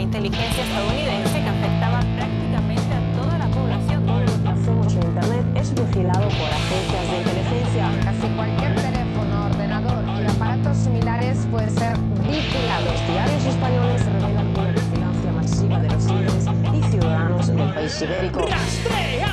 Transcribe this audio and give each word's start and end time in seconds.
la 0.00 0.04
inteligencia 0.04 0.64
estadounidense 0.64 1.42
que 1.42 1.48
afectaba 1.48 2.00
prácticamente 2.16 2.94
a 2.94 3.20
toda 3.20 3.36
la 3.36 3.48
población. 3.48 4.06
Todo 4.06 4.20
lo 4.20 4.42
que 4.42 4.48
hacemos 4.48 4.94
en 4.94 5.02
Internet 5.02 5.44
es 5.56 5.74
vigilado 5.74 6.26
por 6.40 6.48
agencias 6.48 7.10
de 7.10 7.18
inteligencia. 7.18 7.84
Casi 8.02 8.26
cualquier 8.34 8.74
teléfono, 8.76 9.44
ordenador 9.44 10.02
y 10.22 10.26
aparatos 10.26 10.76
similares 10.78 11.46
puede 11.50 11.68
ser 11.68 11.98
vigilado. 12.22 12.86
Los 12.86 13.06
diarios 13.12 13.44
españoles 13.44 14.06
revelan 14.06 14.46
una 14.56 14.72
vigilancia 14.72 15.32
masiva 15.32 15.80
de 15.80 15.88
los 15.90 16.04
líderes 16.06 16.46
y 16.72 16.90
ciudadanos 16.90 17.46
del 17.46 17.74
país 17.74 18.00
ibérico. 18.00 18.40
Rastreamos 18.40 19.29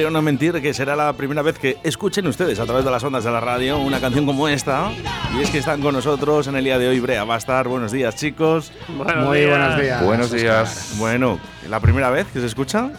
Creo 0.00 0.10
no 0.10 0.22
mentir 0.22 0.62
que 0.62 0.72
será 0.72 0.96
la 0.96 1.12
primera 1.12 1.42
vez 1.42 1.58
que 1.58 1.76
escuchen 1.82 2.26
ustedes 2.26 2.58
a 2.58 2.64
través 2.64 2.86
de 2.86 2.90
las 2.90 3.04
ondas 3.04 3.22
de 3.22 3.30
la 3.30 3.38
radio 3.38 3.76
una 3.76 4.00
canción 4.00 4.24
como 4.24 4.48
esta. 4.48 4.90
Y 5.36 5.42
es 5.42 5.50
que 5.50 5.58
están 5.58 5.82
con 5.82 5.92
nosotros 5.92 6.46
en 6.46 6.56
el 6.56 6.64
día 6.64 6.78
de 6.78 6.88
hoy 6.88 7.00
Brea 7.00 7.24
Bastar. 7.24 7.68
Buenos 7.68 7.92
días, 7.92 8.16
chicos. 8.16 8.72
Muy 8.88 9.44
buenos 9.44 9.78
días. 9.78 10.02
Buenos 10.02 10.32
días. 10.32 10.94
Bueno, 10.96 11.38
¿la 11.68 11.80
primera 11.80 12.08
vez 12.08 12.26
que 12.32 12.40
se 12.40 12.46
escucha? 12.46 12.92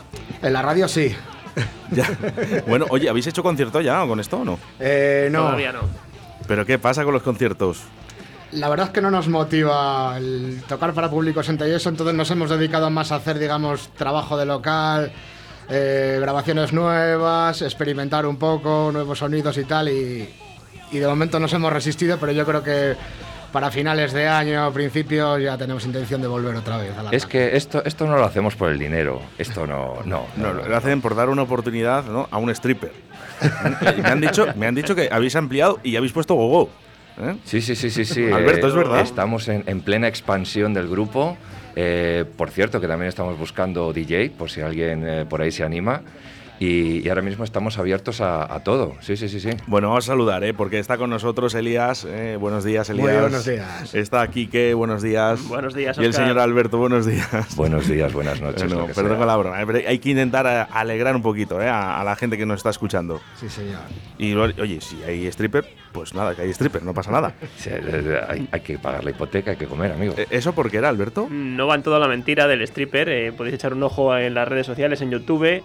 En 0.43 0.53
la 0.53 0.61
radio 0.61 0.87
sí. 0.87 1.15
Ya. 1.89 2.07
Bueno, 2.67 2.85
oye, 2.91 3.09
¿habéis 3.09 3.25
hecho 3.25 3.41
concierto 3.41 3.81
ya 3.81 4.05
con 4.05 4.19
esto 4.19 4.37
o 4.37 4.45
no? 4.45 4.59
Eh, 4.79 5.27
no, 5.31 5.39
Todavía 5.39 5.71
no. 5.71 5.79
¿Pero 6.47 6.67
qué 6.67 6.77
pasa 6.77 7.03
con 7.03 7.13
los 7.13 7.23
conciertos? 7.23 7.81
la 8.51 8.69
verdad 8.69 8.87
es 8.87 8.93
que 8.93 9.01
no 9.01 9.09
nos 9.09 9.27
motiva 9.27 10.17
el 10.17 10.61
tocar 10.67 10.93
para 10.93 11.09
públicos 11.09 11.49
entre 11.49 11.73
eso, 11.75 11.89
entonces 11.89 12.13
nos 12.13 12.29
hemos 12.29 12.49
dedicado 12.49 12.89
más 12.91 13.11
a 13.11 13.15
hacer, 13.15 13.39
digamos, 13.39 13.89
trabajo 13.95 14.37
de 14.37 14.45
local, 14.45 15.11
eh, 15.71 16.17
grabaciones 16.19 16.73
nuevas, 16.73 17.61
experimentar 17.61 18.25
un 18.25 18.37
poco, 18.37 18.91
nuevos 18.91 19.19
sonidos 19.19 19.57
y 19.57 19.63
tal, 19.63 19.89
y, 19.89 20.29
y 20.91 20.99
de 20.99 21.07
momento 21.07 21.39
nos 21.39 21.53
hemos 21.53 21.71
resistido, 21.71 22.17
pero 22.19 22.33
yo 22.33 22.45
creo 22.45 22.61
que 22.61 22.95
para 23.51 23.69
finales 23.69 24.13
de 24.13 24.27
año, 24.27 24.71
principios, 24.71 25.41
ya 25.41 25.57
tenemos 25.57 25.85
intención 25.85 26.21
de 26.21 26.27
volver 26.27 26.55
otra 26.55 26.77
vez 26.77 26.97
a 26.97 27.03
la 27.03 27.09
Es 27.11 27.25
que 27.25 27.55
esto, 27.55 27.83
esto 27.83 28.07
no 28.07 28.15
lo 28.15 28.23
hacemos 28.23 28.55
por 28.55 28.71
el 28.71 28.79
dinero. 28.79 29.21
Esto 29.37 29.67
no, 29.67 29.99
no. 30.05 30.25
No, 30.37 30.53
lo 30.53 30.75
hacen 30.75 31.01
por 31.01 31.15
dar 31.15 31.29
una 31.29 31.43
oportunidad 31.43 32.05
¿no? 32.05 32.27
a 32.31 32.37
un 32.37 32.49
stripper. 32.51 32.91
Me, 33.97 34.09
han 34.09 34.21
dicho, 34.21 34.47
me 34.55 34.67
han 34.67 34.75
dicho 34.75 34.93
que 34.93 35.09
habéis 35.11 35.35
ampliado 35.35 35.79
y 35.83 35.95
habéis 35.95 36.13
puesto 36.13 36.35
gogo. 36.35 36.69
¿Eh? 37.21 37.35
Sí, 37.45 37.61
sí, 37.61 37.75
sí, 37.75 37.89
sí, 37.89 38.05
sí. 38.05 38.25
Alberto, 38.31 38.67
¿es 38.67 38.75
verdad? 38.75 39.01
Estamos 39.01 39.47
en, 39.47 39.63
en 39.67 39.81
plena 39.81 40.07
expansión 40.07 40.73
del 40.73 40.87
grupo. 40.87 41.37
Eh, 41.75 42.25
por 42.37 42.49
cierto, 42.49 42.81
que 42.81 42.87
también 42.87 43.09
estamos 43.09 43.37
buscando 43.37 43.93
DJ, 43.93 44.31
por 44.31 44.49
si 44.49 44.61
alguien 44.61 45.07
eh, 45.07 45.25
por 45.27 45.41
ahí 45.41 45.51
se 45.51 45.63
anima. 45.63 46.01
Y, 46.61 47.03
y 47.03 47.09
ahora 47.09 47.23
mismo 47.23 47.43
estamos 47.43 47.79
abiertos 47.79 48.21
a, 48.21 48.53
a 48.53 48.63
todo. 48.63 48.95
Sí, 48.99 49.17
sí, 49.17 49.29
sí, 49.29 49.39
sí. 49.39 49.49
Bueno, 49.65 49.87
vamos 49.89 50.05
a 50.05 50.11
saludar, 50.11 50.43
¿eh? 50.43 50.53
porque 50.53 50.77
está 50.77 50.95
con 50.95 51.09
nosotros 51.09 51.55
Elías. 51.55 52.05
¿eh? 52.07 52.37
Buenos 52.39 52.63
días, 52.63 52.87
Elías. 52.91 53.07
Muy 53.11 53.19
buenos 53.19 53.45
días. 53.45 53.95
Está 53.95 54.27
Quique, 54.27 54.75
buenos 54.75 55.01
días. 55.01 55.43
Buenos 55.47 55.73
días, 55.73 55.97
Y 55.97 56.03
el 56.05 56.13
señor 56.13 56.37
Alberto, 56.37 56.77
buenos 56.77 57.07
días. 57.07 57.55
Buenos 57.55 57.87
días, 57.87 58.13
buenas 58.13 58.39
noches. 58.41 58.61
Que 58.61 58.69
perdón 58.93 58.93
sea. 58.93 59.17
con 59.17 59.25
la 59.25 59.37
broma, 59.37 59.59
¿eh? 59.59 59.65
pero 59.65 59.89
hay 59.89 59.97
que 59.97 60.11
intentar 60.11 60.67
alegrar 60.71 61.15
un 61.15 61.23
poquito 61.23 61.59
¿eh? 61.59 61.67
a, 61.67 61.99
a 61.99 62.03
la 62.03 62.15
gente 62.15 62.37
que 62.37 62.45
nos 62.45 62.57
está 62.57 62.69
escuchando. 62.69 63.19
Sí, 63.39 63.49
señor. 63.49 63.79
Y 64.19 64.35
oye, 64.35 64.79
si 64.81 65.01
hay 65.01 65.25
stripper, 65.27 65.65
pues 65.91 66.13
nada, 66.13 66.35
que 66.35 66.43
hay 66.43 66.51
stripper, 66.51 66.83
no 66.83 66.93
pasa 66.93 67.09
nada. 67.09 67.33
Sí, 67.57 67.71
eh, 67.71 67.81
eh, 67.83 68.19
hay, 68.29 68.47
hay 68.51 68.59
que 68.61 68.77
pagar 68.77 69.03
la 69.03 69.09
hipoteca, 69.09 69.49
hay 69.49 69.57
que 69.57 69.65
comer, 69.65 69.93
amigo. 69.93 70.13
¿Eso 70.29 70.53
por 70.53 70.69
qué 70.69 70.77
era, 70.77 70.89
Alberto? 70.89 71.27
No 71.31 71.65
va 71.65 71.73
en 71.73 71.81
toda 71.81 71.97
la 71.97 72.07
mentira 72.07 72.45
del 72.47 72.61
stripper. 72.61 73.09
eh, 73.09 73.31
podéis 73.35 73.55
echar 73.55 73.73
un 73.73 73.81
ojo 73.81 74.15
en 74.15 74.35
las 74.35 74.47
redes 74.47 74.67
sociales, 74.67 75.01
en 75.01 75.09
YouTube, 75.09 75.63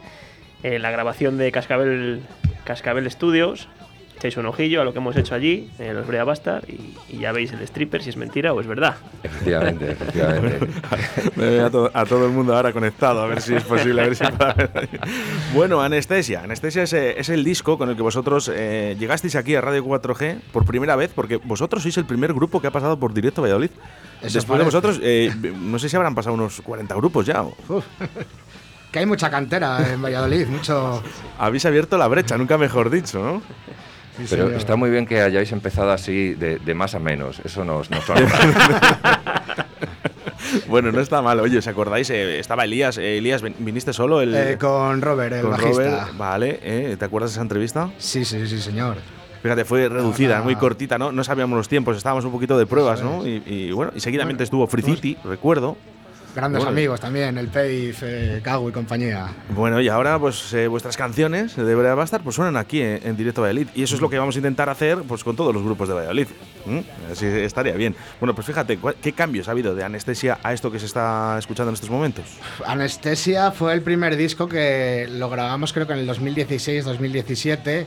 en 0.63 0.83
la 0.83 0.91
grabación 0.91 1.39
de 1.39 1.51
Cascabel, 1.53 2.21
Cascabel 2.65 3.11
Studios. 3.11 3.69
Echáis 4.17 4.39
un 4.39 4.47
ojillo 4.47 4.81
a 4.81 4.85
lo 4.87 4.95
que 4.95 4.99
hemos 4.99 5.15
hecho 5.19 5.35
allí, 5.35 5.69
en 5.79 5.95
los 5.95 6.07
Brea 6.07 6.25
Bastard, 6.25 6.65
y, 6.71 6.95
y 7.11 7.19
ya 7.19 7.33
veis 7.33 7.53
el 7.53 7.61
stripper 7.61 8.03
si 8.03 8.09
es 8.09 8.17
mentira 8.17 8.55
o 8.55 8.61
es 8.63 8.67
verdad. 8.67 8.95
Efectivamente, 9.23 9.91
efectivamente. 9.93 10.67
Me 11.37 11.51
veo 11.51 11.67
a, 11.67 11.71
to- 11.71 11.91
a 11.93 12.07
todo 12.07 12.25
el 12.25 12.33
mundo 12.33 12.57
ahora 12.57 12.73
conectado, 12.73 13.21
a 13.21 13.27
ver 13.27 13.43
si 13.43 13.55
es 13.55 13.63
posible. 13.65 14.01
A 14.01 14.07
ver 14.07 14.17
si 14.17 14.25
bueno, 15.55 15.83
Anestesia. 15.83 16.41
Anestesia 16.45 16.85
es, 16.85 16.95
eh, 16.95 17.15
es 17.21 17.29
el 17.29 17.45
disco 17.45 17.77
con 17.77 17.91
el 17.91 17.97
que 17.97 18.01
vosotros 18.01 18.51
eh, 18.55 18.97
llegasteis 18.99 19.37
aquí 19.37 19.55
a 19.55 19.61
Radio 19.61 19.85
4G 19.85 20.41
por 20.51 20.65
primera 20.65 20.97
vez, 20.97 21.11
porque 21.15 21.37
vosotros 21.37 21.83
sois 21.83 21.99
el 21.99 22.07
primer 22.07 22.33
grupo 22.33 22.63
que 22.63 22.69
ha 22.69 22.73
pasado 22.73 22.99
por 22.99 23.13
Directo 23.13 23.43
Valladolid. 23.43 23.71
Eso 24.23 24.33
Después 24.39 24.59
de 24.59 24.65
parece. 24.65 24.65
vosotros, 24.65 25.01
eh, 25.03 25.31
no 25.61 25.79
sé 25.79 25.91
si 25.91 25.97
habrán 25.97 26.15
pasado 26.15 26.33
unos 26.37 26.63
40 26.63 26.95
grupos 26.95 27.27
ya. 27.27 27.43
o- 27.43 27.55
Que 28.97 29.01
hay 29.01 29.07
mucha 29.07 29.29
cantera 29.29 29.93
en 29.93 30.01
Valladolid, 30.01 30.47
mucho... 30.47 31.03
Habéis 31.39 31.67
abierto 31.67 31.99
la 31.99 32.09
brecha, 32.09 32.39
nunca 32.39 32.57
mejor 32.57 32.89
dicho, 32.89 33.23
¿no? 33.23 33.43
Sí, 34.17 34.25
Pero 34.31 34.45
señor. 34.45 34.59
está 34.59 34.77
muy 34.77 34.89
bien 34.89 35.05
que 35.05 35.21
hayáis 35.21 35.53
empezado 35.53 35.93
así 35.93 36.33
de, 36.33 36.59
de 36.61 36.75
más 36.75 36.95
a 36.95 36.99
menos. 36.99 37.43
Eso 37.45 37.63
nos, 37.63 37.91
nos. 37.91 38.03
Bueno, 40.67 40.93
no 40.93 41.01
está 41.01 41.21
mal. 41.21 41.39
Oye, 41.41 41.59
¿os 41.59 41.67
acordáis? 41.67 42.09
Eh, 42.09 42.39
estaba 42.39 42.65
Elías. 42.65 42.97
Eh, 42.97 43.19
Elías, 43.19 43.45
¿vin- 43.45 43.55
¿viniste 43.59 43.93
solo? 43.93 44.23
El, 44.23 44.35
Eh, 44.35 44.57
con 44.59 45.03
Robert, 45.03 45.35
el 45.35 45.43
con 45.43 45.51
bajista. 45.51 45.73
Robert. 45.83 46.17
Vale, 46.17 46.61
eh, 46.63 46.97
¿te 46.99 47.05
acuerdas 47.05 47.33
de 47.33 47.35
esa 47.35 47.43
entrevista? 47.43 47.91
Sí, 47.99 48.25
sí, 48.25 48.47
sí, 48.47 48.59
señor. 48.63 48.97
Fíjate, 49.43 49.67
fue 49.67 49.91
reducida, 49.91 50.39
Ah. 50.39 50.43
muy 50.43 50.57
cortita, 50.57 50.97
¿no? 50.97 51.13
No 51.13 51.23
sabíamos 51.23 51.55
los 51.59 51.69
tiempos, 51.69 51.99
estábamos 51.99 52.25
un 52.25 52.33
poquito 52.33 52.57
de 52.57 52.65
pruebas, 52.65 53.03
¿no? 53.03 53.27
Y, 53.27 53.43
y, 53.45 53.73
bueno, 53.73 53.93
y 53.95 54.01
seguidamente 54.01 54.39
Bueno, 54.39 54.45
estuvo 54.45 54.67
Free 54.67 54.83
City, 54.83 55.19
recuerdo. 55.23 55.77
Grandes 56.37 56.59
Bueno. 56.61 56.71
amigos 56.77 57.01
también, 57.01 57.39
el 57.39 57.49
Peif, 57.49 58.03
eh, 58.03 58.43
y 58.45 58.71
compañía. 58.73 59.29
Bueno, 59.49 59.81
y 59.81 59.89
ahora, 59.89 60.19
pues 60.19 60.53
eh, 60.53 60.69
vuestras 60.69 60.95
canciones 60.95 61.57
de 61.57 61.75
Brea 61.75 61.95
Bastard 61.95 62.23
pues 62.23 62.37
suenan 62.37 62.59
aquí 62.59 62.83
en, 62.83 63.01
en 63.03 63.17
directo 63.17 63.41
a 63.41 63.45
Valladolid. 63.49 63.69
Y 63.75 63.83
eso 63.83 63.95
es 63.95 64.03
lo 64.03 64.11
que 64.11 64.19
vamos 64.19 64.35
a 64.37 64.39
intentar 64.39 64.69
hacer 64.69 64.99
pues 65.09 65.25
con 65.25 65.35
todos 65.35 65.55
los 65.55 65.63
grupos 65.65 65.89
de 65.89 65.95
Valladolid. 65.95 66.27
¿Mm? 66.67 66.79
Así 67.11 67.25
estaría 67.25 67.73
bien. 67.73 67.97
Bueno, 68.21 68.35
pues 68.35 68.47
fíjate, 68.47 68.77
¿cuál- 68.77 68.97
¿qué 69.01 69.13
cambios 69.15 69.49
ha 69.49 69.53
habido 69.53 69.75
de 69.75 69.83
anestesia 69.83 70.39
a 70.43 70.53
esto 70.53 70.71
que 70.71 70.79
se 70.79 70.85
está 70.87 71.37
escuchando 71.39 71.71
en 71.71 71.75
estos 71.75 71.89
momentos? 71.89 72.25
Anestesia 72.67 73.51
fue 73.51 73.73
el 73.73 73.81
primer 73.81 74.15
disco 74.17 74.47
que 74.47 75.09
lo 75.11 75.31
grabamos 75.31 75.73
creo 75.73 75.87
que 75.87 75.95
en 75.95 76.01
el 76.01 76.09
2016-2017 76.11 77.87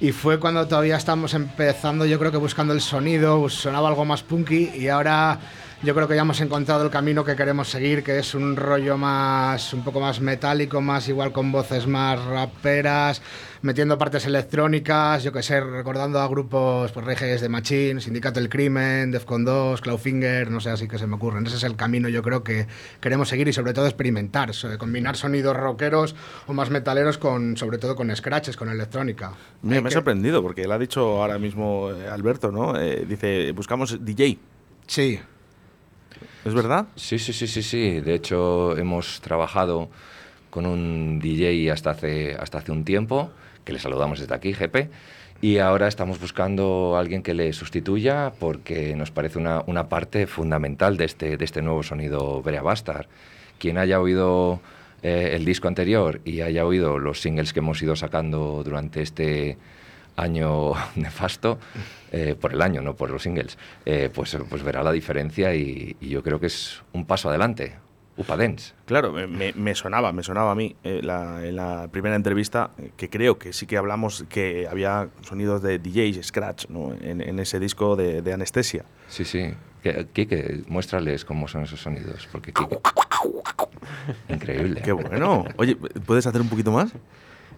y 0.00 0.12
fue 0.12 0.38
cuando 0.38 0.66
todavía 0.68 0.96
estábamos 0.96 1.34
empezando, 1.34 2.04
yo 2.06 2.18
creo 2.18 2.30
que 2.30 2.36
buscando 2.36 2.72
el 2.72 2.80
sonido, 2.80 3.48
sonaba 3.48 3.88
algo 3.88 4.04
más 4.04 4.22
punky 4.22 4.70
y 4.76 4.88
ahora 4.88 5.38
yo 5.84 5.94
creo 5.94 6.08
que 6.08 6.14
ya 6.14 6.22
hemos 6.22 6.40
encontrado 6.40 6.82
el 6.84 6.90
camino 6.90 7.24
que 7.24 7.36
queremos 7.36 7.68
seguir, 7.68 8.02
que 8.02 8.18
es 8.18 8.34
un 8.34 8.56
rollo 8.56 8.96
más, 8.96 9.72
un 9.74 9.84
poco 9.84 10.00
más 10.00 10.20
metálico, 10.20 10.80
más 10.80 11.08
igual 11.08 11.30
con 11.32 11.52
voces 11.52 11.86
más 11.86 12.24
raperas, 12.24 13.20
metiendo 13.62 13.98
partes 13.98 14.24
electrónicas, 14.26 15.22
yo 15.22 15.32
que 15.32 15.42
sé, 15.42 15.60
recordando 15.60 16.20
a 16.20 16.28
grupos 16.28 16.90
pues 16.92 17.04
Reyes 17.04 17.40
de 17.42 17.48
Machine, 17.48 18.00
Sindicato 18.00 18.40
del 18.40 18.48
Crimen, 18.48 19.10
Defcon 19.10 19.44
2, 19.44 19.80
Clawfinger, 19.82 20.50
no 20.50 20.60
sé, 20.60 20.70
así 20.70 20.88
que 20.88 20.98
se 20.98 21.06
me 21.06 21.16
ocurren. 21.16 21.46
Ese 21.46 21.56
es 21.56 21.62
el 21.64 21.76
camino 21.76 22.08
yo 22.08 22.22
creo 22.22 22.42
que 22.42 22.66
queremos 23.00 23.28
seguir 23.28 23.48
y 23.48 23.52
sobre 23.52 23.74
todo 23.74 23.86
experimentar, 23.86 24.50
combinar 24.78 25.16
sonidos 25.16 25.56
rockeros 25.56 26.14
o 26.46 26.54
más 26.54 26.70
metaleros 26.70 27.18
con, 27.18 27.56
sobre 27.56 27.78
todo 27.78 27.94
con 27.94 28.14
scratches, 28.16 28.56
con 28.56 28.70
electrónica. 28.70 29.32
Me, 29.62 29.76
Hay 29.76 29.82
me 29.82 29.88
ha 29.88 29.90
que- 29.90 29.94
sorprendido 29.94 30.42
porque 30.42 30.62
él 30.62 30.72
ha 30.72 30.78
dicho 30.78 31.20
ahora 31.22 31.38
mismo 31.38 31.90
eh, 31.90 32.08
Alberto, 32.08 32.50
¿no? 32.50 32.78
Eh, 32.80 33.04
dice, 33.06 33.52
buscamos 33.52 34.02
DJ. 34.04 34.38
Sí, 34.86 35.18
¿Es 36.44 36.54
verdad? 36.54 36.86
Sí, 36.96 37.18
sí, 37.18 37.32
sí, 37.32 37.46
sí, 37.46 37.62
sí. 37.62 38.00
De 38.00 38.14
hecho, 38.14 38.76
hemos 38.76 39.20
trabajado 39.20 39.88
con 40.50 40.66
un 40.66 41.18
DJ 41.18 41.70
hasta 41.72 41.90
hace, 41.90 42.36
hasta 42.38 42.58
hace 42.58 42.72
un 42.72 42.84
tiempo, 42.84 43.30
que 43.64 43.72
le 43.72 43.78
saludamos 43.78 44.20
desde 44.20 44.34
aquí, 44.34 44.52
GP, 44.52 44.90
y 45.40 45.58
ahora 45.58 45.88
estamos 45.88 46.20
buscando 46.20 46.94
a 46.96 47.00
alguien 47.00 47.22
que 47.22 47.34
le 47.34 47.52
sustituya 47.52 48.32
porque 48.38 48.94
nos 48.94 49.10
parece 49.10 49.38
una, 49.38 49.62
una 49.66 49.88
parte 49.88 50.26
fundamental 50.26 50.96
de 50.96 51.06
este, 51.06 51.36
de 51.36 51.44
este 51.44 51.60
nuevo 51.60 51.82
sonido 51.82 52.40
Brea 52.40 52.62
Bastard. 52.62 53.06
Quien 53.58 53.78
haya 53.78 54.00
oído 54.00 54.60
eh, 55.02 55.32
el 55.34 55.44
disco 55.44 55.68
anterior 55.68 56.20
y 56.24 56.40
haya 56.40 56.64
oído 56.64 56.98
los 56.98 57.20
singles 57.20 57.52
que 57.52 57.58
hemos 57.58 57.82
ido 57.82 57.94
sacando 57.94 58.62
durante 58.64 59.02
este 59.02 59.58
año 60.16 60.72
nefasto, 60.96 61.58
eh, 62.12 62.34
por 62.40 62.52
el 62.52 62.62
año, 62.62 62.80
no 62.82 62.94
por 62.94 63.10
los 63.10 63.22
singles, 63.22 63.58
eh, 63.84 64.10
pues, 64.14 64.36
pues 64.48 64.62
verá 64.62 64.82
la 64.82 64.92
diferencia 64.92 65.54
y, 65.54 65.96
y 66.00 66.08
yo 66.08 66.22
creo 66.22 66.38
que 66.40 66.46
es 66.46 66.82
un 66.92 67.04
paso 67.04 67.28
adelante. 67.28 67.76
Upadens. 68.16 68.74
Claro, 68.86 69.10
me- 69.12 69.52
me, 69.54 69.74
sonaba, 69.74 70.12
me 70.12 70.22
sonaba 70.22 70.52
a 70.52 70.54
mí 70.54 70.76
eh, 70.84 71.00
la- 71.02 71.44
en 71.44 71.56
la 71.56 71.88
primera 71.90 72.14
entrevista 72.14 72.70
eh, 72.78 72.92
que 72.96 73.10
creo 73.10 73.38
que 73.40 73.52
sí 73.52 73.66
que 73.66 73.76
hablamos 73.76 74.24
que 74.28 74.68
había 74.70 75.08
sonidos 75.22 75.62
de 75.62 75.80
DJs, 75.80 76.24
Scratch, 76.24 76.66
¿no? 76.68 76.94
en, 76.94 77.20
en 77.20 77.40
ese 77.40 77.58
disco 77.58 77.96
de, 77.96 78.22
de 78.22 78.32
Anestesia. 78.32 78.84
Sí, 79.08 79.24
sí. 79.24 79.52
Quique, 80.12 80.62
muéstrales 80.68 81.24
cómo 81.24 81.48
son 81.48 81.64
esos 81.64 81.80
sonidos, 81.80 82.28
porque 82.30 82.52
Quique... 82.52 82.78
Increíble. 84.28 84.80
Qué 84.84 84.92
bueno. 84.92 85.44
Oye, 85.56 85.76
¿puedes 85.76 86.26
hacer 86.26 86.40
un 86.40 86.48
poquito 86.48 86.70
más? 86.70 86.92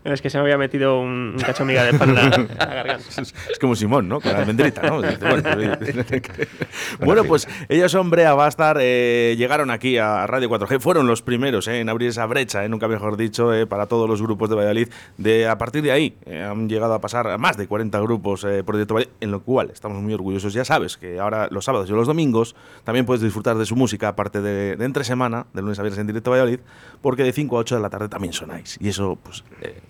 Es 0.06 0.22
que 0.22 0.30
se 0.30 0.38
me 0.38 0.42
había 0.42 0.58
metido 0.58 1.00
un, 1.00 1.34
un 1.36 1.38
cacho 1.38 1.64
miga 1.64 1.84
de 1.84 1.94
pan 1.94 2.10
en 2.10 2.14
la, 2.14 2.22
en 2.22 2.48
la 2.58 2.66
garganta. 2.66 3.04
Es, 3.08 3.34
es 3.50 3.58
como 3.58 3.74
Simón, 3.74 4.08
¿no? 4.08 4.20
Con 4.20 4.32
la 4.32 4.38
almendrita, 4.38 4.82
¿no? 4.82 5.00
Bueno, 5.20 5.42
pues, 5.78 6.98
bueno, 7.00 7.24
pues 7.24 7.48
ellos, 7.68 7.94
hombre, 7.94 8.26
a 8.26 8.34
Bastar, 8.34 8.78
eh, 8.80 9.34
llegaron 9.36 9.70
aquí 9.70 9.98
a 9.98 10.26
Radio 10.26 10.48
4G, 10.48 10.80
fueron 10.80 11.06
los 11.06 11.22
primeros 11.22 11.66
eh, 11.68 11.80
en 11.80 11.88
abrir 11.88 12.10
esa 12.10 12.26
brecha, 12.26 12.64
eh, 12.64 12.68
nunca 12.68 12.88
mejor 12.88 13.16
dicho, 13.16 13.52
eh, 13.52 13.66
para 13.66 13.86
todos 13.86 14.08
los 14.08 14.22
grupos 14.22 14.48
de 14.48 14.56
Valladolid. 14.56 14.88
De, 15.16 15.48
a 15.48 15.58
partir 15.58 15.82
de 15.82 15.92
ahí 15.92 16.16
han 16.26 16.68
llegado 16.68 16.94
a 16.94 17.00
pasar 17.00 17.28
a 17.28 17.38
más 17.38 17.56
de 17.56 17.66
40 17.66 17.98
grupos 18.00 18.42
por 18.64 18.76
Directo 18.76 18.94
Valladolid, 18.94 19.16
en 19.20 19.30
lo 19.30 19.40
cual 19.40 19.70
estamos 19.72 20.00
muy 20.02 20.14
orgullosos. 20.14 20.52
Ya 20.52 20.64
sabes 20.64 20.96
que 20.96 21.18
ahora 21.18 21.48
los 21.50 21.64
sábados 21.64 21.88
y 21.88 21.92
los 21.92 22.06
domingos 22.06 22.54
también 22.84 23.06
puedes 23.06 23.22
disfrutar 23.22 23.56
de 23.56 23.66
su 23.66 23.76
música, 23.76 24.08
aparte 24.08 24.40
de, 24.40 24.76
de 24.76 24.84
entre 24.84 25.04
semana, 25.04 25.46
de 25.52 25.62
lunes 25.62 25.78
a 25.78 25.82
viernes 25.82 26.00
en 26.00 26.06
Directo 26.06 26.30
Valladolid, 26.30 26.60
porque 27.02 27.22
de 27.24 27.32
5 27.32 27.56
a 27.56 27.60
8 27.60 27.76
de 27.76 27.82
la 27.82 27.90
tarde 27.90 28.08
también 28.08 28.32
sonáis. 28.32 28.76
Y 28.80 28.88
eso, 28.88 29.18
pues, 29.22 29.44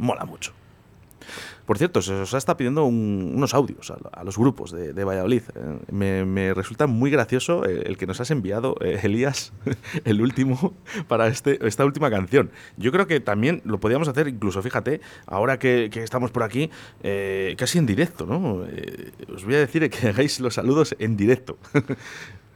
mola 0.06 0.24
mucho. 0.24 0.52
Por 1.66 1.78
cierto, 1.78 2.00
se 2.00 2.12
os 2.14 2.32
está 2.32 2.56
pidiendo 2.56 2.84
un- 2.84 3.32
unos 3.34 3.52
audios 3.52 3.90
a, 3.90 4.22
los 4.22 4.38
grupos 4.38 4.70
de, 4.70 4.92
Valladolid. 5.04 5.42
Eh, 5.56 6.24
me, 6.24 6.54
resulta 6.54 6.86
muy 6.86 7.10
gracioso 7.10 7.64
el 7.64 7.96
que 7.96 8.06
nos 8.06 8.20
has 8.20 8.30
enviado, 8.30 8.76
eh, 8.80 9.00
Elías, 9.02 9.52
el 10.04 10.20
último, 10.20 10.74
para 11.08 11.26
este, 11.26 11.58
esta 11.66 11.84
última 11.84 12.08
canción. 12.08 12.52
Yo 12.76 12.92
creo 12.92 13.08
que 13.08 13.18
también 13.18 13.62
lo 13.64 13.80
podíamos 13.80 14.06
hacer, 14.06 14.28
incluso, 14.28 14.62
fíjate, 14.62 15.00
ahora 15.26 15.58
que, 15.58 15.90
que 15.90 16.04
estamos 16.04 16.30
por 16.30 16.44
aquí, 16.44 16.70
eh, 17.02 17.56
casi 17.58 17.78
en 17.78 17.86
directo, 17.86 18.26
¿no? 18.26 18.64
Eh, 18.64 19.10
os 19.34 19.44
voy 19.44 19.56
a 19.56 19.58
decir 19.58 19.90
que 19.90 20.06
hagáis 20.10 20.38
los 20.38 20.54
saludos 20.54 20.94
en 21.00 21.16
directo. 21.16 21.58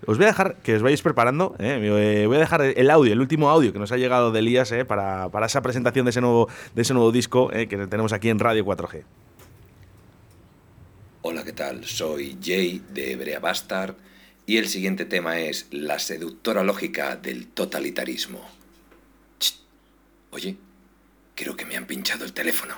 Os 0.06 0.16
voy 0.16 0.24
a 0.24 0.28
dejar 0.28 0.56
que 0.56 0.76
os 0.76 0.82
vayáis 0.82 1.02
preparando. 1.02 1.54
¿eh? 1.58 1.78
Eh, 1.82 2.26
voy 2.26 2.36
a 2.36 2.40
dejar 2.40 2.62
el 2.62 2.90
audio, 2.90 3.12
el 3.12 3.20
último 3.20 3.50
audio 3.50 3.72
que 3.72 3.78
nos 3.78 3.92
ha 3.92 3.96
llegado 3.96 4.32
de 4.32 4.38
Elías 4.38 4.72
¿eh? 4.72 4.84
para, 4.84 5.28
para 5.28 5.46
esa 5.46 5.62
presentación 5.62 6.06
de 6.06 6.10
ese 6.10 6.20
nuevo, 6.20 6.48
de 6.74 6.82
ese 6.82 6.94
nuevo 6.94 7.12
disco 7.12 7.48
que 7.48 7.66
tenemos 7.66 8.12
aquí 8.12 8.28
en 8.28 8.38
Radio 8.38 8.64
4G. 8.64 9.04
Hola, 11.22 11.44
¿qué 11.44 11.52
tal? 11.52 11.84
Soy 11.84 12.38
Jay 12.42 12.82
de 12.92 13.12
Hebrea 13.12 13.40
Bastard 13.40 13.94
y 14.46 14.56
el 14.56 14.68
siguiente 14.68 15.04
tema 15.04 15.38
es 15.38 15.66
la 15.70 15.98
seductora 15.98 16.64
lógica 16.64 17.16
del 17.16 17.48
totalitarismo. 17.48 18.40
Oye, 20.30 20.56
creo 21.34 21.56
que 21.56 21.66
me 21.66 21.76
han 21.76 21.86
pinchado 21.86 22.24
el 22.24 22.32
teléfono. 22.32 22.74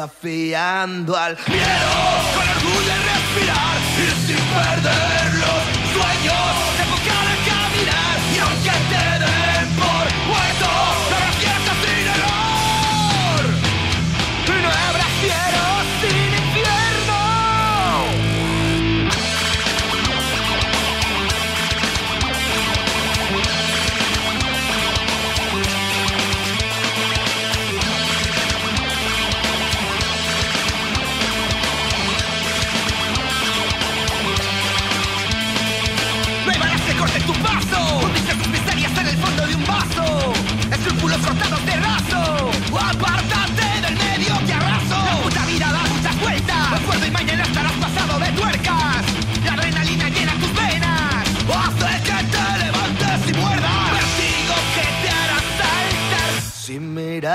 Desafiando 0.00 1.14
al 1.14 1.36
miedo. 1.46 1.92
Con 2.34 2.48
orgullo 2.48 2.90
en 2.90 3.02
respirar. 3.04 3.76
Y 3.98 4.26
sin 4.26 4.36
perder 4.36 5.29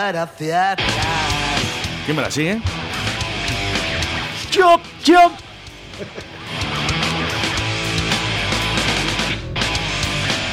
mirar 0.06 0.18
hacia 0.18 0.72
atrás. 0.72 0.88
¿Quién 2.06 2.16
me 2.16 2.22
la 2.24 2.32
sigue? 2.32 2.60
¡Chop, 4.52 4.82
chop! 5.04 5.32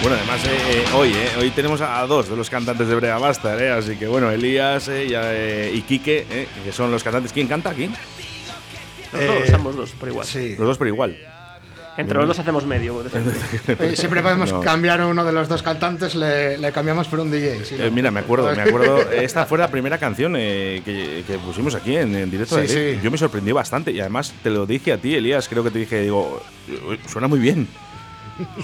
Bueno, 0.01 0.17
además, 0.17 0.45
eh, 0.47 0.59
eh, 0.69 0.85
hoy, 0.95 1.13
eh, 1.13 1.31
hoy 1.39 1.51
tenemos 1.51 1.81
a 1.81 2.05
dos 2.07 2.29
de 2.29 2.35
los 2.35 2.51
cantantes 2.51 2.89
de 2.89 2.95
Brea 2.97 3.19
Bastard, 3.19 3.61
eh, 3.61 3.71
así 3.71 3.97
que 3.97 4.09
bueno, 4.09 4.31
Elías 4.31 4.89
eh, 4.89 5.07
y, 5.09 5.13
eh, 5.15 5.71
y 5.73 5.83
Quique, 5.83 6.27
eh, 6.29 6.49
que 6.65 6.73
son 6.73 6.91
los 6.91 7.05
cantantes. 7.05 7.33
¿Quién 7.33 7.47
canta 7.47 7.71
aquí? 7.71 7.89
Los 9.13 9.27
dos, 9.27 9.55
ambos 9.55 9.77
dos, 9.77 9.91
por 9.91 10.09
igual. 10.09 10.27
Sí. 10.27 10.57
Los 10.59 10.67
dos 10.67 10.79
por 10.79 10.89
igual. 10.89 11.17
Entre 11.97 12.17
los 12.17 12.27
dos 12.27 12.39
hacemos 12.39 12.65
medio. 12.67 13.03
Eh, 13.69 13.95
siempre 13.97 14.23
podemos 14.23 14.51
No. 14.53 14.61
cambiar 14.61 15.01
a 15.01 15.07
uno 15.07 15.25
de 15.25 15.33
los 15.33 15.49
dos 15.49 15.63
cantantes, 15.63 16.15
le, 16.15 16.57
le 16.59 16.73
cambiamos 16.73 17.07
por 17.09 17.21
un 17.21 17.31
DJ. 17.31 17.65
sí, 17.65 17.77
Eh, 17.79 17.91
mira, 17.93 18.11
me 18.11 18.21
acuerdo, 18.21 18.55
me 18.55 18.63
acuerdo. 18.63 18.99
Esta 19.11 19.45
fue 19.47 19.59
la 19.59 19.69
primera 19.69 19.99
canción 19.99 20.35
eh, 20.37 20.81
que, 20.85 21.23
que 21.27 21.39
pusimos 21.39 21.75
aquí 21.75 21.97
en, 21.97 22.15
en 22.15 22.31
directo. 22.31 22.59
Sí, 22.61 22.69
sí. 22.69 22.99
Yo 23.03 23.11
me 23.11 23.19
sorprendí 23.19 23.53
bastante 23.53 23.91
y 23.93 24.01
además 24.01 24.33
te 24.43 24.51
lo 24.51 24.65
dije 24.67 24.93
a 24.93 24.99
ti, 24.99 25.15
Elías. 25.15 25.49
Creo 25.49 25.63
que 25.65 25.71
te 25.71 25.79
dije, 25.81 26.01
digo, 26.03 26.43
"Uy, 26.89 26.99
suena 27.07 27.29
muy 27.29 27.39
bien. 27.39 27.69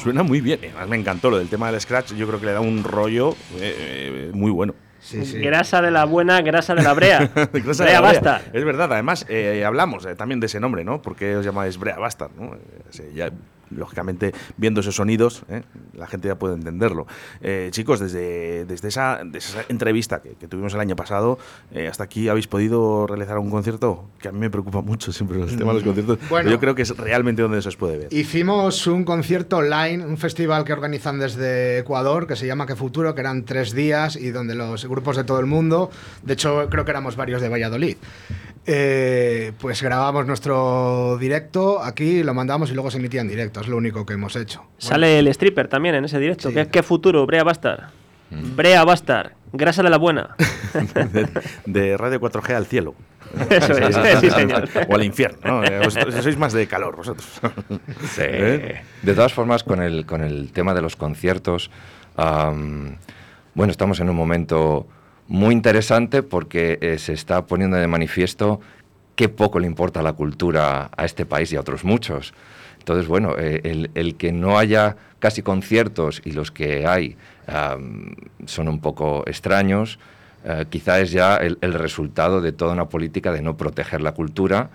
Suena 0.03 0.23
muy 0.23 0.41
bien. 0.41 0.59
Además 0.63 0.89
me 0.89 0.97
encantó 0.97 1.31
lo 1.31 1.39
del 1.39 1.49
tema 1.49 1.71
del 1.71 1.81
scratch. 1.81 2.15
Yo 2.15 2.27
creo 2.27 2.41
que 2.41 2.47
le 2.47 2.53
da 2.53 2.61
un 2.61 2.83
rollo 2.83 3.37
eh, 3.61 4.31
muy 4.33 4.51
bueno. 4.51 4.75
Sí, 5.09 5.25
sí. 5.25 5.39
Grasa 5.39 5.81
de 5.81 5.91
la 5.91 6.05
buena, 6.05 6.43
grasa 6.43 6.75
de 6.75 6.83
la 6.83 6.93
brea. 6.93 7.31
Grasa 7.53 7.85
de 7.85 7.91
brea 7.91 8.01
la 8.01 8.09
Brea. 8.09 8.21
basta. 8.21 8.43
Es 8.53 8.65
verdad, 8.65 8.93
además 8.93 9.25
eh, 9.29 9.65
hablamos 9.65 10.05
eh, 10.05 10.15
también 10.15 10.39
de 10.39 10.47
ese 10.47 10.61
nombre, 10.61 10.85
¿no? 10.85 11.01
Porque 11.01 11.35
os 11.37 11.45
llamáis 11.45 11.79
Brea 11.79 11.97
Bastard, 11.99 12.33
¿no? 12.37 12.55
Eh, 12.55 12.59
sí, 12.91 13.05
ya, 13.15 13.31
lógicamente, 13.71 14.33
viendo 14.57 14.81
esos 14.81 14.97
sonidos, 14.97 15.43
¿eh? 15.49 15.63
la 15.95 16.07
gente 16.07 16.29
ya 16.29 16.39
puede 16.39 16.55
entenderlo. 16.55 17.07
Eh, 17.41 17.69
chicos, 17.73 18.01
desde, 18.01 18.65
desde, 18.65 18.89
esa, 18.89 19.21
desde 19.25 19.39
esa 19.39 19.65
entrevista 19.69 20.21
que, 20.21 20.31
que 20.35 20.49
tuvimos 20.49 20.75
el 20.75 20.81
año 20.81 20.97
pasado, 20.97 21.39
eh, 21.73 21.89
hasta 21.89 22.05
aquí 22.05 22.29
habéis 22.29 22.47
podido 22.47 23.07
realizar 23.07 23.39
un 23.39 23.51
concierto 23.51 24.09
que 24.21 24.29
a 24.29 24.33
mí 24.33 24.39
me 24.39 24.51
preocupa 24.51 24.81
mucho 24.81 25.13
siempre 25.13 25.41
el 25.41 25.57
tema 25.57 25.73
de 25.73 25.81
los 25.81 25.85
conciertos. 25.85 26.19
Mm. 26.19 26.29
Bueno. 26.29 26.45
pero 26.45 26.51
yo 26.51 26.61
creo 26.61 26.75
que 26.75 26.83
es 26.83 26.97
realmente 26.97 27.43
donde 27.43 27.63
se 27.63 27.69
os 27.69 27.77
puede 27.77 27.99
ver. 27.99 28.13
Hicimos 28.13 28.87
un 28.87 29.05
concierto 29.05 29.59
online, 29.59 30.05
un 30.05 30.19
festival 30.19 30.65
que 30.65 30.73
organizan 30.73 31.19
desde 31.19 31.79
Ecuador, 31.79 32.27
que 32.27 32.37
se 32.37 32.47
llama 32.47 32.67
Que 32.67 32.77
Futuro, 32.77 33.15
que 33.15 33.21
eran 33.21 33.45
tres 33.45 33.73
días 33.73 34.17
y 34.17 34.31
donde 34.31 34.55
los 34.55 34.87
grupos 34.87 35.17
de 35.17 35.25
todo 35.25 35.41
el 35.41 35.47
mundo, 35.47 35.91
de 36.23 36.35
hecho 36.35 36.69
creo 36.71 36.85
que 36.85 36.91
éramos 36.91 37.17
varios 37.17 37.41
de 37.41 37.49
Valladolid, 37.49 37.97
eh, 38.71 39.53
pues 39.59 39.83
grabamos 39.83 40.27
nuestro 40.27 41.17
directo 41.19 41.83
aquí, 41.83 42.23
lo 42.23 42.35
mandamos 42.35 42.71
y 42.71 42.75
luego 42.75 42.91
se 42.91 42.99
emitía 42.99 43.23
en 43.23 43.29
directo, 43.29 43.63
es 43.63 43.69
lo 43.69 43.79
único 43.79 44.05
que 44.05 44.13
hemos 44.13 44.37
hecho. 44.37 44.63
Sale 44.77 45.19
el 45.19 45.29
stripper 45.29 45.69
también 45.69 45.95
en 45.95 46.05
ese 46.05 46.19
directo. 46.19 46.51
Sí. 46.51 46.55
¿Qué, 46.55 46.69
qué 46.69 46.83
futuro? 46.83 47.25
Brea 47.25 47.45
Bastard. 47.45 47.85
Brea 48.31 48.85
Bastard. 48.85 49.33
Grasa 49.55 49.83
de 49.83 49.89
la 49.89 49.97
buena. 49.97 50.37
de, 51.13 51.29
de 51.65 51.97
Radio 51.97 52.21
4G 52.21 52.55
al 52.55 52.67
cielo. 52.67 52.95
Eso 53.49 53.73
es, 53.73 54.21
sí, 54.21 54.31
señor. 54.31 54.69
O 54.87 54.95
al 54.95 55.03
infierno, 55.03 55.39
¿no? 55.45 55.65
Eh, 55.65 55.81
vosotros 55.83 56.15
sois 56.23 56.37
más 56.37 56.53
de 56.53 56.67
calor, 56.67 56.97
vosotros. 56.97 57.27
Sí. 58.11 58.23
¿Eh? 58.23 58.83
De 59.03 59.15
todas 59.15 59.33
formas, 59.33 59.65
con 59.65 59.81
el, 59.81 60.05
con 60.05 60.23
el 60.23 60.53
tema 60.53 60.75
de 60.75 60.83
los 60.83 60.95
conciertos, 60.97 61.71
bueno, 62.17 63.71
estamos 63.71 64.01
en 64.01 64.11
un 64.11 64.17
momento 64.17 64.87
muy 65.29 65.55
interesante 65.55 66.23
porque 66.23 66.79
eh, 66.81 66.99
se 66.99 67.13
está 67.13 67.47
poniendo 67.47 67.77
de 67.77 67.87
manifiesto 67.87 68.61
qué 69.15 69.29
poco 69.29 69.61
le 69.61 69.67
importa 69.67 70.03
la 70.03 70.15
cultura 70.15 70.91
a 70.97 71.05
este 71.05 71.27
país 71.27 71.53
y 71.53 71.57
a 71.57 71.61
otros 71.61 71.85
muchos. 71.85 72.35
Entonces, 72.79 73.07
bueno, 73.07 73.35
eh, 73.39 73.61
el, 73.65 73.91
el 73.95 74.17
que 74.17 74.33
no 74.33 74.59
haya 74.59 74.97
casi 75.19 75.43
conciertos 75.43 76.23
y 76.25 76.33
los 76.33 76.51
que 76.51 76.87
hay 76.87 77.17
am, 77.47 78.15
son 78.47 78.69
un 78.69 78.81
poco 78.81 79.25
extraños, 79.27 79.99
eh, 80.45 80.65
quizá 80.71 81.01
es 81.01 81.11
ya 81.11 81.37
el, 81.37 81.59
el 81.61 81.75
resultado 81.75 82.41
de 82.41 82.53
toda 82.53 82.73
una 82.73 82.89
política 82.89 83.33
de 83.33 83.43
no 83.43 83.57
proteger 83.57 84.01
la 84.01 84.13
cultura. 84.13 84.71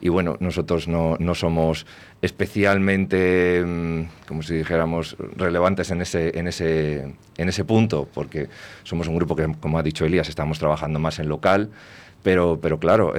Y 0.00 0.08
bueno, 0.10 0.36
nosotros 0.40 0.86
no, 0.88 1.16
no 1.18 1.34
somos 1.34 1.86
especialmente, 2.22 3.62
mm, 3.66 4.02
como 4.26 4.42
si 4.42 4.54
dijéramos, 4.54 5.16
relevantes 5.36 5.90
en 5.90 6.02
ese, 6.02 6.38
en, 6.38 6.46
ese, 6.48 7.14
en 7.36 7.48
ese 7.48 7.64
punto, 7.64 8.08
porque 8.14 8.48
somos 8.84 9.08
un 9.08 9.16
grupo 9.16 9.36
que, 9.36 9.52
como 9.60 9.78
ha 9.78 9.82
dicho 9.82 10.04
Elías, 10.04 10.28
estamos 10.28 10.58
trabajando 10.58 10.98
más 10.98 11.18
en 11.18 11.28
local, 11.28 11.70
pero, 12.22 12.58
pero 12.60 12.78
claro, 12.78 13.12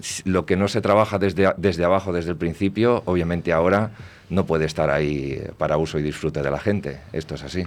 si- 0.00 0.22
lo 0.28 0.46
que 0.46 0.56
no 0.56 0.68
se 0.68 0.80
trabaja 0.80 1.18
desde, 1.18 1.52
desde 1.56 1.84
abajo, 1.84 2.12
desde 2.12 2.30
el 2.30 2.36
principio, 2.36 3.02
obviamente 3.06 3.52
ahora 3.52 3.90
no 4.30 4.44
puede 4.46 4.66
estar 4.66 4.90
ahí 4.90 5.42
para 5.58 5.76
uso 5.78 5.98
y 5.98 6.02
disfrute 6.02 6.42
de 6.42 6.50
la 6.50 6.58
gente. 6.58 7.00
Esto 7.12 7.34
es 7.34 7.42
así. 7.42 7.64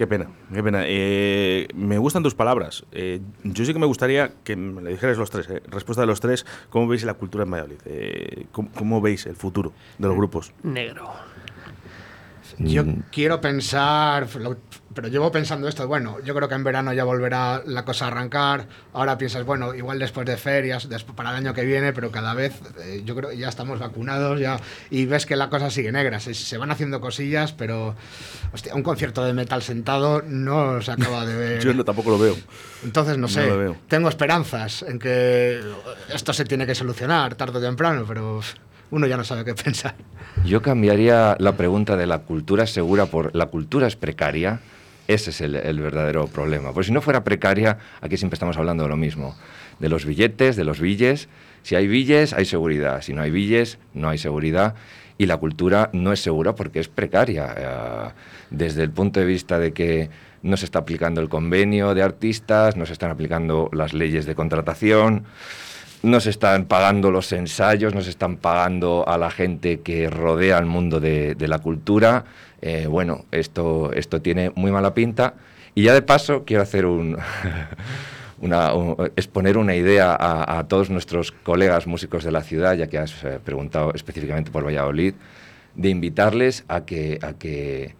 Qué 0.00 0.06
pena, 0.06 0.28
qué 0.50 0.62
pena. 0.62 0.80
Eh, 0.86 1.68
me 1.74 1.98
gustan 1.98 2.22
tus 2.22 2.34
palabras. 2.34 2.86
Eh, 2.90 3.20
yo 3.44 3.66
sí 3.66 3.74
que 3.74 3.78
me 3.78 3.84
gustaría 3.84 4.32
que 4.44 4.56
me 4.56 4.80
le 4.80 4.92
dijerais 4.92 5.18
los 5.18 5.28
tres, 5.28 5.46
eh, 5.50 5.62
respuesta 5.68 6.00
de 6.00 6.06
los 6.06 6.20
tres, 6.20 6.46
¿cómo 6.70 6.88
veis 6.88 7.04
la 7.04 7.12
cultura 7.12 7.44
en 7.44 7.50
Valladolid? 7.50 7.76
Eh, 7.84 8.46
¿cómo, 8.50 8.70
cómo 8.74 9.02
veis 9.02 9.26
el 9.26 9.36
futuro 9.36 9.74
de 9.98 10.08
los 10.08 10.16
grupos? 10.16 10.54
Negro. 10.62 11.12
Yo 12.56 12.84
Mm. 12.86 13.02
quiero 13.12 13.42
pensar, 13.42 14.26
lo- 14.36 14.56
pero 14.94 15.08
llevo 15.08 15.30
pensando 15.30 15.68
esto, 15.68 15.86
bueno, 15.86 16.18
yo 16.24 16.34
creo 16.34 16.48
que 16.48 16.54
en 16.54 16.64
verano 16.64 16.92
ya 16.92 17.04
volverá 17.04 17.62
la 17.64 17.84
cosa 17.84 18.06
a 18.06 18.08
arrancar, 18.08 18.66
ahora 18.92 19.16
piensas, 19.18 19.44
bueno, 19.44 19.74
igual 19.74 19.98
después 19.98 20.26
de 20.26 20.36
ferias, 20.36 20.88
después 20.88 21.16
para 21.16 21.30
el 21.30 21.36
año 21.36 21.54
que 21.54 21.64
viene, 21.64 21.92
pero 21.92 22.10
cada 22.10 22.34
vez 22.34 22.60
eh, 22.80 23.02
yo 23.04 23.14
creo 23.14 23.30
que 23.30 23.36
ya 23.36 23.48
estamos 23.48 23.78
vacunados 23.78 24.40
ya 24.40 24.58
y 24.90 25.06
ves 25.06 25.26
que 25.26 25.36
la 25.36 25.48
cosa 25.48 25.70
sigue 25.70 25.92
negra, 25.92 26.18
se, 26.18 26.34
se 26.34 26.58
van 26.58 26.70
haciendo 26.70 27.00
cosillas, 27.00 27.52
pero 27.52 27.94
hostia, 28.52 28.74
un 28.74 28.82
concierto 28.82 29.24
de 29.24 29.32
metal 29.32 29.62
sentado 29.62 30.22
no 30.22 30.82
se 30.82 30.90
acaba 30.90 31.24
de 31.24 31.36
ver. 31.38 31.62
Yo 31.62 31.72
no, 31.72 31.84
tampoco 31.84 32.10
lo 32.10 32.18
veo. 32.18 32.36
Entonces, 32.82 33.16
no 33.16 33.22
no 33.22 33.28
sé, 33.28 33.42
veo. 33.42 33.76
tengo 33.86 34.08
esperanzas 34.08 34.82
en 34.82 34.98
que 34.98 35.60
esto 36.12 36.32
se 36.32 36.44
tiene 36.44 36.66
que 36.66 36.74
solucionar 36.74 37.34
tarde 37.36 37.58
o 37.58 37.60
temprano, 37.60 38.04
pero 38.08 38.40
uno 38.90 39.06
ya 39.06 39.16
no 39.16 39.24
sabe 39.24 39.44
qué 39.44 39.54
pensar. 39.54 39.94
Yo 40.44 40.62
cambiaría 40.62 41.36
la 41.38 41.56
pregunta 41.56 41.96
de 41.96 42.06
la 42.06 42.20
cultura 42.20 42.66
segura 42.66 43.06
por 43.06 43.34
la 43.36 43.46
cultura 43.46 43.86
es 43.86 43.96
precaria. 43.96 44.60
Ese 45.10 45.30
es 45.30 45.40
el, 45.40 45.80
verdadero 45.80 46.28
problema. 46.28 46.72
Pues 46.72 46.86
si 46.86 46.92
no 46.92 47.00
fuera 47.00 47.24
precaria, 47.24 47.78
aquí 48.00 48.16
siempre 48.16 48.36
estamos 48.36 48.56
hablando 48.56 48.84
de 48.84 48.88
lo 48.88 48.96
mismo. 48.96 49.34
De 49.80 49.88
los 49.88 50.04
billetes, 50.04 50.54
de 50.54 50.62
los 50.62 50.78
billes. 50.78 51.28
Si 51.64 51.74
hay 51.74 51.88
billes, 51.88 52.32
hay 52.32 52.44
seguridad. 52.44 53.02
Si 53.02 53.12
no 53.12 53.20
hay 53.20 53.32
billes, 53.32 53.78
no 53.92 54.08
hay 54.08 54.18
seguridad. 54.18 54.76
Y 55.18 55.26
la 55.26 55.36
cultura 55.38 55.90
no 55.92 56.12
es 56.12 56.20
segura 56.20 56.54
porque 56.54 56.78
es 56.78 56.86
precaria. 56.86 57.54
Eh, 57.58 58.10
desde 58.50 58.84
el 58.84 58.92
punto 58.92 59.18
de 59.18 59.26
vista 59.26 59.58
de 59.58 59.72
que 59.72 60.10
no 60.44 60.56
se 60.56 60.64
está 60.64 60.78
aplicando 60.78 61.20
el 61.20 61.28
convenio 61.28 61.92
de 61.92 62.04
artistas, 62.04 62.76
no 62.76 62.86
se 62.86 62.92
están 62.92 63.10
aplicando 63.10 63.68
las 63.72 63.92
leyes 63.92 64.26
de 64.26 64.36
contratación, 64.36 65.24
no 66.04 66.20
se 66.20 66.30
están 66.30 66.66
pagando 66.66 67.10
los 67.10 67.32
ensayos, 67.32 67.96
no 67.96 68.02
se 68.02 68.10
están 68.10 68.36
pagando 68.36 69.04
a 69.08 69.18
la 69.18 69.32
gente 69.32 69.80
que 69.80 70.08
rodea 70.08 70.56
el 70.58 70.66
mundo 70.66 71.00
de 71.00 71.34
la 71.48 71.58
cultura. 71.58 72.24
Eh, 72.62 72.86
bueno, 72.88 73.24
esto, 73.30 73.92
esto 73.92 74.20
tiene 74.20 74.50
muy 74.54 74.70
mala 74.70 74.94
pinta. 74.94 75.34
Y 75.74 75.84
ya 75.84 75.94
de 75.94 76.02
paso 76.02 76.44
quiero 76.44 76.62
hacer 76.62 76.86
un... 76.86 77.16
Una, 78.42 78.72
un- 78.72 78.96
exponer 79.16 79.58
una 79.58 79.74
idea 79.74 80.16
a, 80.18 80.66
todos 80.66 80.88
nuestros 80.88 81.30
colegas 81.30 81.86
músicos 81.86 82.24
de 82.24 82.32
la 82.32 82.42
ciudad, 82.42 82.74
ya 82.74 82.86
que 82.86 82.96
has 82.96 83.22
eh, 83.22 83.38
preguntado 83.44 83.92
específicamente 83.94 84.50
por 84.50 84.64
Valladolid, 84.64 85.12
de 85.74 85.88
invitarles 85.90 86.64
a 86.66 86.86
que, 86.86 87.18
a 87.20 87.34
que, 87.34 87.94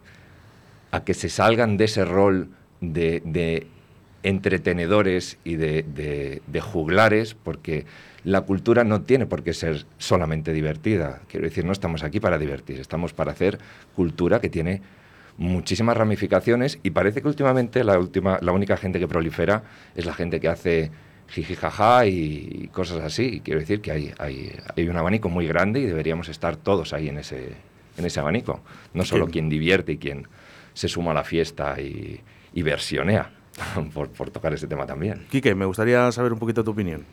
a 0.89 1.03
que 1.03 1.13
se 1.13 1.29
salgan 1.29 1.77
de 1.77 1.85
ese 1.85 2.05
rol 2.05 2.49
de, 2.79 3.67
entretenedores 4.23 5.37
y 5.43 5.57
de- 5.57 6.41
de 6.47 6.61
juglares, 6.61 7.35
porque 7.35 7.85
la 8.23 8.41
cultura 8.41 8.83
no 8.83 9.01
tiene 9.01 9.25
por 9.25 9.43
qué 9.43 9.53
ser 9.53 9.85
solamente 9.97 10.53
divertida. 10.53 11.21
Quiero 11.27 11.45
decir, 11.45 11.65
no 11.65 11.71
estamos 11.71 12.03
aquí 12.03 12.19
para 12.19 12.37
divertir, 12.37 12.79
estamos 12.79 13.13
para 13.13 13.31
hacer 13.31 13.57
cultura 13.95 14.39
que 14.39 14.49
tiene 14.49 14.81
muchísimas 15.37 15.97
ramificaciones 15.97 16.79
y 16.83 16.91
parece 16.91 17.21
que 17.21 17.27
últimamente 17.27 17.83
la, 17.83 17.97
última, 17.97 18.37
la 18.41 18.51
única 18.51 18.77
gente 18.77 18.99
que 18.99 19.07
prolifera 19.07 19.63
es 19.95 20.05
la 20.05 20.13
gente 20.13 20.39
que 20.39 20.47
hace 20.47 20.91
jiji 21.29 21.55
jaja 21.55 22.05
y 22.05 22.69
cosas 22.73 22.99
así. 23.03 23.23
Y 23.35 23.39
quiero 23.39 23.59
decir 23.59 23.81
que 23.81 23.91
hay, 23.91 24.13
hay, 24.19 24.53
hay 24.75 24.87
un 24.89 24.97
abanico 24.97 25.29
muy 25.29 25.47
grande 25.47 25.79
y 25.79 25.85
deberíamos 25.85 26.29
estar 26.29 26.57
todos 26.57 26.93
ahí 26.93 27.09
en 27.09 27.17
ese, 27.17 27.53
en 27.97 28.05
ese 28.05 28.19
abanico. 28.19 28.61
No 28.93 29.03
solo 29.05 29.25
Qué- 29.25 29.31
quien 29.33 29.49
divierte 29.49 29.93
y 29.93 29.97
quien 29.97 30.27
se 30.73 30.87
suma 30.87 31.11
a 31.11 31.13
la 31.15 31.23
fiesta 31.23 31.79
y, 31.81 32.19
y 32.53 32.61
versionea, 32.61 33.31
por, 33.93 34.09
por 34.09 34.29
tocar 34.29 34.53
ese 34.53 34.67
tema 34.67 34.85
también. 34.85 35.25
Quique, 35.31 35.55
me 35.55 35.65
gustaría 35.65 36.11
saber 36.11 36.33
un 36.33 36.39
poquito 36.39 36.63
tu 36.63 36.71
opinión. 36.71 37.05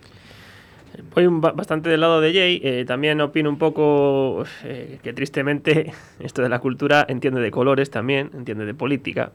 Voy 1.15 1.27
bastante 1.29 1.89
del 1.89 2.01
lado 2.01 2.21
de 2.21 2.33
Jay. 2.33 2.61
eh, 2.63 2.85
también 2.87 3.21
opino 3.21 3.51
un 3.51 3.59
poco 3.59 4.45
eh, 4.65 4.99
que 5.03 5.13
tristemente 5.13 5.93
esto 6.21 6.43
de 6.43 6.49
la 6.49 6.59
cultura 6.61 7.05
entiende 7.09 7.41
de 7.41 7.51
colores 7.51 7.91
también, 7.91 8.31
entiende 8.35 8.65
de 8.67 8.75
política. 8.75 9.33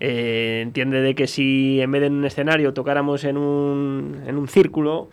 eh, 0.00 0.60
entiende 0.62 1.00
de 1.02 1.14
que 1.14 1.26
si 1.26 1.80
en 1.80 1.90
vez 1.92 2.00
de 2.00 2.06
en 2.08 2.14
un 2.14 2.24
escenario 2.24 2.72
tocáramos 2.72 3.24
en 3.24 3.36
un, 3.36 4.22
en 4.26 4.36
un 4.36 4.48
círculo 4.48 5.08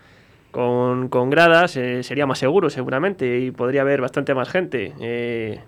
con, 0.52 1.10
con 1.10 1.30
gradas, 1.30 1.76
eh, 1.78 2.04
sería 2.04 2.26
más 2.26 2.40
seguro 2.40 2.70
seguramente 2.70 3.40
y 3.40 3.52
podría 3.52 3.82
haber 3.82 4.02
bastante 4.02 4.34
más 4.34 4.50
gente. 4.50 4.94
eh, 5.00 5.60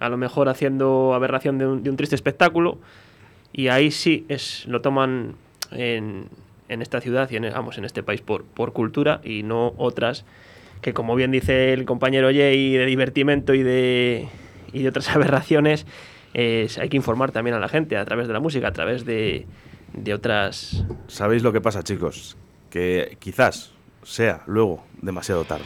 a 0.00 0.08
lo 0.08 0.16
mejor 0.16 0.48
haciendo 0.48 1.12
aberración 1.14 1.58
de 1.58 1.66
un, 1.66 1.82
de 1.82 1.90
un 1.90 1.96
triste 1.96 2.14
espectáculo. 2.14 2.78
Y 3.52 3.68
ahí 3.68 3.90
sí 3.90 4.24
es, 4.28 4.66
lo 4.66 4.80
toman 4.80 5.34
en, 5.72 6.26
en 6.70 6.80
esta 6.82 7.00
ciudad 7.00 7.28
y 7.30 7.36
en, 7.36 7.42
vamos, 7.52 7.76
en 7.78 7.84
este 7.84 8.02
país 8.02 8.20
por, 8.22 8.44
por 8.44 8.72
cultura 8.72 9.20
y 9.22 9.42
no 9.42 9.74
otras 9.76 10.24
que, 10.80 10.94
como 10.94 11.14
bien 11.14 11.30
dice 11.30 11.72
el 11.74 11.84
compañero 11.84 12.28
Jay, 12.28 12.72
de 12.72 12.86
divertimento 12.86 13.52
y 13.52 13.62
de, 13.62 14.28
y 14.72 14.82
de 14.82 14.88
otras 14.88 15.08
aberraciones, 15.14 15.86
es- 16.32 16.78
hay 16.78 16.88
que 16.88 16.96
informar 16.96 17.32
también 17.32 17.54
a 17.54 17.58
la 17.60 17.68
gente 17.68 17.96
a 17.98 18.04
través 18.06 18.26
de 18.28 18.32
la 18.32 18.40
música, 18.40 18.68
a 18.68 18.72
través 18.72 19.04
de, 19.04 19.46
de 19.92 20.14
otras... 20.14 20.84
¿Sabéis 21.08 21.42
lo 21.42 21.52
que 21.52 21.60
pasa, 21.60 21.82
chicos? 21.82 22.36
Que 22.70 23.16
quizás 23.20 23.72
sea 24.04 24.42
luego 24.46 24.84
demasiado 25.02 25.44
tarde. 25.44 25.64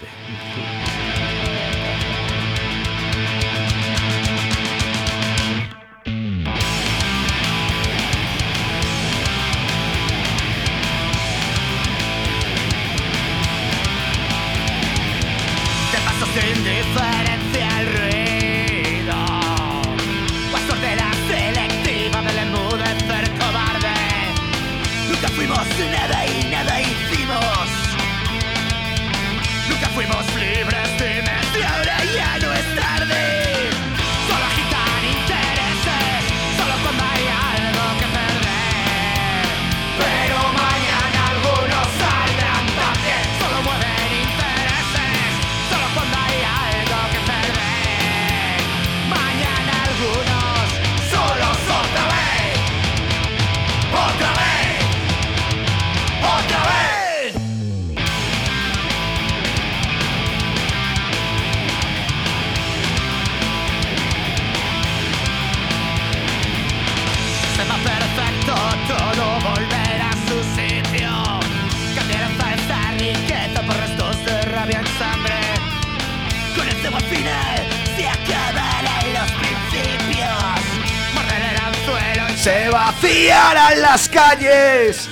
Se 82.44 82.68
vaciarán 82.68 83.80
las 83.80 84.06
calles. 84.06 85.08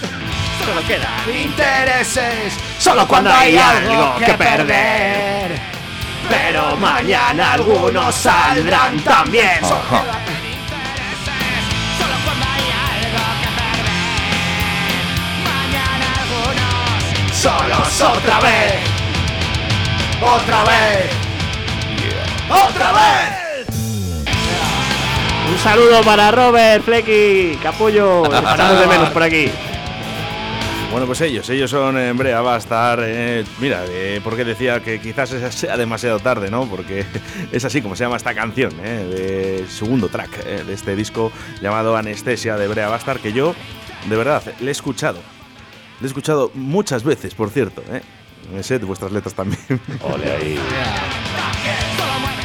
Solo 0.62 0.86
queda. 0.86 1.08
Intereses, 1.34 2.52
solo 2.78 3.08
cuando 3.08 3.32
hay 3.32 3.56
algo 3.56 4.16
que 4.18 4.34
perder. 4.34 5.58
Pero 6.28 6.76
mañana 6.76 7.54
algunos 7.54 8.14
saldrán 8.14 9.00
también. 9.00 9.60
Solo 9.62 9.80
quedan 9.88 10.44
intereses, 10.44 11.64
solo 11.98 12.14
cuando 12.26 12.44
hay 12.54 12.66
algo 12.92 13.24
que 13.40 13.50
perder. 13.62 14.92
Mañana 15.48 16.06
algunos 16.20 17.32
solos 17.34 18.00
otra 18.14 18.40
vez. 18.40 18.74
Otra 20.20 20.64
vez. 20.64 21.10
Otra 22.50 22.92
vez. 22.92 23.41
Saludo 25.62 26.02
para 26.02 26.32
Robert, 26.32 26.84
Flecky, 26.84 27.56
Capullo. 27.62 28.22
De 28.22 28.86
menos 28.88 29.10
por 29.10 29.22
aquí. 29.22 29.48
Bueno, 30.90 31.06
pues 31.06 31.20
ellos, 31.20 31.48
ellos 31.50 31.70
son 31.70 31.96
en 31.96 32.18
Brea 32.18 32.40
Bastard. 32.40 33.04
Eh, 33.04 33.44
mira, 33.60 33.84
eh, 33.88 34.20
porque 34.24 34.44
decía 34.44 34.80
que 34.80 35.00
quizás 35.00 35.30
sea 35.54 35.76
demasiado 35.76 36.18
tarde, 36.18 36.50
¿no? 36.50 36.66
Porque 36.66 37.06
es 37.52 37.64
así 37.64 37.80
como 37.80 37.94
se 37.94 38.02
llama 38.02 38.16
esta 38.16 38.34
canción, 38.34 38.72
eh, 38.82 39.62
de 39.62 39.68
segundo 39.68 40.08
track 40.08 40.44
eh, 40.44 40.64
de 40.66 40.74
este 40.74 40.96
disco 40.96 41.30
llamado 41.60 41.96
Anestesia 41.96 42.56
de 42.56 42.66
Brea 42.66 42.88
Bastard, 42.88 43.20
que 43.20 43.32
yo, 43.32 43.54
de 44.10 44.16
verdad, 44.16 44.42
le 44.58 44.66
he 44.66 44.72
escuchado. 44.72 45.20
Le 46.00 46.06
he 46.06 46.08
escuchado 46.08 46.50
muchas 46.54 47.04
veces, 47.04 47.34
por 47.36 47.50
cierto. 47.50 47.84
¿eh? 47.88 48.02
Me 48.52 48.64
sé 48.64 48.80
de 48.80 48.84
vuestras 48.84 49.12
letras 49.12 49.34
también. 49.34 49.80
Ole 50.02 50.32
ahí. 50.32 50.58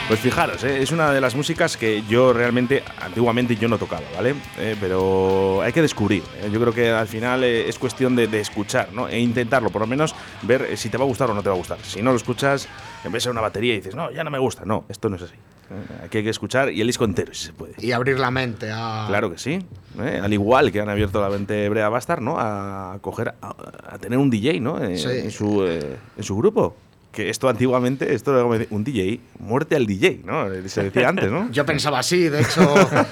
Pues 0.08 0.22
fijaros, 0.22 0.64
¿eh? 0.64 0.82
es 0.82 0.94
una 0.94 1.12
de 1.12 1.20
las 1.20 1.36
músicas 1.36 1.76
que 1.76 2.02
yo 2.08 2.32
realmente, 2.32 2.82
antiguamente 3.02 3.58
yo 3.58 3.68
no 3.68 3.78
tocaba, 3.78 4.04
¿vale? 4.16 4.36
Eh, 4.58 4.78
pero 4.80 5.62
hay 5.62 5.74
que 5.74 5.82
descubrir. 5.82 6.24
¿eh? 6.42 6.50
Yo 6.50 6.62
creo 6.62 6.74
que 6.74 6.90
al 6.92 7.08
final 7.08 7.44
eh, 7.44 7.68
es 7.68 7.78
cuestión 7.78 8.16
de, 8.16 8.28
de 8.28 8.40
escuchar, 8.40 8.94
¿no? 8.94 9.10
E 9.10 9.20
intentarlo, 9.20 9.70
por 9.70 9.82
lo 9.82 9.88
menos 9.88 10.16
ver 10.44 10.62
eh, 10.62 10.78
si 10.78 10.88
te 10.88 10.98
va 10.98 11.04
a 11.04 11.08
gustar 11.08 11.30
o 11.30 11.34
no 11.34 11.44
te 11.44 11.50
va 11.50 11.56
a 11.56 11.58
gustar. 11.58 11.78
Si 11.84 12.02
no 12.02 12.12
lo 12.12 12.16
escuchas, 12.18 12.70
en 13.04 13.12
vez 13.12 13.26
de 13.26 13.32
una 13.32 13.42
batería 13.42 13.74
y 13.74 13.78
dices, 13.78 13.96
no, 13.96 14.10
ya 14.10 14.24
no 14.24 14.32
me 14.32 14.40
gusta. 14.40 14.64
No, 14.64 14.86
esto 14.88 15.10
no 15.10 15.18
es 15.18 15.24
así. 15.24 15.34
¿eh? 15.34 16.06
Aquí 16.06 16.20
hay 16.20 16.24
que 16.24 16.30
escuchar 16.30 16.72
y 16.72 16.80
el 16.80 16.88
disco 16.88 17.04
entero, 17.04 17.34
si 17.34 17.48
se 17.48 17.52
puede. 17.54 17.74
Y 17.78 17.92
abrir 17.92 18.18
la 18.18 18.32
mente 18.32 18.72
a. 18.72 19.08
Claro 19.10 19.30
que 19.30 19.38
sí. 19.38 19.60
¿eh? 20.00 20.22
Al 20.24 20.32
igual 20.32 20.72
que 20.72 20.80
han 20.80 20.88
abierto 20.88 21.20
la 21.20 21.30
mente 21.30 21.68
Brea 21.68 21.90
Bastard, 21.90 22.22
¿no? 22.22 22.38
A 22.40 22.98
coger, 23.02 23.34
a, 23.42 23.56
a 23.90 23.98
tener 23.98 24.18
un 24.20 24.30
DJ, 24.30 24.62
¿no? 24.62 24.78
Sí. 24.96 25.06
en, 25.10 25.32
su, 25.32 25.66
en 25.66 26.24
su 26.24 26.38
grupo. 26.38 26.78
Que 27.12 27.30
esto 27.30 27.50
antiguamente, 27.50 28.14
esto 28.14 28.32
era 28.34 28.42
como 28.44 28.54
decir, 28.54 28.68
un 28.70 28.84
DJ, 28.84 29.20
muerte 29.40 29.76
al 29.76 29.88
DJ, 29.88 30.22
¿no? 30.24 30.46
Se 30.68 30.84
decía 30.84 31.10
antes, 31.10 31.32
¿no? 31.32 31.50
Yo 31.52 31.66
pensaba 31.66 32.00
así, 32.00 32.30
de 32.30 32.42
hecho, 32.42 32.62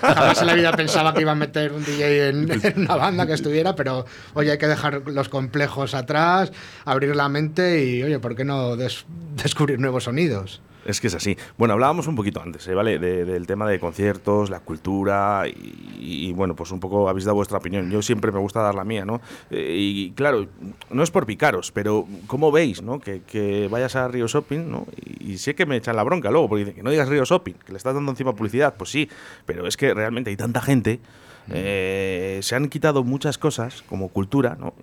jamás 0.02 0.40
en 0.42 0.48
la 0.48 0.54
vida 0.54 0.72
pensaba 0.74 1.14
que 1.14 1.22
iba 1.22 1.32
a 1.32 1.36
meter 1.36 1.72
un 1.74 1.84
DJ 1.84 2.30
en, 2.30 2.52
en 2.64 2.80
una 2.82 2.96
banda 2.98 3.26
que 3.26 3.34
estuviera, 3.34 3.76
pero 3.76 4.06
oye, 4.36 4.52
hay 4.52 4.58
que 4.60 4.68
dejar 4.68 5.02
los 5.08 5.30
complejos 5.30 5.96
atrás, 5.96 6.52
abrir 6.84 7.16
la 7.16 7.30
mente 7.30 7.84
y, 7.84 8.04
oye, 8.04 8.20
¿por 8.20 8.36
qué 8.36 8.44
no 8.46 8.76
des- 8.76 9.06
descubrir 9.42 9.80
nuevos 9.80 10.04
sonidos? 10.04 10.62
Es 10.86 11.02
que 11.02 11.08
es 11.08 11.16
así. 11.16 11.36
Bueno, 11.58 11.74
hablábamos 11.74 12.06
un 12.08 12.16
poquito 12.16 12.42
antes, 12.42 12.68
¿eh? 12.68 12.76
¿vale? 12.76 13.00
De- 13.00 13.26
del 13.26 13.48
tema 13.48 13.68
de 13.68 13.80
conciertos, 13.80 14.52
la 14.52 14.60
cultura 14.60 15.46
y, 15.48 16.28
y, 16.30 16.34
bueno, 16.34 16.56
pues 16.56 16.72
un 16.72 16.80
poco 16.80 17.10
habéis 17.10 17.26
dado 17.26 17.36
vuestra 17.36 17.58
opinión. 17.58 17.90
Yo 17.90 18.04
siempre 18.04 18.32
me 18.32 18.38
gusta 18.40 18.62
dar 18.62 18.76
la 18.76 18.84
mía, 18.84 19.04
¿no? 19.04 19.20
Eh, 19.50 19.76
y 19.78 20.12
claro, 20.12 20.46
no 20.92 21.02
es 21.02 21.10
por 21.10 21.26
picaros, 21.26 21.72
pero 21.72 22.06
¿cómo 22.28 22.52
veis, 22.52 22.84
no? 22.84 23.00
Que, 23.00 23.22
que 23.24 23.68
vayas 23.68 23.96
a 23.96 24.08
Río 24.08 24.28
Shopping, 24.28 24.70
¿no? 24.70 24.86
Y, 25.20 25.34
y 25.34 25.38
sé 25.40 25.56
que 25.56 25.66
me 25.66 25.76
echan 25.78 25.96
la 25.96 26.04
bronca 26.04 26.30
luego, 26.30 26.48
porque 26.50 26.60
dicen 26.66 26.76
que 26.76 26.84
no 26.84 26.92
digas 26.92 27.10
Río 27.10 27.26
Shopping, 27.26 27.54
que 27.66 27.72
le 27.72 27.78
estás 27.78 27.96
dando 27.96 28.12
encima 28.12 28.34
publicidad. 28.36 28.76
Pues 28.78 28.92
sí, 28.92 29.10
pero 29.48 29.66
es 29.68 29.78
que 29.78 29.92
realmente 29.94 30.30
hay 30.30 30.38
tanta 30.38 30.62
gente, 30.62 31.00
eh, 31.50 32.40
se 32.44 32.56
han 32.56 32.70
quitado 32.70 33.04
muchas 33.04 33.38
cosas 33.38 33.82
como 33.84 34.10
cultura, 34.10 34.56
¿no? 34.60 34.74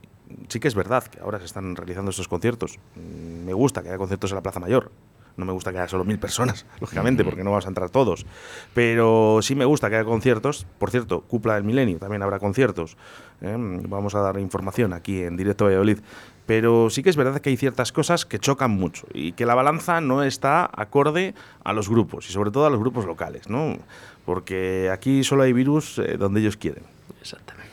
Sí 0.49 0.59
que 0.61 0.69
es 0.69 0.75
verdad 0.75 1.05
que 1.05 1.21
ahora 1.21 1.39
se 1.39 1.45
están 1.45 1.77
realizando 1.77 2.11
estos 2.11 2.27
conciertos. 2.27 2.79
Mm, 2.97 3.45
Me 3.45 3.53
gusta 3.53 3.83
que 3.83 3.89
haya 3.89 3.99
conciertos 3.99 4.31
en 4.31 4.37
la 4.37 4.43
Plaza 4.43 4.61
Mayor. 4.61 4.91
No 5.37 5.45
me 5.45 5.53
gusta 5.53 5.73
que 5.73 5.79
haya 5.79 5.89
solo 5.89 6.05
mil 6.05 6.19
personas, 6.19 6.67
lógicamente, 6.81 7.25
porque 7.25 7.45
no 7.45 7.51
vamos 7.51 7.67
a 7.67 7.69
entrar 7.69 7.91
todos. 7.91 8.27
Pero 8.75 9.41
sí 9.43 9.55
me 9.55 9.65
gusta 9.65 9.89
que 9.89 9.97
haya 9.97 10.05
conciertos. 10.05 10.67
Por 10.79 10.91
cierto, 10.91 11.23
Cupla 11.23 11.55
del 11.55 11.65
Milenio 11.65 11.99
también 11.99 12.23
habrá 12.23 12.39
conciertos. 12.39 12.97
¿eh? 13.41 13.57
Vamos 13.59 14.15
a 14.15 14.21
dar 14.21 14.39
información 14.39 14.93
aquí 14.93 15.23
en 15.23 15.37
directo 15.37 15.65
a 15.65 15.69
Valladolid. 15.69 15.99
Pero 16.47 16.91
sí 16.91 17.03
que 17.03 17.11
es 17.11 17.17
verdad 17.17 17.41
que 17.41 17.51
hay 17.51 17.57
ciertas 17.57 17.93
cosas 17.93 18.27
que 18.27 18.39
chocan 18.39 18.73
mucho 18.73 19.07
y 19.15 19.33
que 19.33 19.47
la 19.47 19.55
balanza 19.55 20.01
no 20.01 20.23
está 20.23 20.69
acorde 20.73 21.35
a 21.63 21.73
los 21.73 21.89
grupos 21.89 22.29
y 22.29 22.33
sobre 22.33 22.51
todo 22.51 22.67
a 22.67 22.71
los 22.71 22.81
grupos 22.81 23.07
locales, 23.07 23.49
¿no? 23.49 23.79
Porque 24.25 24.91
aquí 24.93 25.23
solo 25.25 25.45
hay 25.45 25.53
virus 25.53 25.99
eh, 25.99 26.17
donde 26.19 26.41
ellos 26.41 26.57
quieren. 26.57 26.83
Exactamente. 27.21 27.72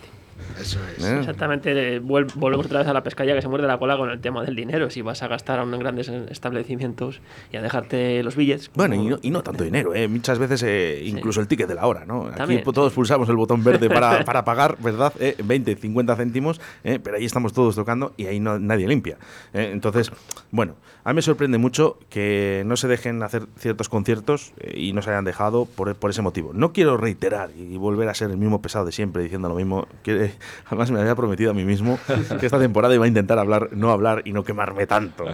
Eso 0.60 0.80
es. 0.98 1.04
¿eh? 1.04 1.20
Exactamente, 1.20 1.96
eh, 1.96 2.00
volvemos 2.00 2.66
otra 2.66 2.80
vez 2.80 2.88
a 2.88 2.94
la 2.94 3.04
pescadilla 3.04 3.36
que 3.36 3.42
se 3.42 3.48
muerde 3.48 3.68
la 3.68 3.78
cola 3.78 3.98
con 3.98 4.10
el 4.10 4.20
tema 4.20 4.44
del 4.44 4.56
dinero. 4.56 4.90
Si 4.90 5.02
vas 5.02 5.22
a 5.24 5.28
gastar 5.28 5.60
a 5.60 5.64
unos 5.64 5.80
grandes 5.80 6.10
eh, 6.10 6.26
establecimientos 6.30 7.22
y 7.52 7.58
a 7.58 7.62
dejarte 7.62 8.24
los 8.24 8.36
billets. 8.36 8.72
Bueno, 8.74 8.96
y 8.96 9.08
no, 9.08 9.20
y 9.22 9.30
no 9.32 9.44
tanto 9.44 9.64
dinero, 9.64 9.94
¿eh? 9.94 10.08
muchas 10.08 10.40
veces 10.40 10.64
eh, 10.64 11.02
incluso 11.06 11.42
el 11.42 11.48
ticket 11.48 11.68
de 11.68 11.76
la 11.76 11.86
hora, 11.88 12.06
¿no? 12.06 12.28
Aquí 12.28 12.38
También, 12.38 12.64
todos 12.64 12.92
sí. 12.92 12.96
pulsamos 12.96 13.30
el 13.30 13.36
botón 13.36 13.64
verde 13.64 13.90
para, 13.90 14.24
para 14.26 14.44
pagar, 14.46 14.78
¿verdad? 14.80 15.14
Eh, 15.20 15.36
20, 15.44 15.76
50 15.76 16.16
céntimos, 16.16 16.62
eh, 16.84 17.00
pero 17.04 17.18
ahí 17.18 17.26
estamos 17.26 17.54
todos 17.54 17.76
tocando 17.76 18.14
y 18.18 18.26
ahí 18.28 18.40
no, 18.40 18.60
nadie 18.60 18.88
limpia. 18.88 19.18
eh. 19.54 19.70
Entonces, 19.72 20.12
bueno, 20.52 20.76
a 21.04 21.10
mí 21.12 21.16
me 21.16 21.22
sorprende 21.22 21.58
mucho 21.58 21.98
que 22.10 22.64
no 22.66 22.76
se 22.76 22.88
dejen 22.88 23.24
hacer 23.24 23.44
ciertos 23.58 23.88
conciertos 23.90 24.54
eh, 24.60 24.74
y 24.78 24.94
no 24.94 25.02
se 25.02 25.10
hayan 25.12 25.24
dejado 25.26 25.66
por, 25.66 25.96
por 25.96 26.10
ese 26.12 26.22
motivo. 26.22 26.52
No 26.54 26.74
quiero 26.74 26.98
reiterar 26.98 27.50
y 27.58 27.78
volver 27.78 28.10
a 28.10 28.14
ser 28.14 28.32
el 28.32 28.38
mismo 28.38 28.62
pesado 28.62 28.86
de 28.86 28.92
siempre 28.92 29.24
diciendo 29.24 29.48
lo 29.50 29.56
mismo. 29.56 29.88
Que, 30.04 30.34
además, 30.68 30.92
me 30.92 31.00
había 31.00 31.16
prometido 31.16 31.52
a 31.52 31.54
mí 31.54 31.64
mismo 31.66 32.00
que 32.40 32.46
esta 32.46 32.60
temporada 32.60 32.94
iba 32.96 33.06
a 33.06 33.08
intentar 33.08 33.40
hablar, 33.40 33.70
no 33.72 33.92
hablar 33.92 34.22
y 34.26 34.32
no 34.34 34.44
quemarme 34.44 34.88
tanto. 34.88 35.26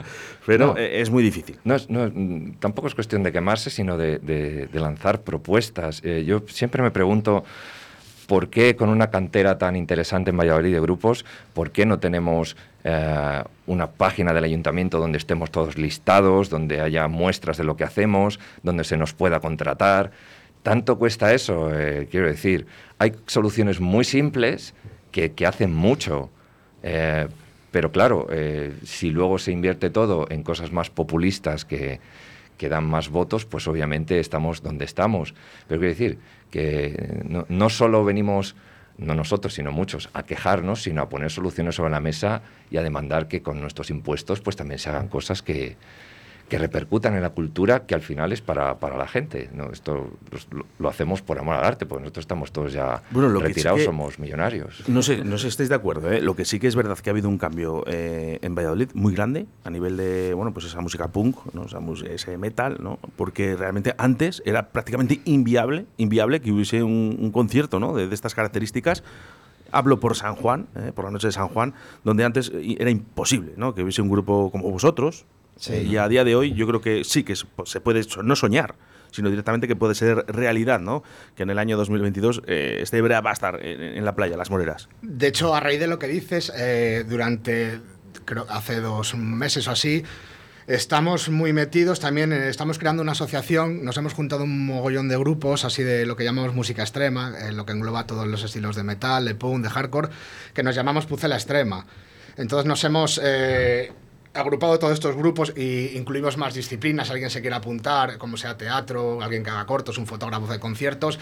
Pero 0.45 0.67
No. 0.67 0.77
eh, 0.77 1.01
es 1.01 1.09
muy 1.09 1.23
difícil. 1.23 1.57
No, 1.63 1.75
no, 1.89 2.09
mm, 2.13 2.53
tampoco 2.59 2.87
es 2.87 2.95
cuestión 2.95 3.23
de 3.23 3.31
quemarse, 3.31 3.69
sino 3.69 3.97
de, 3.97 4.19
de- 4.19 4.67
de 4.67 4.79
lanzar 4.79 5.21
propuestas. 5.21 6.01
Eh, 6.03 6.23
yo 6.25 6.43
siempre 6.47 6.81
me 6.81 6.91
pregunto 6.91 7.43
por 8.27 8.49
qué 8.49 8.75
con 8.75 8.89
una 8.89 9.11
cantera 9.11 9.57
tan 9.59 9.75
interesante 9.75 10.31
en 10.31 10.37
Valladolid 10.37 10.73
de 10.73 10.79
grupos, 10.81 11.25
por 11.53 11.69
qué 11.71 11.85
no 11.85 11.99
tenemos 11.99 12.57
eh, 12.83 13.43
una 13.67 13.87
página 13.91 14.33
del 14.33 14.43
ayuntamiento 14.43 14.97
donde 14.99 15.19
estemos 15.19 15.51
todos 15.51 15.77
listados, 15.77 16.49
donde 16.49 16.81
haya 16.81 17.07
muestras 17.07 17.57
de 17.57 17.63
lo 17.63 17.75
que 17.77 17.83
hacemos, 17.83 18.39
donde 18.63 18.83
se 18.83 18.97
nos 18.97 19.13
pueda 19.13 19.39
contratar. 19.39 20.11
¿Tanto 20.63 20.97
cuesta 20.97 21.31
eso? 21.35 21.69
Eh, 21.71 22.07
quiero 22.09 22.25
decir, 22.27 22.65
hay 22.97 23.13
soluciones 23.27 23.79
muy 23.79 24.03
simples 24.03 24.73
que, 25.15 25.31
que 25.31 25.47
hacen 25.47 25.73
mucho. 25.73 26.29
Eh, 26.83 27.29
pero 27.71 27.89
claro, 27.93 28.27
eh, 28.29 28.73
si 28.83 29.11
luego 29.11 29.39
se 29.39 29.53
invierte 29.53 29.89
todo 29.89 30.27
en 30.29 30.43
cosas 30.43 30.73
más 30.73 30.89
populistas 30.89 31.63
que, 31.63 32.01
que 32.57 32.67
dan 32.67 32.83
más 32.83 33.07
votos, 33.07 33.45
pues 33.45 33.65
obviamente 33.69 34.19
estamos 34.19 34.61
donde 34.61 34.83
estamos. 34.83 35.33
Pero 35.69 35.79
quiero 35.79 35.93
decir 35.93 36.19
que 36.51 37.23
no, 37.29 37.45
no 37.47 37.69
solo 37.69 38.03
venimos, 38.03 38.57
no 38.97 39.15
nosotros, 39.15 39.53
sino 39.53 39.71
muchos, 39.71 40.09
a 40.11 40.23
quejarnos, 40.23 40.83
sino 40.83 41.01
a 41.01 41.07
poner 41.07 41.31
soluciones 41.31 41.75
sobre 41.75 41.91
la 41.91 42.01
mesa 42.01 42.41
y 42.69 42.75
a 42.75 42.83
demandar 42.83 43.29
que 43.29 43.41
con 43.41 43.61
nuestros 43.61 43.89
impuestos 43.91 44.41
pues 44.41 44.57
también 44.57 44.79
se 44.79 44.89
hagan 44.89 45.07
cosas 45.07 45.41
que, 45.41 45.77
que 46.49 46.59
repercutan 46.59 47.15
en 47.15 47.23
la 47.23 47.31
cultura 47.31 47.87
que 47.87 47.95
al 47.95 48.01
final 48.01 48.31
es 48.31 48.41
para, 48.41 48.79
para 48.79 48.97
la 48.97 49.07
gente. 49.07 49.49
¿no? 49.53 49.71
Esto 49.71 50.11
pues, 50.29 50.47
lo, 50.51 50.65
lo 50.77 50.89
hacemos 50.89 51.23
por 51.23 51.39
amor 51.39 51.55
al 51.55 51.63
arte, 51.65 51.85
porque 51.87 52.03
nosotros 52.03 52.23
estamos 52.23 52.51
todos 52.51 52.71
ya 52.71 53.01
Bueno, 53.09 53.29
lo 53.29 53.39
que 53.39 53.47
sí 53.47 53.53
retirados, 53.53 53.79
que- 53.79 53.85
somos 53.85 54.19
millonarios. 54.19 54.87
No 54.87 55.01
sé, 55.01 55.23
no 55.23 55.37
sé 55.37 55.43
si 55.43 55.47
estáis 55.47 55.69
de 55.69 55.75
acuerdo. 55.75 56.11
¿eh? 56.11 56.21
Lo 56.21 56.35
que 56.35 56.45
sí 56.45 56.59
que 56.59 56.67
es 56.67 56.75
verdad 56.75 56.97
que 56.99 57.09
ha 57.09 57.13
habido 57.13 57.29
un 57.29 57.39
cambio 57.39 57.83
eh, 57.87 58.37
en 58.43 58.53
Valladolid 58.53 58.89
muy 58.93 59.15
grande 59.15 59.47
a 59.63 59.69
nivel 59.71 59.97
de, 59.97 60.33
bueno, 60.35 60.53
pues 60.53 60.65
esa 60.67 60.81
música 60.81 61.07
punk, 61.07 61.37
¿no? 61.53 61.65
Esa 61.65 61.79
ese 62.13 62.37
metal, 62.37 62.77
¿no? 62.79 62.99
Porque 63.15 63.55
realmente 63.55 63.95
antes 63.97 64.43
era 64.45 64.69
prácticamente 64.69 65.21
inviable, 65.25 65.87
inviable 65.97 66.41
que 66.41 66.51
hubiese 66.51 66.83
un, 66.83 67.17
un 67.19 67.31
concierto, 67.31 67.79
¿no? 67.79 67.93
De, 67.95 68.07
de 68.07 68.13
estas 68.13 68.35
características. 68.35 69.03
Hablo 69.71 69.99
por 69.99 70.15
San 70.15 70.35
Juan, 70.35 70.67
¿eh? 70.75 70.91
por 70.95 71.05
la 71.05 71.11
noche 71.11 71.27
de 71.27 71.33
San 71.33 71.47
Juan, 71.47 71.73
donde 72.03 72.23
antes 72.23 72.51
era 72.53 72.91
imposible, 72.91 73.53
¿no? 73.57 73.73
Que 73.73 73.81
hubiese 73.81 74.01
un 74.01 74.09
grupo 74.09 74.51
como 74.51 74.69
vosotros. 74.69 75.25
Eh, 75.69 75.85
y 75.89 75.97
a 75.97 76.07
día 76.07 76.23
de 76.23 76.35
hoy 76.35 76.53
yo 76.53 76.67
creo 76.67 76.81
que 76.81 77.03
sí 77.03 77.23
que 77.23 77.33
es- 77.33 77.45
se 77.65 77.79
puede 77.81 78.01
no 78.23 78.35
soñar, 78.35 78.75
sino 79.11 79.29
directamente 79.29 79.67
que 79.67 79.75
puede 79.75 79.95
ser 79.95 80.25
realidad, 80.27 80.79
¿no? 80.81 81.01
Que 81.35 81.43
en 81.43 81.49
el 81.49 81.57
año 81.59 81.77
2022 81.77 82.41
eh, 82.47 82.79
este 82.81 83.01
Brea 83.01 83.21
va 83.21 83.29
a 83.29 83.33
estar 83.33 83.65
en, 83.65 83.81
en 83.81 84.03
la 84.05 84.15
playa, 84.15 84.35
Las 84.35 84.49
Moreras. 84.49 84.89
De 85.01 85.27
hecho, 85.27 85.55
a 85.55 85.59
raíz 85.61 85.79
de 85.79 85.87
lo 85.87 85.97
que 85.99 86.07
dices, 86.07 86.51
eh, 86.57 87.05
durante, 87.07 87.79
creo, 88.25 88.45
hace 88.49 88.81
dos 88.81 89.15
meses 89.15 89.67
o 89.67 89.71
así, 89.71 90.03
Estamos 90.67 91.29
muy 91.29 91.53
metidos, 91.53 91.99
también 91.99 92.33
estamos 92.33 92.79
creando 92.79 93.03
una 93.03 93.11
asociación, 93.11 93.85
nos 93.85 93.97
hemos 93.97 94.15
juntado 94.15 94.45
un 94.45 94.65
mogollón 94.65 95.07
de 95.07 95.15
grupos, 95.15 95.63
así 95.63 95.83
de 95.83 96.07
lo 96.07 96.15
que 96.15 96.23
llamamos 96.23 96.55
música 96.55 96.81
extrema, 96.81 97.35
eh, 97.39 97.51
lo 97.51 97.67
que 97.67 97.73
engloba 97.73 98.07
todos 98.07 98.25
los 98.25 98.41
estilos 98.41 98.75
de 98.75 98.81
metal, 98.81 99.25
de 99.25 99.35
punk, 99.35 99.61
de 99.61 99.69
hardcore, 99.69 100.09
que 100.55 100.63
nos 100.63 100.73
llamamos 100.73 101.05
Pucela 101.05 101.35
Extrema. 101.35 101.85
Entonces 102.35 102.65
nos 102.65 102.83
hemos 102.83 103.21
eh, 103.23 103.91
agrupado 104.35 104.77
todos 104.77 104.93
estos 104.93 105.15
grupos 105.15 105.53
e 105.55 105.93
incluimos 105.95 106.37
más 106.37 106.53
disciplinas, 106.53 107.09
alguien 107.09 107.29
se 107.29 107.41
quiere 107.41 107.55
apuntar, 107.55 108.17
como 108.17 108.37
sea 108.37 108.57
teatro, 108.57 109.21
alguien 109.21 109.43
que 109.43 109.49
haga 109.49 109.65
cortos, 109.65 109.97
un 109.97 110.05
fotógrafo 110.05 110.47
de 110.47 110.59
conciertos, 110.59 111.19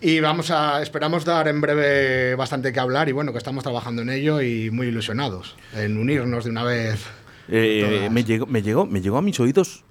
y 0.00 0.20
vamos 0.20 0.50
a, 0.50 0.82
esperamos 0.82 1.24
dar 1.24 1.46
en 1.48 1.60
breve 1.60 2.34
bastante 2.34 2.72
que 2.72 2.80
hablar 2.80 3.08
y 3.08 3.12
bueno, 3.12 3.32
que 3.32 3.38
estamos 3.38 3.62
trabajando 3.62 4.02
en 4.02 4.10
ello 4.10 4.40
y 4.40 4.70
muy 4.70 4.88
ilusionados 4.88 5.56
en 5.74 5.96
unirnos 5.96 6.44
de 6.44 6.50
una 6.50 6.64
vez. 6.64 7.04
Eh, 7.48 8.08
me, 8.10 8.24
llegó, 8.24 8.46
me, 8.46 8.62
llegó, 8.62 8.86
me 8.86 9.00
llegó 9.02 9.18
a 9.18 9.22
mis 9.22 9.38
oídos 9.38 9.84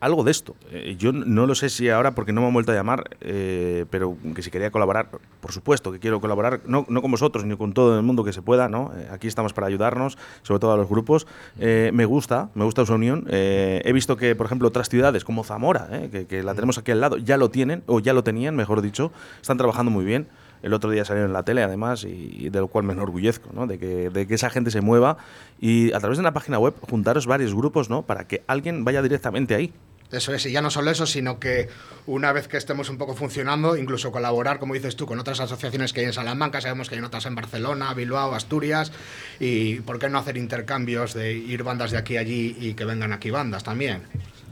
algo 0.00 0.24
de 0.24 0.30
esto. 0.30 0.54
Eh, 0.70 0.96
yo 0.98 1.12
no 1.12 1.46
lo 1.46 1.54
sé 1.54 1.68
si 1.68 1.88
ahora, 1.88 2.14
porque 2.14 2.32
no 2.32 2.40
me 2.40 2.46
han 2.48 2.52
vuelto 2.52 2.72
a 2.72 2.74
llamar, 2.74 3.04
eh, 3.20 3.86
pero 3.90 4.16
que 4.34 4.42
si 4.42 4.50
quería 4.50 4.70
colaborar, 4.70 5.08
por 5.40 5.52
supuesto 5.52 5.92
que 5.92 5.98
quiero 5.98 6.20
colaborar, 6.20 6.60
no, 6.66 6.84
no 6.88 7.02
con 7.02 7.10
vosotros, 7.10 7.44
ni 7.44 7.56
con 7.56 7.72
todo 7.72 7.96
el 7.96 8.02
mundo 8.02 8.24
que 8.24 8.32
se 8.32 8.42
pueda, 8.42 8.68
¿no? 8.68 8.92
Eh, 8.96 9.08
aquí 9.10 9.26
estamos 9.26 9.52
para 9.52 9.66
ayudarnos, 9.66 10.18
sobre 10.42 10.60
todo 10.60 10.72
a 10.72 10.76
los 10.76 10.88
grupos. 10.88 11.26
Eh, 11.58 11.90
me 11.94 12.04
gusta, 12.04 12.50
me 12.54 12.64
gusta 12.64 12.84
su 12.84 12.94
unión. 12.94 13.26
Eh, 13.30 13.82
he 13.84 13.92
visto 13.92 14.16
que, 14.16 14.34
por 14.34 14.46
ejemplo, 14.46 14.68
otras 14.68 14.88
ciudades 14.88 15.24
como 15.24 15.44
Zamora, 15.44 15.88
eh, 15.92 16.08
que, 16.10 16.26
que 16.26 16.42
la 16.42 16.54
tenemos 16.54 16.78
aquí 16.78 16.90
al 16.92 17.00
lado, 17.00 17.16
ya 17.16 17.36
lo 17.36 17.50
tienen, 17.50 17.82
o 17.86 18.00
ya 18.00 18.12
lo 18.12 18.22
tenían, 18.22 18.54
mejor 18.54 18.82
dicho, 18.82 19.12
están 19.40 19.56
trabajando 19.56 19.90
muy 19.90 20.04
bien. 20.04 20.26
El 20.62 20.72
otro 20.74 20.90
día 20.90 21.04
salieron 21.04 21.30
en 21.30 21.34
la 21.34 21.42
tele, 21.44 21.62
además, 21.62 22.04
y, 22.04 22.36
y 22.38 22.48
de 22.50 22.60
lo 22.60 22.68
cual 22.68 22.84
me 22.84 22.92
enorgullezco, 22.92 23.50
¿no? 23.52 23.66
De 23.66 23.78
que, 23.78 24.10
de 24.10 24.26
que 24.26 24.34
esa 24.34 24.50
gente 24.50 24.70
se 24.70 24.80
mueva 24.80 25.16
y 25.60 25.92
a 25.92 25.98
través 26.00 26.18
de 26.18 26.20
una 26.20 26.32
página 26.32 26.58
web 26.58 26.74
juntaros 26.80 27.26
varios 27.26 27.54
grupos, 27.54 27.90
¿no? 27.90 28.02
Para 28.02 28.26
que 28.26 28.42
alguien 28.46 28.84
vaya 28.84 29.02
directamente 29.02 29.54
ahí. 29.54 29.72
Eso 30.12 30.32
es, 30.32 30.46
y 30.46 30.52
ya 30.52 30.62
no 30.62 30.70
solo 30.70 30.92
eso, 30.92 31.04
sino 31.04 31.40
que 31.40 31.68
una 32.06 32.30
vez 32.32 32.46
que 32.46 32.56
estemos 32.56 32.88
un 32.90 32.96
poco 32.96 33.14
funcionando, 33.14 33.76
incluso 33.76 34.12
colaborar, 34.12 34.60
como 34.60 34.74
dices 34.74 34.94
tú, 34.94 35.04
con 35.04 35.18
otras 35.18 35.40
asociaciones 35.40 35.92
que 35.92 36.00
hay 36.00 36.06
en 36.06 36.12
Salamanca, 36.12 36.60
sabemos 36.60 36.88
que 36.88 36.94
hay 36.94 37.00
otras 37.00 37.26
en 37.26 37.34
Barcelona, 37.34 37.92
Bilbao, 37.92 38.32
Asturias, 38.32 38.92
y 39.40 39.80
por 39.80 39.98
qué 39.98 40.08
no 40.08 40.18
hacer 40.18 40.36
intercambios 40.36 41.12
de 41.12 41.32
ir 41.32 41.64
bandas 41.64 41.90
de 41.90 41.98
aquí 41.98 42.16
a 42.16 42.20
allí 42.20 42.56
y 42.60 42.74
que 42.74 42.84
vengan 42.84 43.12
aquí 43.12 43.30
bandas 43.30 43.64
también. 43.64 44.02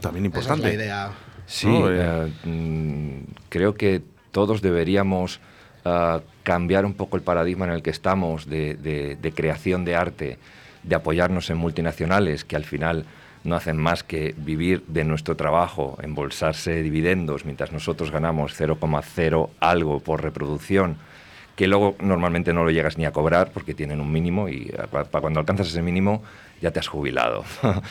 También 0.01 0.25
Esa 0.25 0.39
es 0.39 0.45
importante. 0.45 0.67
la 0.67 0.73
idea. 0.73 1.11
Sí, 1.47 1.67
No, 1.67 1.89
eh. 1.89 1.99
eh, 2.45 2.47
mm, 2.49 3.19
creo 3.47 3.75
que 3.75 4.01
todos 4.31 4.61
deberíamos 4.61 5.39
ah, 5.85 6.21
cambiar 6.43 6.85
un 6.85 6.93
poco 6.93 7.15
el 7.17 7.23
paradigma 7.23 7.65
en 7.65 7.71
el 7.71 7.81
que 7.83 7.89
estamos 7.91 8.47
de, 8.47 8.75
de- 8.75 9.15
de 9.15 9.31
creación 9.31 9.85
de 9.85 9.95
arte, 9.95 10.37
de 10.83 10.95
apoyarnos 10.95 11.49
en 11.49 11.57
multinacionales 11.57 12.43
que 12.43 12.55
al 12.55 12.65
final 12.65 13.05
no 13.43 13.55
hacen 13.55 13.77
más 13.77 14.03
que 14.03 14.33
vivir 14.37 14.83
de 14.87 15.03
nuestro 15.03 15.35
trabajo, 15.35 15.97
embolsarse 16.01 16.81
dividendos, 16.81 17.45
mientras 17.45 17.71
nosotros 17.71 18.09
ganamos 18.11 18.59
0,0 18.59 19.49
algo 19.59 19.99
por 19.99 20.23
reproducción, 20.23 20.97
que 21.55 21.67
luego 21.67 21.95
normalmente 22.01 22.53
no 22.53 22.63
lo 22.63 22.71
llegas 22.71 22.97
ni 22.97 23.05
a 23.05 23.11
cobrar 23.11 23.51
porque 23.53 23.73
tienen 23.75 24.01
un 24.01 24.11
mínimo 24.11 24.49
y 24.49 24.71
eh, 24.73 24.87
pa- 24.91 25.03
pa- 25.05 25.21
cuando 25.21 25.39
alcanzas 25.39 25.67
ese 25.67 25.81
mínimo 25.83 26.23
ya 26.61 26.71
te 26.71 26.79
has 26.79 26.87
jubilado. 26.87 27.43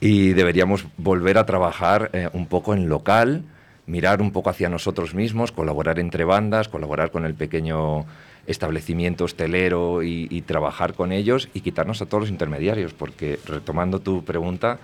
y 0.00 0.32
deberíamos 0.32 0.84
volver 0.96 1.38
a 1.38 1.46
trabajar 1.46 2.10
eh, 2.12 2.28
un 2.32 2.46
poco 2.46 2.74
en 2.74 2.88
local, 2.88 3.42
mirar 3.88 4.20
un 4.20 4.30
poco 4.30 4.50
hacia 4.50 4.68
nosotros 4.68 5.14
mismos, 5.14 5.50
colaborar 5.50 5.98
entre 5.98 6.24
bandas, 6.24 6.68
colaborar 6.68 7.10
con 7.10 7.24
el 7.24 7.34
pequeño 7.34 8.04
establecimiento 8.46 9.24
hostelero 9.24 10.02
y, 10.02 10.42
trabajar 10.42 10.94
con 10.94 11.10
ellos 11.10 11.48
y 11.52 11.60
quitarnos 11.60 12.00
a 12.00 12.06
todos 12.06 12.22
los 12.22 12.30
intermediarios, 12.30 12.92
porque 12.92 13.38
retomando 13.46 14.00
tu 14.00 14.24
pregunta, 14.24 14.78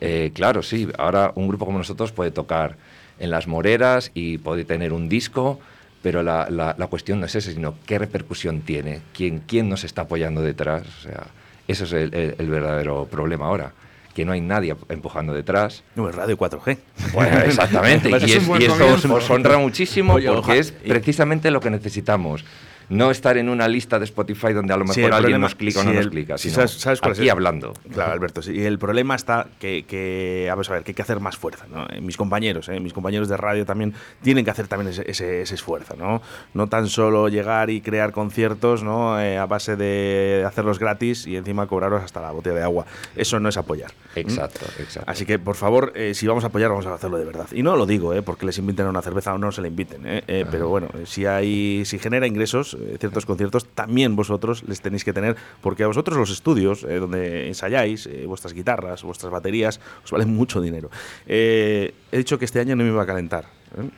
eh, 0.00 0.30
claro, 0.32 0.62
sí, 0.62 0.88
ahora 0.96 1.32
un 1.34 1.48
grupo 1.48 1.66
como 1.66 1.78
nosotros 1.78 2.12
puede 2.12 2.30
tocar 2.30 2.76
en 3.18 3.30
las 3.30 3.46
moreras 3.46 4.10
y 4.14 4.38
puede 4.38 4.64
tener 4.64 4.92
un 4.92 5.08
disco, 5.08 5.60
pero 6.02 6.22
la, 6.22 6.74
cuestión 6.88 7.20
no 7.20 7.26
es 7.26 7.34
esa, 7.34 7.50
sino 7.50 7.74
qué 7.84 7.98
repercusión 7.98 8.60
tiene, 8.60 9.00
quién, 9.12 9.42
quién 9.46 9.68
nos 9.68 9.82
está 9.84 10.02
apoyando 10.02 10.40
detrás. 10.40 10.82
O 10.82 11.02
sea, 11.02 11.26
eso 11.66 11.84
es 11.84 11.92
el 11.92 12.50
verdadero 12.50 13.06
problema 13.06 13.46
ahora, 13.46 13.72
que 14.16 14.24
no 14.24 14.32
hay 14.32 14.40
nadie 14.40 14.74
empujando 14.88 15.34
detrás. 15.34 15.84
No, 15.94 16.08
es 16.08 16.14
Radio 16.14 16.38
4G. 16.38 16.78
Bueno, 17.12 17.38
exactamente. 17.40 18.08
Pues 18.16 18.22
y 18.26 18.32
es 18.32 18.48
y 18.48 18.64
esto 18.64 19.14
os, 19.14 19.30
honra 19.30 19.58
muchísimo 19.58 20.14
Oye, 20.14 20.28
porque 20.28 20.58
es 20.58 20.72
precisamente 20.72 21.50
lo 21.50 21.60
que 21.60 21.68
necesitamos. 21.68 22.42
No 22.88 23.10
estar 23.10 23.36
en 23.36 23.48
una 23.48 23.66
lista 23.68 23.98
de 23.98 24.04
Spotify 24.04 24.52
donde 24.52 24.72
a 24.72 24.76
lo 24.76 24.84
mejor 24.84 24.94
Sí, 24.94 25.02
alguien 25.02 25.20
problema- 25.20 25.38
nos 25.46 25.54
clica 25.54 25.80
o 25.80 25.82
sí, 25.82 25.88
no 25.88 25.94
nos 25.94 26.06
clica, 26.08 26.38
sino 26.38 26.54
¿sabes- 26.54 26.70
sabes 26.72 27.00
cuál 27.00 27.12
es 27.12 27.18
aquí 27.18 27.26
el- 27.28 27.32
hablando. 27.32 27.72
Claro, 27.92 28.12
Alberto. 28.12 28.42
sí, 28.42 28.52
Y 28.52 28.62
el 28.64 28.78
problema 28.78 29.14
está 29.16 29.48
que, 29.58 29.84
que, 29.86 30.46
vamos 30.48 30.70
a 30.70 30.74
ver, 30.74 30.82
que 30.84 30.92
hay 30.92 30.94
que 30.94 31.02
hacer 31.02 31.20
más 31.20 31.36
fuerza. 31.36 31.66
¿no? 31.70 31.86
Eh, 31.90 32.00
Mis 32.00 32.16
compañeros, 32.16 32.68
eh, 32.68 32.78
mis 32.80 32.92
compañeros 32.92 33.28
de 33.28 33.36
radio 33.36 33.64
también 33.66 33.94
tienen 34.22 34.44
que 34.44 34.50
hacer 34.50 34.68
también 34.68 34.90
ese, 34.92 35.02
ese- 35.10 35.42
ese 35.42 35.54
esfuerzo. 35.54 35.94
¿no? 35.96 36.22
no 36.54 36.66
tan 36.68 36.88
solo 36.88 37.28
llegar 37.28 37.70
y 37.70 37.80
crear 37.80 38.12
conciertos 38.12 38.82
¿no? 38.82 39.20
Eh, 39.20 39.36
a 39.38 39.46
base 39.46 39.76
de 39.76 40.44
hacerlos 40.46 40.78
gratis 40.78 41.26
y 41.26 41.36
encima 41.36 41.66
cobraros 41.66 42.02
hasta 42.02 42.20
la 42.20 42.30
botella 42.30 42.56
de 42.56 42.62
agua. 42.62 42.86
Eso 43.16 43.40
no 43.40 43.48
es 43.48 43.56
apoyar. 43.56 43.90
Exacto, 44.14 44.64
exacto. 44.78 45.10
Así 45.10 45.26
que, 45.26 45.38
por 45.38 45.56
favor, 45.56 45.92
eh, 45.94 46.14
si 46.14 46.26
vamos 46.26 46.44
a 46.44 46.46
apoyar, 46.48 46.70
vamos 46.70 46.86
a 46.86 46.94
hacerlo 46.94 47.18
de 47.18 47.24
verdad. 47.24 47.46
Y 47.52 47.62
no 47.62 47.76
lo 47.76 47.84
digo, 47.86 48.14
eh, 48.14 48.22
porque 48.22 48.46
les 48.46 48.56
inviten 48.58 48.86
a 48.86 48.90
una 48.90 49.02
cerveza 49.02 49.34
o 49.34 49.38
no 49.38 49.52
se 49.52 49.60
le 49.62 49.68
inviten. 49.68 50.02
eh, 50.04 50.46
Pero 50.50 50.68
bueno, 50.68 50.88
si 51.04 51.26
hay, 51.26 51.84
si 51.84 51.98
genera 51.98 52.26
ingresos, 52.26 52.75
eh, 52.78 52.96
ciertos 53.00 53.26
conciertos, 53.26 53.66
también 53.74 54.16
vosotros 54.16 54.62
les 54.66 54.80
tenéis 54.80 55.04
que 55.04 55.12
tener, 55.12 55.36
porque 55.60 55.84
a 55.84 55.86
vosotros 55.86 56.16
los 56.16 56.30
estudios, 56.30 56.84
eh, 56.84 56.96
donde 56.96 57.48
ensayáis, 57.48 58.06
eh, 58.06 58.24
vuestras 58.26 58.52
guitarras, 58.52 59.02
vuestras 59.02 59.32
baterías, 59.32 59.80
os 60.04 60.10
valen 60.10 60.34
mucho 60.34 60.60
dinero. 60.60 60.90
Eh, 61.26 61.94
he 62.12 62.18
dicho 62.18 62.38
que 62.38 62.44
este 62.44 62.60
año 62.60 62.76
no 62.76 62.84
me 62.84 62.90
iba 62.90 63.02
a 63.02 63.06
calentar. 63.06 63.46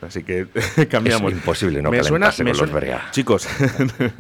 Así 0.01 0.25
que 0.25 0.47
cambiamos. 0.91 1.31
Es 1.31 1.38
imposible 1.38 1.83
no 1.83 1.91
Me 1.91 2.03
suena- 2.03 2.33
me 2.43 2.53
con 2.53 2.69
suena-. 2.69 3.11
Chicos, 3.12 3.47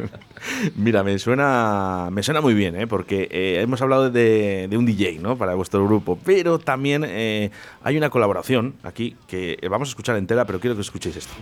mira, 0.76 1.02
me 1.02 1.18
suena, 1.18 2.08
me 2.12 2.22
suena 2.22 2.40
muy 2.40 2.54
bien, 2.54 2.76
¿eh? 2.76 2.86
porque 2.86 3.28
eh, 3.30 3.60
hemos 3.62 3.80
hablado 3.82 4.10
de, 4.10 4.68
de 4.68 4.76
un 4.76 4.84
DJ 4.86 5.18
¿no? 5.20 5.36
para 5.36 5.54
vuestro 5.54 5.84
grupo, 5.84 6.18
pero 6.24 6.58
también 6.58 7.02
eh, 7.06 7.50
hay 7.82 7.96
una 7.96 8.10
colaboración 8.10 8.74
aquí 8.82 9.16
que 9.26 9.58
vamos 9.70 9.88
a 9.88 9.90
escuchar 9.90 10.16
entera, 10.16 10.44
pero 10.44 10.60
quiero 10.60 10.76
que 10.76 10.82
escuchéis 10.82 11.16
esto. 11.16 11.32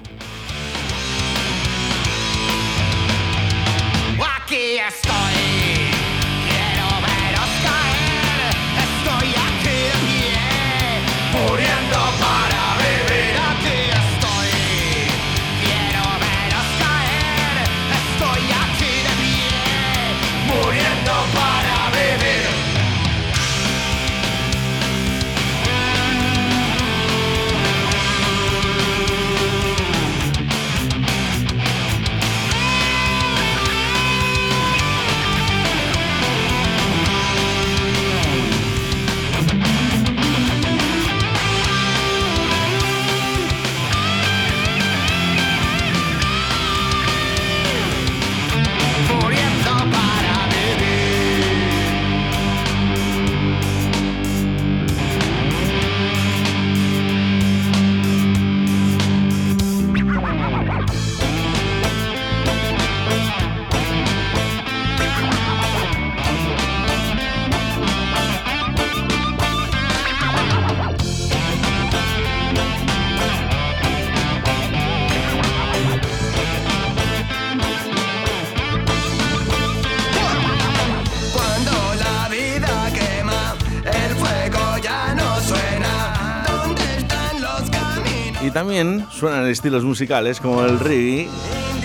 También 88.57 89.07
suenan 89.11 89.47
estilos 89.49 89.85
musicales 89.85 90.41
como 90.41 90.65
el 90.65 90.81
reggae. 90.81 91.29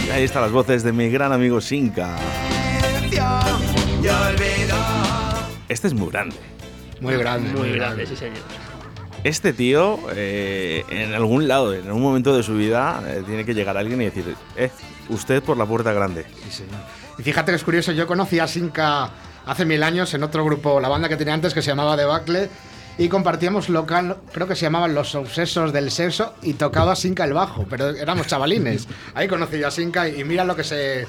Y 0.07 0.09
ahí 0.09 0.23
están 0.23 0.41
las 0.41 0.53
voces 0.53 0.83
de 0.83 0.93
mi 0.93 1.09
gran 1.09 1.33
amigo 1.33 1.57
olvido. 1.57 2.07
Este 5.67 5.87
es 5.87 5.93
muy 5.93 6.09
grande. 6.09 6.37
Muy 7.01 7.17
grande. 7.17 7.51
Muy 7.51 7.73
grande, 7.73 8.05
sí, 8.05 8.15
señor. 8.15 8.37
Este 9.25 9.51
tío, 9.51 9.99
eh, 10.15 10.85
en 10.89 11.13
algún 11.13 11.49
lado, 11.49 11.73
en 11.73 11.87
algún 11.87 12.03
momento 12.03 12.33
de 12.33 12.41
su 12.41 12.55
vida, 12.55 13.03
eh, 13.05 13.23
tiene 13.25 13.43
que 13.43 13.53
llegar 13.53 13.75
alguien 13.75 14.01
y 14.01 14.05
decir, 14.05 14.33
eh, 14.55 14.71
usted 15.09 15.43
por 15.43 15.57
la 15.57 15.65
puerta 15.65 15.91
grande. 15.91 16.25
Y 17.17 17.21
fíjate 17.21 17.51
que 17.51 17.57
es 17.57 17.65
curioso, 17.65 17.91
yo 17.91 18.07
conocí 18.07 18.39
a 18.39 18.47
Sinca 18.47 19.09
hace 19.45 19.65
mil 19.65 19.83
años 19.83 20.13
en 20.13 20.23
otro 20.23 20.45
grupo, 20.45 20.79
la 20.79 20.87
banda 20.87 21.09
que 21.09 21.17
tenía 21.17 21.33
antes 21.33 21.53
que 21.53 21.61
se 21.61 21.67
llamaba 21.67 21.97
Debacle, 21.97 22.49
y 22.97 23.07
compartíamos 23.09 23.69
local, 23.69 24.17
creo 24.31 24.47
que 24.47 24.55
se 24.55 24.61
llamaban 24.63 24.93
Los 24.93 25.15
Obsesos 25.15 25.73
del 25.73 25.91
Sexo, 25.91 26.33
y 26.41 26.53
tocaba 26.53 26.95
Sinca 26.95 27.23
el 27.23 27.33
bajo, 27.33 27.65
pero 27.69 27.89
éramos 27.89 28.27
chavalines. 28.27 28.87
Ahí 29.15 29.27
conocí 29.27 29.59
yo 29.59 29.67
a 29.67 29.71
Sinca 29.71 30.07
y 30.07 30.23
mira 30.23 30.43
lo 30.43 30.55
que 30.55 30.63
se... 30.63 31.07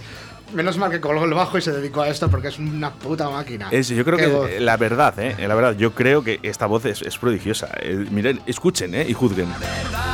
Menos 0.55 0.77
mal 0.77 0.91
que 0.91 1.01
colgó 1.01 1.25
el 1.25 1.33
bajo 1.33 1.57
y 1.57 1.63
se 1.63 1.73
dedicó 1.73 2.03
a 2.03 2.09
esto 2.11 2.29
porque 2.31 2.49
es 2.49 2.59
una 2.59 2.93
puta 2.93 3.31
máquina. 3.31 3.69
Es, 3.71 3.89
yo 3.89 4.05
creo 4.05 4.19
Qué 4.19 4.25
que 4.25 4.31
voz. 4.31 4.51
la 4.59 4.77
verdad, 4.77 5.19
eh, 5.19 5.35
la 5.49 5.55
verdad, 5.55 5.75
yo 5.79 5.95
creo 5.95 6.23
que 6.23 6.41
esta 6.43 6.67
voz 6.67 6.85
es, 6.85 7.01
es 7.01 7.17
prodigiosa. 7.17 7.71
Eh, 7.81 8.05
miren, 8.11 8.39
escuchen 8.47 8.95
eh, 8.95 9.07
y 9.09 9.15
juzguen. 9.15 9.49
Está 9.51 10.12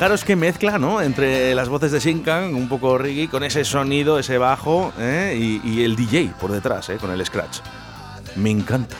fijaros 0.00 0.24
qué 0.24 0.34
mezcla, 0.34 0.78
¿no? 0.78 1.02
Entre 1.02 1.54
las 1.54 1.68
voces 1.68 1.92
de 1.92 2.00
Shinkan, 2.00 2.54
un 2.54 2.70
poco 2.70 2.96
reggae, 2.96 3.28
con 3.28 3.44
ese 3.44 3.66
sonido, 3.66 4.18
ese 4.18 4.38
bajo, 4.38 4.94
¿eh? 4.98 5.36
y, 5.62 5.84
el 5.84 5.94
DJ 5.94 6.32
por 6.40 6.50
detrás, 6.50 6.88
¿eh? 6.88 6.96
Con 6.98 7.10
el 7.10 7.22
scratch. 7.22 7.58
Me 8.34 8.50
encanta. 8.50 8.96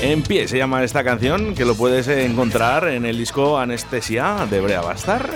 En 0.00 0.22
pie 0.22 0.48
se 0.48 0.56
llama 0.56 0.82
esta 0.82 1.04
canción, 1.04 1.54
que 1.54 1.66
lo 1.66 1.74
puedes 1.74 2.08
encontrar 2.08 2.88
en 2.88 3.04
el 3.04 3.18
disco 3.18 3.58
Anestesia 3.58 4.46
de 4.48 4.62
Brea 4.62 4.80
Bastar. 4.80 5.30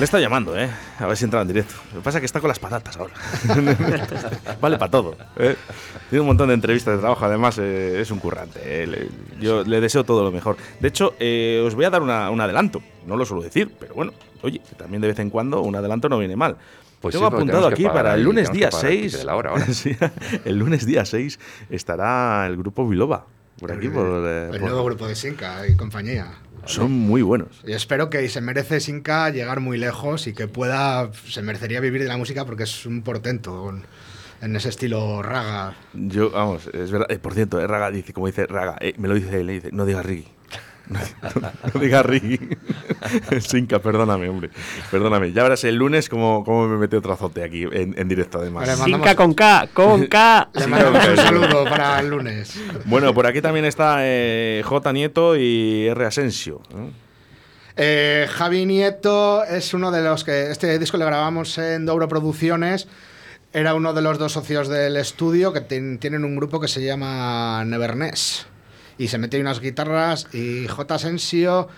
Le 0.00 0.04
está 0.04 0.18
llamando, 0.18 0.58
¿eh? 0.58 0.68
A 0.98 1.06
ver 1.06 1.14
si 1.16 1.26
entra 1.26 1.42
en 1.42 1.48
directo. 1.48 1.74
Lo 1.92 2.00
que 2.00 2.04
pasa 2.04 2.16
es 2.18 2.20
que 2.22 2.26
está 2.26 2.40
con 2.40 2.48
las 2.48 2.58
patatas 2.58 2.96
ahora. 2.96 3.12
vale 4.60 4.78
para 4.78 4.90
todo. 4.90 5.14
¿eh? 5.36 5.54
Tiene 6.08 6.22
un 6.22 6.26
montón 6.28 6.48
de 6.48 6.54
entrevistas 6.54 6.94
de 6.94 7.00
trabajo, 7.00 7.22
además 7.26 7.58
eh, 7.58 8.00
es 8.00 8.10
un 8.10 8.18
currante. 8.18 8.60
eh. 8.64 8.86
Le- 8.86 9.08
yo 9.44 9.62
le 9.62 9.78
deseo 9.78 10.02
todo 10.04 10.24
lo 10.24 10.32
mejor. 10.32 10.56
De 10.80 10.88
hecho, 10.88 11.12
eh, 11.20 11.62
os 11.66 11.74
voy 11.74 11.84
a 11.84 11.90
dar 11.90 12.00
una- 12.00 12.30
un 12.30 12.40
adelanto. 12.40 12.80
No 13.06 13.14
lo 13.16 13.26
suelo 13.26 13.42
decir, 13.42 13.74
pero 13.78 13.92
bueno, 13.94 14.12
oye, 14.42 14.62
también 14.78 15.02
de 15.02 15.08
vez 15.08 15.18
en 15.18 15.28
cuando 15.28 15.60
un 15.60 15.76
adelanto 15.76 16.08
no 16.08 16.16
viene 16.18 16.34
mal. 16.34 16.56
Pues 17.02 17.12
Tengo 17.14 17.28
sí, 17.28 17.34
apuntado 17.34 17.66
aquí 17.66 17.84
para 17.84 18.14
el 18.14 18.22
lunes 18.22 18.50
día 18.52 18.70
que 18.70 18.76
pagar 18.76 18.90
el 18.90 19.00
6. 19.00 19.02
ticket 19.04 19.18
de 19.20 19.24
la 19.26 19.36
hora 19.36 19.50
ahora. 19.50 19.66
Sí, 19.74 19.94
el 20.46 20.58
lunes 20.58 20.86
día 20.86 21.04
6 21.04 21.38
estará 21.68 22.46
el 22.46 22.56
grupo 22.56 22.88
Biloba. 22.88 23.26
Por 23.60 23.72
aquí, 23.72 23.88
por, 23.88 24.06
eh, 24.26 24.44
el 24.46 24.50
por- 24.52 24.60
nuevo 24.62 24.84
grupo 24.84 25.06
de 25.06 25.14
Sinca 25.14 25.66
y 25.68 25.76
compañía. 25.76 26.32
Son 26.66 26.90
muy 26.92 27.22
buenos. 27.22 27.48
Y 27.66 27.72
espero 27.72 28.10
que 28.10 28.28
se 28.28 28.40
merece 28.40 28.80
Sinca 28.80 29.30
llegar 29.30 29.60
muy 29.60 29.78
lejos 29.78 30.26
y 30.26 30.32
que 30.34 30.46
pueda, 30.48 31.10
se 31.28 31.42
merecería 31.42 31.80
vivir 31.80 32.02
de 32.02 32.08
la 32.08 32.16
música 32.16 32.44
porque 32.44 32.64
es 32.64 32.84
un 32.86 33.02
portento 33.02 33.72
en, 34.42 34.56
ese 34.56 34.68
estilo 34.68 35.22
raga. 35.22 35.74
Yo, 35.94 36.30
vamos, 36.30 36.68
es 36.72 36.90
verdad. 36.90 37.10
eh, 37.10 37.18
por 37.18 37.34
cierto, 37.34 37.60
eh, 37.60 37.66
Raga 37.66 37.90
dice, 37.90 38.12
como 38.12 38.26
dice 38.26 38.46
Raga, 38.46 38.76
eh, 38.80 38.94
me 38.98 39.08
lo 39.08 39.14
dice 39.14 39.40
él, 39.40 39.46
le 39.46 39.52
dice, 39.54 39.70
no 39.72 39.84
digas 39.86 40.04
Riggy. 40.04 40.26
No, 41.74 41.80
digas 41.80 42.04
Riggy. 42.04 42.38
Sinca, 43.40 43.78
perdóname, 43.78 44.28
hombre. 44.28 44.50
Perdóname. 44.90 45.32
Ya 45.32 45.42
verás 45.42 45.62
el 45.64 45.76
lunes 45.76 46.08
cómo, 46.08 46.44
cómo 46.44 46.66
me 46.68 46.76
mete 46.76 46.96
otro 46.96 47.12
azote 47.12 47.42
aquí 47.44 47.62
en, 47.62 47.94
en 47.98 48.08
directo, 48.08 48.38
además. 48.38 48.66
Vale, 48.66 48.72
mandamos- 48.76 48.96
Sinca 49.08 49.14
con 49.16 49.34
K, 49.34 49.68
con 49.72 50.06
K. 50.06 50.50
Le 50.54 50.66
mandamos 50.66 51.08
un 51.08 51.16
saludo 51.16 51.64
para 51.64 52.00
el 52.00 52.08
lunes. 52.10 52.54
Bueno, 52.86 53.14
por 53.14 53.26
aquí 53.26 53.40
también 53.40 53.64
está 53.64 53.98
eh, 54.00 54.62
J. 54.64 54.92
Nieto 54.92 55.36
y 55.36 55.86
R. 55.88 56.06
Asensio. 56.06 56.60
¿eh? 56.74 56.90
Eh, 57.76 58.26
Javi 58.28 58.66
Nieto 58.66 59.44
es 59.44 59.72
uno 59.72 59.90
de 59.90 60.02
los 60.02 60.24
que 60.24 60.50
este 60.50 60.78
disco 60.78 60.96
le 60.96 61.04
grabamos 61.04 61.56
en 61.58 61.86
Douro 61.86 62.08
Producciones. 62.08 62.88
Era 63.52 63.74
uno 63.74 63.92
de 63.94 64.02
los 64.02 64.18
dos 64.18 64.32
socios 64.32 64.68
del 64.68 64.96
estudio 64.96 65.52
que 65.52 65.60
ten- 65.60 65.98
tienen 65.98 66.24
un 66.24 66.36
grupo 66.36 66.60
que 66.60 66.68
se 66.68 66.84
llama 66.84 67.64
Neverness. 67.64 68.46
Y 69.00 69.08
se 69.08 69.16
mete 69.16 69.38
ahí 69.38 69.40
unas 69.40 69.60
guitarras 69.60 70.26
y 70.34 70.68
J. 70.68 70.94
Asensio 70.94 71.68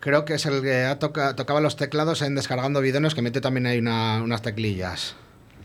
creo 0.00 0.24
que 0.24 0.32
es 0.34 0.46
el 0.46 0.62
que 0.62 0.86
ha 0.86 0.98
toca- 0.98 1.36
tocaba 1.36 1.60
los 1.60 1.76
teclados 1.76 2.22
en 2.22 2.34
Descargando 2.34 2.80
Bidones, 2.80 3.14
que 3.14 3.20
mete 3.20 3.42
también 3.42 3.66
ahí 3.66 3.78
una- 3.78 4.22
unas 4.22 4.40
teclillas. 4.40 5.14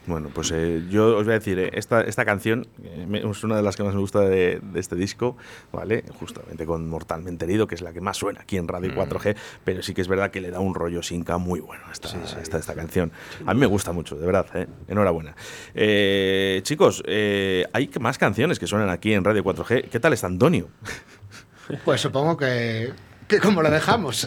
Bueno, 0.08 0.30
pues 0.34 0.52
eh, 0.52 0.84
yo 0.89 1.17
os 1.17 1.26
voy 1.26 1.34
a 1.34 1.39
decir, 1.39 1.60
eh, 1.60 1.70
esta, 1.74 2.02
esta 2.02 2.24
canción 2.24 2.65
eh, 2.82 3.24
es 3.30 3.43
una 3.43 3.58
de 3.58 3.62
las 3.62 3.76
que 3.76 3.84
más 3.84 3.93
me 3.93 4.00
gusta 4.00 4.22
de, 4.22 4.62
de 4.62 4.80
este 4.80 4.96
disco, 4.96 5.36
¿vale? 5.74 6.06
Justamente 6.17 6.65
con 6.65 6.89
Mortalmente 6.89 7.43
Herido, 7.43 7.67
que 7.67 7.76
es 7.76 7.82
la 7.82 7.91
que 7.91 8.00
más 8.00 8.15
suena 8.15 8.41
aquí 8.41 8.56
en 8.56 8.70
Radio 8.70 8.93
4G, 8.93 9.36
pero 9.65 9.84
sí 9.84 9.93
que 9.93 10.00
es 10.02 10.08
verdad 10.08 10.32
que 10.32 10.39
le 10.39 10.50
da 10.50 10.62
un 10.62 10.74
rollo 10.76 11.04
sinca 11.04 11.38
muy 11.38 11.60
bueno 11.60 11.84
a 11.88 11.91
esta, 11.91 12.08
a 12.10 12.41
esta, 12.41 12.58
esta 12.58 12.74
canción. 12.74 13.12
A 13.46 13.54
mí 13.54 13.60
me 13.60 13.65
gusta 13.65 13.91
mucho, 13.91 14.15
de 14.15 14.26
verdad, 14.26 14.46
¿eh? 14.56 14.67
Enhorabuena. 14.88 15.36
Eh, 15.76 16.62
chicos, 16.63 17.04
eh, 17.06 17.65
hay 17.74 17.89
más 18.00 18.17
canciones 18.17 18.60
que 18.60 18.67
suenan 18.67 18.89
aquí 18.89 19.13
en 19.13 19.26
Radio 19.26 19.43
4G. 19.43 19.89
¿Qué 19.89 20.00
tal 20.00 20.13
está 20.13 20.28
Antonio? 20.28 20.70
Pues 21.84 22.00
supongo 22.00 22.38
que, 22.38 22.93
que 23.28 23.41
como 23.41 23.62
lo 23.62 23.70
dejamos. 23.70 24.26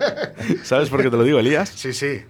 ¿Sabes 0.64 0.90
por 0.90 1.00
qué 1.00 1.10
te 1.10 1.16
lo 1.16 1.22
digo, 1.22 1.38
Elías? 1.38 1.68
sí, 1.68 1.92
sí. 1.92 2.24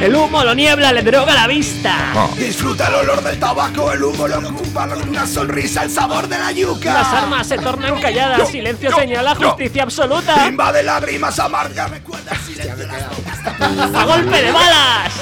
El 0.00 0.14
humo 0.14 0.44
lo 0.44 0.54
niebla, 0.54 0.92
le 0.92 1.02
droga 1.02 1.34
la 1.34 1.48
vista. 1.48 2.12
Disfruta 2.36 2.86
el 2.86 2.94
olor 2.94 3.20
del 3.20 3.38
tabaco, 3.40 3.90
el 3.90 4.02
humo 4.04 4.28
lo 4.28 4.38
ocupa 4.38 4.84
una 4.84 5.26
sonrisa, 5.26 5.82
el 5.82 5.90
sabor 5.90 6.28
de 6.28 6.38
la 6.38 6.52
yuca. 6.52 6.94
Las 6.94 7.12
armas 7.12 7.48
se 7.48 7.58
tornan 7.58 8.00
calladas, 8.00 8.48
silencio 8.48 8.94
señala 8.94 9.34
justicia 9.34 9.82
absoluta. 9.82 10.46
Invade 10.46 10.84
lágrimas 10.84 11.38
amargas, 11.40 11.90
recuerda 11.90 12.30
el 12.30 12.38
silencio 12.38 12.76
de 12.76 12.86
las 12.86 13.94
¡A 13.94 14.04
golpe 14.04 14.42
de 14.42 14.52
balas! 14.52 15.12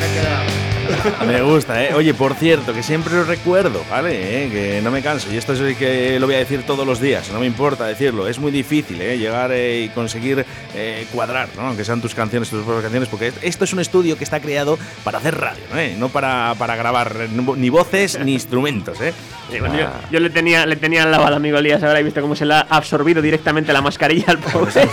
Me 0.00 0.71
gusta, 1.44 1.84
¿eh? 1.84 1.94
Oye, 1.94 2.14
por 2.14 2.34
cierto, 2.34 2.72
que 2.72 2.82
siempre 2.82 3.14
lo 3.14 3.24
recuerdo, 3.24 3.84
¿vale? 3.90 4.44
¿Eh? 4.44 4.50
Que 4.50 4.80
no 4.82 4.90
me 4.90 5.02
canso. 5.02 5.32
Y 5.32 5.36
esto 5.36 5.52
es 5.52 5.76
que 5.76 6.18
lo 6.18 6.26
voy 6.26 6.36
a 6.36 6.38
decir 6.38 6.62
todos 6.64 6.86
los 6.86 7.00
días. 7.00 7.30
No 7.32 7.40
me 7.40 7.46
importa 7.46 7.84
decirlo. 7.86 8.28
Es 8.28 8.38
muy 8.38 8.52
difícil, 8.52 9.00
¿eh? 9.00 9.18
Llegar 9.18 9.50
eh, 9.52 9.82
y 9.82 9.88
conseguir 9.90 10.44
eh, 10.74 11.06
cuadrar, 11.12 11.48
¿no? 11.56 11.62
Aunque 11.62 11.84
sean 11.84 12.00
tus 12.00 12.14
canciones, 12.14 12.48
tus 12.48 12.62
propias 12.64 12.82
canciones. 12.82 13.08
Porque 13.08 13.32
esto 13.42 13.64
es 13.64 13.72
un 13.72 13.80
estudio 13.80 14.16
que 14.16 14.24
está 14.24 14.40
creado 14.40 14.78
para 15.04 15.18
hacer 15.18 15.38
radio, 15.38 15.62
¿no? 15.72 15.78
¿Eh? 15.78 15.94
No 15.98 16.08
para, 16.08 16.54
para 16.58 16.76
grabar 16.76 17.14
ni 17.56 17.70
voces 17.70 18.18
ni 18.18 18.32
instrumentos, 18.34 19.00
¿eh? 19.00 19.12
Sí, 19.50 19.58
bueno, 19.60 19.78
yo, 19.78 19.88
yo 20.10 20.20
le 20.20 20.30
tenía 20.30 20.64
le 20.64 20.76
tenía 20.76 21.02
al 21.02 21.10
lado 21.10 21.26
al 21.26 21.34
amigo 21.34 21.58
Elías 21.58 21.82
ahora 21.82 22.00
he 22.00 22.02
visto 22.02 22.22
cómo 22.22 22.34
se 22.34 22.46
le 22.46 22.54
ha 22.54 22.60
absorbido 22.60 23.20
directamente 23.20 23.72
la 23.72 23.82
mascarilla 23.82 24.24
al 24.28 24.38
pobre. 24.38 24.72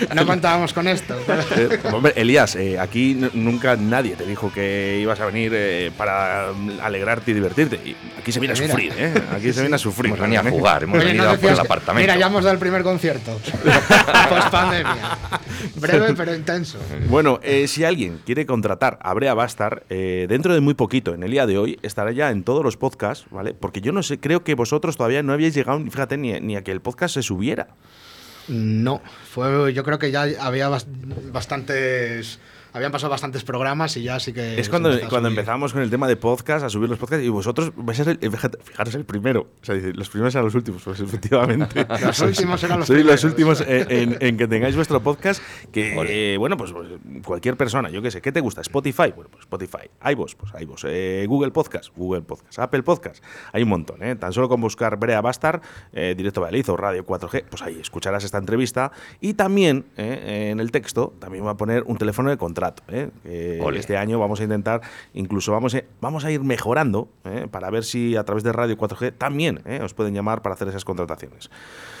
No 0.14 0.26
contábamos 0.26 0.72
con 0.72 0.88
esto. 0.88 1.14
Eh, 1.56 1.78
hombre, 1.92 2.12
Elías, 2.16 2.56
eh, 2.56 2.78
aquí 2.78 3.16
nunca 3.34 3.76
nadie 3.76 4.16
te 4.16 4.24
dijo 4.26 4.52
que 4.52 4.98
ibas 5.00 5.20
a 5.20 5.26
venir 5.26 5.52
eh, 5.54 5.90
para 5.96 6.48
alegrarte 6.82 7.30
y 7.30 7.34
divertirte. 7.34 7.76
Y 7.84 7.96
aquí 8.18 8.32
se 8.32 8.40
viene 8.40 8.52
a 8.52 8.56
sufrir, 8.56 8.92
¿eh? 8.96 9.12
Aquí 9.32 9.52
se 9.52 9.60
viene 9.60 9.76
a 9.76 9.78
sufrir. 9.78 10.06
Hemos 10.06 10.20
venido 10.20 10.40
a 10.42 10.50
jugar, 10.50 10.82
hemos 10.84 10.98
Oye, 10.98 11.06
venido 11.06 11.24
no 11.24 11.30
a 11.30 11.36
por 11.36 11.50
el 11.50 11.60
apartamento. 11.60 12.02
Mira, 12.02 12.18
ya 12.18 12.26
hemos 12.26 12.42
dado 12.44 12.54
el 12.54 12.60
primer 12.60 12.82
concierto. 12.82 13.32
Post 14.28 14.48
pandemia. 14.50 15.18
Breve 15.76 16.14
pero 16.14 16.34
intenso. 16.34 16.78
Bueno, 17.08 17.40
eh, 17.42 17.66
si 17.68 17.84
alguien 17.84 18.20
quiere 18.24 18.46
contratar 18.46 18.98
a 19.02 19.12
Brea 19.14 19.34
Bastar, 19.34 19.84
eh, 19.90 20.26
dentro 20.28 20.54
de 20.54 20.60
muy 20.60 20.74
poquito, 20.74 21.14
en 21.14 21.22
el 21.22 21.30
día 21.30 21.46
de 21.46 21.58
hoy, 21.58 21.78
estará 21.82 22.12
ya 22.12 22.30
en 22.30 22.42
todos 22.44 22.64
los 22.64 22.76
podcasts, 22.76 23.26
¿vale? 23.30 23.54
Porque 23.54 23.80
yo 23.80 23.92
no 23.92 24.02
sé, 24.02 24.18
creo 24.18 24.44
que 24.44 24.54
vosotros 24.54 24.96
todavía 24.96 25.22
no 25.22 25.32
habíais 25.32 25.54
llegado, 25.54 25.80
fíjate, 25.90 26.16
ni, 26.16 26.38
ni 26.40 26.56
a 26.56 26.62
que 26.62 26.72
el 26.72 26.80
podcast 26.80 27.14
se 27.14 27.22
subiera. 27.22 27.68
No, 28.48 29.00
fue, 29.32 29.72
yo 29.72 29.84
creo 29.84 29.98
que 29.98 30.10
ya 30.10 30.22
había 30.40 30.68
bas- 30.68 30.86
bastantes. 31.32 32.38
Habían 32.72 32.92
pasado 32.92 33.10
bastantes 33.10 33.42
programas 33.44 33.96
y 33.96 34.02
ya 34.02 34.20
sí 34.20 34.32
que. 34.32 34.58
Es 34.60 34.68
cuando, 34.68 34.90
cuando 35.08 35.28
empezamos 35.28 35.72
con 35.72 35.82
el 35.82 35.90
tema 35.90 36.06
de 36.08 36.16
podcast, 36.16 36.64
a 36.64 36.68
subir 36.70 36.88
los 36.88 36.98
podcasts, 36.98 37.24
y 37.24 37.28
vosotros 37.28 37.72
vais 37.76 37.98
a 38.00 38.04
ser, 38.04 38.18
fijaros, 38.62 38.94
el 38.94 39.04
primero. 39.04 39.48
O 39.60 39.64
sea, 39.64 39.74
los 39.74 40.08
primeros 40.08 40.34
eran 40.34 40.44
los 40.44 40.54
últimos, 40.54 40.82
pues 40.82 41.00
efectivamente. 41.00 41.86
Los 42.04 42.20
últimos 42.20 42.62
eran 42.64 42.78
los 42.78 42.86
Sois 42.86 43.04
los 43.04 43.20
primeros. 43.20 43.24
últimos 43.24 43.60
en, 43.62 43.90
en- 43.90 44.16
en 44.20 44.36
que 44.36 44.46
tengáis 44.48 44.76
vuestro 44.76 45.00
podcast, 45.02 45.42
que, 45.72 45.94
eh, 46.34 46.36
bueno, 46.38 46.56
pues, 46.56 46.72
pues, 46.72 46.88
cualquier 47.24 47.56
persona, 47.56 47.90
yo 47.90 48.02
qué 48.02 48.10
sé, 48.10 48.20
¿qué 48.20 48.32
te 48.32 48.40
gusta? 48.40 48.60
Spotify, 48.60 49.12
bueno, 49.14 49.30
pues 49.30 49.40
Spotify. 49.42 49.88
iVoox, 50.12 50.34
pues 50.36 50.52
iVoox. 50.60 50.84
Eh, 50.88 51.24
Google 51.28 51.50
Podcast, 51.50 51.88
Google 51.96 52.22
Podcast. 52.22 52.58
Apple 52.58 52.82
Podcast, 52.82 53.22
hay 53.52 53.62
un 53.62 53.68
montón, 53.68 54.02
¿eh? 54.02 54.14
Tan 54.16 54.32
solo 54.32 54.48
con 54.48 54.60
buscar 54.60 54.96
Brea 54.98 55.20
Bastar, 55.20 55.60
eh, 55.92 56.14
Directo 56.16 56.40
Valladolid 56.40 56.68
o 56.70 56.76
Radio 56.76 57.04
4G, 57.06 57.44
pues 57.48 57.62
ahí 57.62 57.78
escucharás 57.80 58.24
esta 58.24 58.38
entrevista. 58.38 58.92
Y 59.20 59.34
también, 59.34 59.86
eh, 59.96 60.48
en 60.52 60.60
el 60.60 60.70
texto, 60.70 61.14
también 61.18 61.44
va 61.46 61.50
a 61.52 61.56
poner 61.56 61.82
un 61.86 61.96
teléfono 61.98 62.30
de 62.30 62.36
contrato, 62.60 62.82
¿eh? 62.88 63.10
Este 63.74 63.96
año 63.96 64.18
vamos 64.18 64.40
a 64.40 64.42
intentar, 64.42 64.80
incluso 65.14 65.52
vamos 65.52 65.74
a, 65.74 65.82
vamos 66.00 66.24
a 66.24 66.30
ir 66.30 66.42
mejorando, 66.42 67.08
¿eh? 67.24 67.46
para 67.50 67.70
ver 67.70 67.84
si 67.84 68.16
a 68.16 68.24
través 68.24 68.44
de 68.44 68.52
Radio 68.52 68.76
4G 68.76 69.12
también 69.16 69.60
¿eh? 69.64 69.80
os 69.82 69.94
pueden 69.94 70.12
llamar 70.14 70.42
para 70.42 70.54
hacer 70.54 70.68
esas 70.68 70.84
contrataciones. 70.84 71.50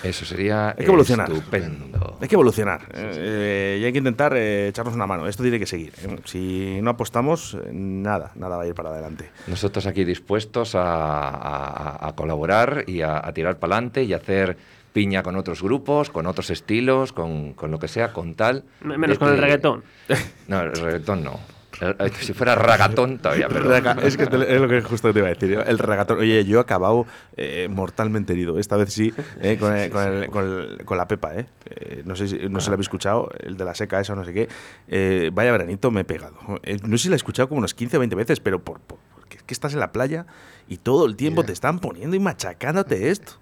Eso 0.02 0.24
sería 0.24 0.70
Hay 0.70 0.76
que 0.76 0.84
evolucionar. 0.84 1.30
estupendo. 1.30 2.16
Hay 2.20 2.28
que 2.28 2.34
evolucionar 2.34 2.80
y 2.94 3.84
hay 3.84 3.92
que 3.92 3.98
intentar 3.98 4.36
echarnos 4.36 4.94
una 4.94 5.06
mano. 5.06 5.26
Esto 5.26 5.42
tiene 5.42 5.58
que 5.58 5.66
seguir. 5.66 5.92
Si 6.24 6.78
no 6.82 6.90
apostamos, 6.90 7.56
nada, 7.72 8.32
nada 8.34 8.56
va 8.56 8.62
a 8.64 8.66
ir 8.66 8.74
para 8.74 8.90
adelante. 8.90 9.30
Nosotros 9.46 9.86
aquí 9.86 10.04
dispuestos 10.04 10.74
a, 10.74 10.82
a- 11.28 12.08
a 12.08 12.12
colaborar 12.14 12.84
y 12.86 13.00
a, 13.02 13.26
a 13.26 13.32
tirar 13.32 13.58
para 13.58 13.74
adelante 13.76 14.02
y 14.04 14.12
hacer 14.12 14.56
piña 14.92 15.22
con 15.22 15.36
otros 15.36 15.62
grupos, 15.62 16.10
con 16.10 16.26
otros 16.26 16.50
estilos, 16.50 17.12
con, 17.12 17.54
con 17.54 17.70
lo 17.70 17.78
que 17.78 17.88
sea, 17.88 18.12
con 18.12 18.34
tal. 18.34 18.64
Menos 18.82 19.10
de 19.10 19.16
con 19.18 19.28
el 19.32 19.38
reggaetón. 19.38 19.84
No, 20.48 20.60
el 20.62 20.72
reggaetón 20.72 21.22
no. 21.24 21.38
El- 21.80 21.96
el- 21.98 22.12
si 22.12 22.34
fuera 22.34 22.54
ragatón 22.56 23.18
todavía, 23.18 23.48
pero... 23.48 23.74
Es 24.02 24.16
que 24.16 24.26
te- 24.26 24.54
es 24.54 24.60
lo 24.60 24.68
que 24.68 24.82
justo 24.82 25.12
te 25.12 25.20
iba 25.20 25.28
a 25.28 25.32
decir. 25.34 25.52
¿eh? 25.52 25.64
El 25.66 25.78
regatón. 25.78 26.18
Oye, 26.18 26.44
yo 26.44 26.58
he 26.58 26.60
acabado 26.60 27.06
eh, 27.36 27.68
mortalmente 27.70 28.32
herido. 28.34 28.58
Esta 28.58 28.76
vez 28.76 28.92
sí, 28.92 29.14
eh, 29.40 29.56
con, 29.58 29.74
el- 29.74 29.90
con 29.90 30.02
el- 30.12 30.28
con 30.30 30.44
el- 30.44 30.84
con 30.84 30.98
la 30.98 31.06
Pepa. 31.08 31.36
¿eh? 31.36 31.46
Eh, 31.66 32.02
no 32.04 32.16
sé 32.16 32.28
si 32.28 32.36
no 32.50 32.60
se 32.60 32.68
la 32.68 32.74
habéis 32.74 32.86
escuchado, 32.86 33.30
el 33.38 33.56
de 33.56 33.64
la 33.64 33.74
seca, 33.74 33.98
esa, 34.00 34.14
no 34.14 34.24
sé 34.24 34.34
qué. 34.34 34.48
Eh, 34.88 35.30
vaya 35.32 35.52
veranito 35.52 35.90
me 35.90 36.00
he 36.00 36.04
pegado. 36.04 36.36
Eh, 36.64 36.76
no 36.84 36.98
sé 36.98 37.04
si 37.04 37.08
la 37.08 37.14
he 37.14 37.16
escuchado 37.16 37.48
como 37.48 37.60
unas 37.60 37.72
15 37.72 37.96
o 37.96 38.00
20 38.00 38.16
veces, 38.16 38.40
pero 38.40 38.62
por, 38.62 38.80
por- 38.80 38.98
porque 39.14 39.36
es 39.38 39.42
que 39.44 39.54
estás 39.54 39.72
en 39.72 39.78
la 39.80 39.92
playa 39.92 40.26
y 40.68 40.76
todo 40.78 41.06
el 41.06 41.16
tiempo 41.16 41.44
te 41.44 41.52
están 41.52 41.78
poniendo 41.78 42.14
y 42.16 42.20
machacándote 42.20 43.10
esto. 43.10 43.34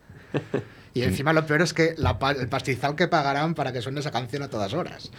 Y 0.98 1.02
encima 1.04 1.32
lo 1.32 1.46
peor 1.46 1.62
es 1.62 1.72
que 1.74 1.94
la 1.96 2.18
pa- 2.18 2.32
el 2.32 2.48
pastizal 2.48 2.94
que 2.96 3.08
pagarán 3.08 3.54
para 3.54 3.72
que 3.72 3.80
suene 3.82 4.00
esa 4.00 4.10
canción 4.10 4.42
a 4.42 4.48
todas 4.48 4.74
horas. 4.74 5.10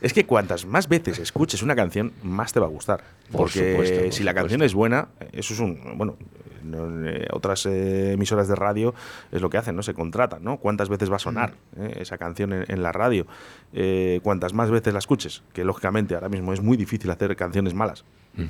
Es 0.00 0.12
que 0.12 0.26
cuantas 0.26 0.66
más 0.66 0.88
veces 0.88 1.18
escuches 1.18 1.62
una 1.62 1.74
canción, 1.74 2.12
más 2.22 2.52
te 2.52 2.60
va 2.60 2.66
a 2.66 2.68
gustar. 2.68 3.02
Por 3.30 3.42
Porque 3.42 3.72
supuesto, 3.72 4.00
por 4.04 4.12
si 4.12 4.22
la 4.24 4.34
canción 4.34 4.62
es 4.62 4.74
buena, 4.74 5.08
eso 5.32 5.54
es 5.54 5.60
un. 5.60 5.96
Bueno, 5.96 6.16
eh, 6.20 6.60
no, 6.64 7.08
eh, 7.08 7.26
otras 7.32 7.64
eh, 7.66 8.12
emisoras 8.12 8.46
de 8.48 8.56
radio 8.56 8.94
es 9.32 9.40
lo 9.40 9.48
que 9.48 9.56
hacen, 9.56 9.74
¿no? 9.74 9.82
Se 9.82 9.94
contratan, 9.94 10.44
¿no? 10.44 10.58
¿Cuántas 10.58 10.88
veces 10.90 11.10
va 11.10 11.16
a 11.16 11.20
sonar 11.20 11.54
eh, 11.78 11.98
esa 12.00 12.18
canción 12.18 12.52
en, 12.52 12.64
en 12.68 12.82
la 12.82 12.92
radio? 12.92 13.26
Eh, 13.72 14.20
cuantas 14.22 14.52
más 14.52 14.70
veces 14.70 14.92
la 14.92 14.98
escuches, 14.98 15.42
que 15.54 15.64
lógicamente 15.64 16.14
ahora 16.14 16.28
mismo 16.28 16.52
es 16.52 16.60
muy 16.60 16.76
difícil 16.76 17.10
hacer 17.10 17.34
canciones 17.36 17.72
malas, 17.74 18.04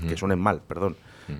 que 0.09 0.16
suenen 0.16 0.40
mal, 0.40 0.62
perdón. 0.66 0.96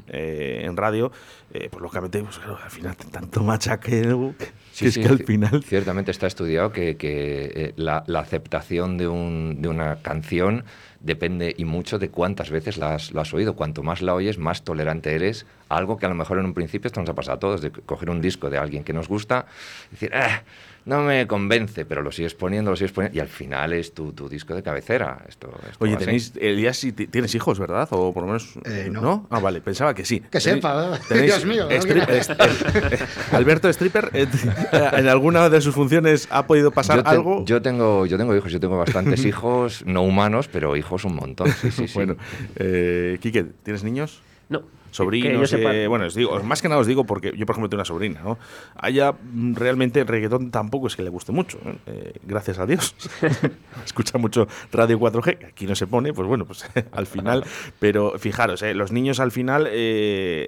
Eh, 0.09 0.63
en 0.65 0.77
radio, 0.77 1.13
eh, 1.53 1.69
pues 1.71 1.83
lógicamente, 1.83 2.23
pues, 2.23 2.39
claro, 2.39 2.59
al 2.63 2.71
final 2.71 2.97
tanto 2.97 3.43
machaqueo 3.43 4.35
que, 4.39 4.47
Sí, 4.73 4.87
es 4.89 4.95
sí, 4.95 5.01
que 5.01 5.09
al 5.09 5.25
final 5.25 5.63
Ciertamente 5.65 6.11
está 6.11 6.27
estudiado 6.27 6.71
que, 6.73 6.97
que, 6.97 7.53
eh, 7.55 7.73
la, 7.77 8.05
la 8.07 8.21
aceptación 8.21 8.99
de, 8.99 9.09
un- 9.09 9.63
de 9.63 9.69
una 9.69 9.97
canción 10.03 10.65
depende 11.01 11.55
y 11.57 11.65
mucho 11.65 11.99
de 11.99 12.11
cuántas 12.11 12.51
veces 12.51 12.77
la 12.79 12.95
has, 12.95 13.13
la 13.13 13.23
has 13.23 13.33
oído. 13.33 13.55
Cuanto 13.55 13.83
más 13.83 14.03
la 14.03 14.13
oyes, 14.15 14.39
más 14.39 14.65
tolerante 14.65 15.15
eres 15.15 15.47
algo 15.69 15.97
que 15.97 16.07
a 16.07 16.09
lo 16.09 16.15
mejor 16.15 16.39
en 16.39 16.45
un 16.47 16.53
principio 16.55 16.89
esto 16.89 17.01
nos 17.01 17.09
ha 17.09 17.15
pasado 17.15 17.37
a 17.37 17.41
todos, 17.41 17.61
de 17.63 17.71
coger 17.71 18.11
un 18.11 18.21
disco 18.21 18.51
de 18.51 18.59
alguien 18.59 18.85
que 18.85 18.93
nos 18.93 19.09
gusta 19.09 19.47
y 19.89 19.95
decir, 19.95 20.11
"Ah, 20.15 20.43
no 20.87 21.03
me 21.03 21.27
convence, 21.27 21.85
pero 21.85 22.01
lo 22.01 22.11
sigues 22.13 22.35
poniendo, 22.35 22.71
lo 22.71 22.77
sigues 22.77 22.93
poniendo 22.93 23.17
y 23.17 23.21
al 23.21 23.29
final 23.29 23.73
es 23.75 23.93
tu, 23.93 24.13
tu 24.13 24.29
disco 24.29 24.55
de 24.55 24.63
cabecera. 24.63 25.25
Esto, 25.29 25.49
esto 25.71 25.85
Oye, 25.85 25.97
tenéis, 25.97 26.33
Elías, 26.41 26.81
tienes 27.11 27.35
hijos, 27.35 27.59
¿verdad? 27.59 27.87
O 27.91 28.13
por 28.15 28.23
lo 28.23 28.29
menos. 28.29 28.55
Eh, 28.65 28.89
no. 28.91 29.27
Ah, 29.31 29.41
vale, 29.41 29.61
pensaba 29.61 29.95
que 29.95 30.05
sí. 30.05 30.21
Que 30.21 30.39
Tenéis- 30.39 30.41
sepa, 30.55 30.99
tenéis 31.09 31.27
Dios 31.27 31.45
mío, 31.45 31.65
no 31.65 31.71
eh, 31.71 32.99
Alberto 33.33 33.69
Stripper, 33.69 34.11
eh, 34.15 34.27
¿en 34.93 35.09
alguna 35.09 35.49
de 35.51 35.61
sus 35.61 35.75
funciones 35.75 36.29
ha 36.31 36.47
podido 36.47 36.71
pasar 36.71 36.99
Yo, 36.99 37.03
te- 37.03 37.11
algo? 37.11 37.45
yo 37.45 37.63
tengo, 37.63 38.07
yo 38.07 38.17
tengo 38.19 38.35
hijos, 38.37 38.53
yo 38.53 38.61
tengo 38.61 38.79
bastantes 38.79 39.25
hijos, 39.27 39.85
no 39.87 40.03
humanos, 40.03 40.49
pero 40.53 40.77
hijos 40.77 41.05
un 41.05 41.17
montón. 41.17 41.49
Sí, 41.61 41.71
sí, 41.71 41.89
sí. 41.89 41.95
Bueno, 41.95 42.17
eh, 42.57 43.19
Quique, 43.21 43.45
¿tienes 43.63 43.83
niños? 43.85 44.23
No. 44.49 44.63
Sobrinos, 44.97 45.51
Que 45.51 45.85
eh, 45.85 45.87
bueno, 45.89 46.07
os 46.07 46.15
digo, 46.15 46.43
más 46.43 46.63
que 46.63 46.69
nada 46.71 46.81
os 46.81 46.87
digo 46.87 47.05
porque 47.05 47.35
yo, 47.37 47.45
por 47.45 47.55
ejemplo, 47.55 47.69
tengo 47.69 47.81
una 47.81 47.85
sobrina, 47.85 48.23
¿no? 48.23 48.39
A 48.77 48.89
ella 48.89 49.13
mm, 49.13 49.55
realmente 49.55 50.01
el 50.01 50.07
reggaetón 50.07 50.51
tampoco 50.51 50.87
es 50.87 50.97
que 50.97 51.03
le 51.03 51.11
guste 51.11 51.33
mucho, 51.33 51.59
¿eh? 51.67 51.77
Eh, 51.87 52.13
gracias 52.23 52.59
a 52.59 52.65
Dios. 52.65 52.95
Escucha 53.85 54.17
mucho 54.17 54.49
Radio 54.73 54.99
4G, 54.99 55.37
que 55.37 55.47
aquí 55.47 55.67
no 55.67 55.75
se 55.75 55.87
pone, 55.87 56.15
pues 56.15 56.27
bueno, 56.27 56.47
pues 56.47 56.65
al 56.93 57.07
final, 57.07 57.45
pero 57.79 58.19
fijaros, 58.19 58.63
eh, 58.63 58.73
los 58.73 58.91
niños 58.91 59.21
al 59.21 59.33
final 59.33 59.69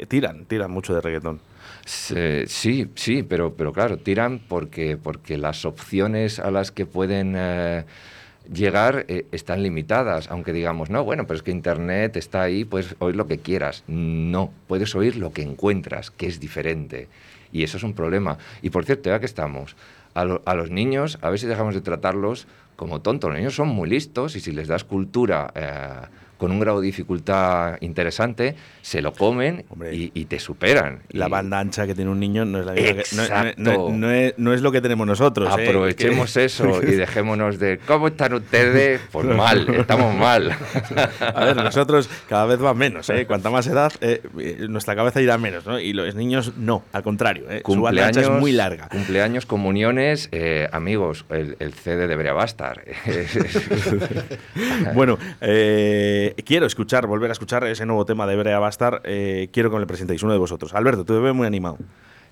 tiran, 0.08 0.46
tiran 0.46 0.70
mucho 0.70 0.94
de 0.94 1.02
reggaetón. 1.02 1.40
Sí, 1.84 2.88
sí, 2.94 3.22
pero, 3.22 3.52
pero 3.54 3.74
claro, 3.74 3.98
tiran 3.98 4.40
porque, 4.48 4.96
porque 4.96 5.36
las 5.36 5.66
opciones 5.66 6.38
a 6.38 6.50
las 6.50 6.72
que 6.72 6.86
pueden 6.86 7.36
llegar 8.52 9.04
eh, 9.08 9.26
están 9.32 9.62
limitadas, 9.62 10.30
aunque 10.30 10.52
digamos, 10.52 10.90
no, 10.90 11.04
bueno, 11.04 11.26
pero 11.26 11.36
es 11.36 11.42
que 11.42 11.50
Internet 11.50 12.16
está 12.16 12.42
ahí, 12.42 12.64
puedes 12.64 12.96
oír 12.98 13.16
lo 13.16 13.26
que 13.26 13.38
quieras. 13.38 13.84
No, 13.86 14.52
puedes 14.66 14.94
oír 14.94 15.16
lo 15.16 15.32
que 15.32 15.42
encuentras, 15.42 16.10
que 16.10 16.26
es 16.26 16.40
diferente. 16.40 17.08
Y 17.52 17.62
eso 17.62 17.76
es 17.76 17.82
un 17.82 17.94
problema. 17.94 18.38
Y 18.62 18.70
por 18.70 18.84
cierto, 18.84 19.10
ya 19.10 19.20
que 19.20 19.26
estamos, 19.26 19.76
a, 20.14 20.24
lo- 20.24 20.42
a 20.44 20.54
los 20.54 20.70
niños, 20.70 21.18
a 21.22 21.30
ver 21.30 21.38
si 21.38 21.46
dejamos 21.46 21.74
de 21.74 21.80
tratarlos 21.80 22.46
como 22.76 23.00
tontos. 23.00 23.30
Los 23.30 23.38
niños 23.38 23.54
son 23.54 23.68
muy 23.68 23.88
listos 23.88 24.36
y 24.36 24.40
si 24.40 24.52
les 24.52 24.68
das 24.68 24.84
cultura 24.84 25.50
eh, 25.54 26.06
con 26.38 26.50
un 26.52 26.60
grado 26.60 26.80
de 26.80 26.86
dificultad 26.86 27.76
interesante, 27.80 28.54
se 28.80 29.02
lo 29.02 29.12
comen 29.12 29.64
y, 29.92 30.10
y 30.14 30.24
te 30.26 30.38
superan. 30.38 31.00
La 31.10 31.28
banda 31.28 31.58
ancha 31.58 31.86
que 31.86 31.94
tiene 31.94 32.10
un 32.10 32.20
niño 32.20 32.44
no 32.44 32.60
es 32.60 32.66
la 32.66 32.72
misma 32.72 32.88
que- 32.88 33.04
no- 33.12 33.16
no- 33.16 33.22
Exacto. 33.24 33.62
no- 33.62 33.88
no 33.90 34.10
es, 34.12 34.34
no 34.38 34.54
es 34.54 34.62
lo 34.62 34.72
que 34.72 34.80
tenemos 34.80 35.06
nosotros. 35.06 35.48
¿eh? 35.58 35.66
Aprovechemos 35.66 36.36
eso 36.36 36.80
y 36.82 36.86
dejémonos 36.94 37.58
de 37.58 37.78
¿cómo 37.86 38.08
están 38.08 38.32
ustedes? 38.34 39.00
Pues 39.12 39.26
mal, 39.26 39.68
estamos 39.74 40.14
mal. 40.14 40.52
A 41.34 41.44
ver, 41.44 41.56
nosotros 41.56 42.08
cada 42.28 42.46
vez 42.46 42.62
va 42.62 42.72
menos, 42.72 43.10
¿eh? 43.10 43.26
Cuanta 43.26 43.50
más 43.50 43.66
edad, 43.66 43.92
eh, 44.00 44.22
eh, 44.38 44.66
nuestra 44.68 44.94
cabeza 44.96 45.20
irá 45.20 45.36
menos, 45.38 45.66
¿no? 45.66 45.78
Y 45.80 45.92
los 45.92 46.14
niños 46.14 46.52
no, 46.56 46.84
al 46.92 47.02
contrario, 47.02 47.50
¿eh? 47.50 47.62
Su 47.66 47.80
banda 47.80 48.06
ancha 48.06 48.20
es 48.20 48.30
muy 48.30 48.52
larga. 48.52 48.88
Cumpleaños, 48.88 49.44
comuniones, 49.44 50.30
amigos, 50.72 51.24
el, 51.30 51.56
el 51.58 51.74
CD 51.74 52.06
debería 52.06 52.32
bastar. 52.32 52.84
Bueno, 54.94 55.18
eh, 55.40 56.27
quiero 56.36 56.66
escuchar, 56.66 57.06
volver 57.06 57.30
a 57.30 57.32
escuchar 57.32 57.64
ese 57.64 57.86
nuevo 57.86 58.04
tema 58.04 58.26
de 58.26 58.36
Brea 58.36 58.58
Bastar. 58.58 59.00
eh, 59.04 59.48
quiero 59.52 59.70
que 59.70 59.74
me 59.76 59.80
le 59.80 59.86
presentéis 59.86 60.22
uno 60.22 60.32
de 60.32 60.38
vosotros. 60.38 60.74
Alberto, 60.74 61.04
tú 61.04 61.14
te 61.14 61.20
ves 61.20 61.34
muy 61.34 61.46
animado. 61.46 61.78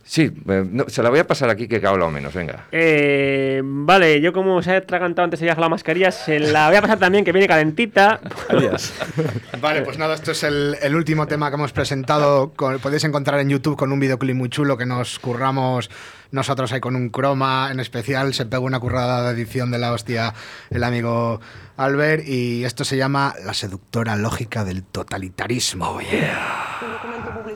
Sí, 0.08 0.30
eh, 0.48 0.64
no, 0.70 0.84
se 0.86 1.02
la 1.02 1.10
voy 1.10 1.18
a 1.18 1.26
pasar 1.26 1.50
aquí 1.50 1.66
que 1.66 1.76
he 1.78 1.86
hablado 1.86 2.12
menos, 2.12 2.32
venga. 2.32 2.66
Eh, 2.70 3.60
vale, 3.64 4.20
yo 4.20 4.32
como 4.32 4.62
se 4.62 4.70
ha 4.72 4.76
atragantado 4.76 5.24
antes 5.24 5.40
de 5.40 5.46
viaje 5.46 5.60
la 5.60 5.68
mascarilla, 5.68 6.12
se 6.12 6.38
la 6.38 6.68
voy 6.68 6.76
a 6.76 6.80
pasar 6.80 6.98
también, 7.00 7.24
que 7.24 7.32
viene 7.32 7.48
calentita. 7.48 8.20
Vale, 9.60 9.82
pues 9.82 9.98
nada, 9.98 10.14
esto 10.14 10.30
es 10.30 10.44
el, 10.44 10.76
el 10.80 10.94
último 10.94 11.26
tema 11.26 11.48
que 11.50 11.56
hemos 11.56 11.72
presentado. 11.72 12.52
Con- 12.54 12.78
podéis 12.78 13.02
encontrar 13.02 13.40
en 13.40 13.48
YouTube 13.48 13.76
con 13.76 13.90
un 13.90 13.98
videoclip 13.98 14.36
muy 14.36 14.48
chulo 14.48 14.76
que 14.76 14.86
nos 14.86 15.18
curramos 15.18 15.90
nosotros 16.30 16.72
ahí 16.72 16.80
con 16.80 16.94
un 16.94 17.08
croma 17.08 17.68
en 17.72 17.80
especial. 17.80 18.32
Se 18.32 18.46
pegó 18.46 18.64
una 18.64 18.78
currada 18.78 19.24
de 19.32 19.34
edición 19.40 19.70
de 19.72 19.78
la 19.78 19.92
hostia 19.92 20.34
el 20.70 20.84
amigo 20.84 21.40
Albert. 21.76 22.22
Y 22.28 22.64
esto 22.64 22.84
se 22.84 22.96
llama 22.96 23.34
La 23.44 23.54
seductora 23.54 24.14
lógica 24.16 24.64
del 24.64 24.84
totalitarismo. 24.84 25.98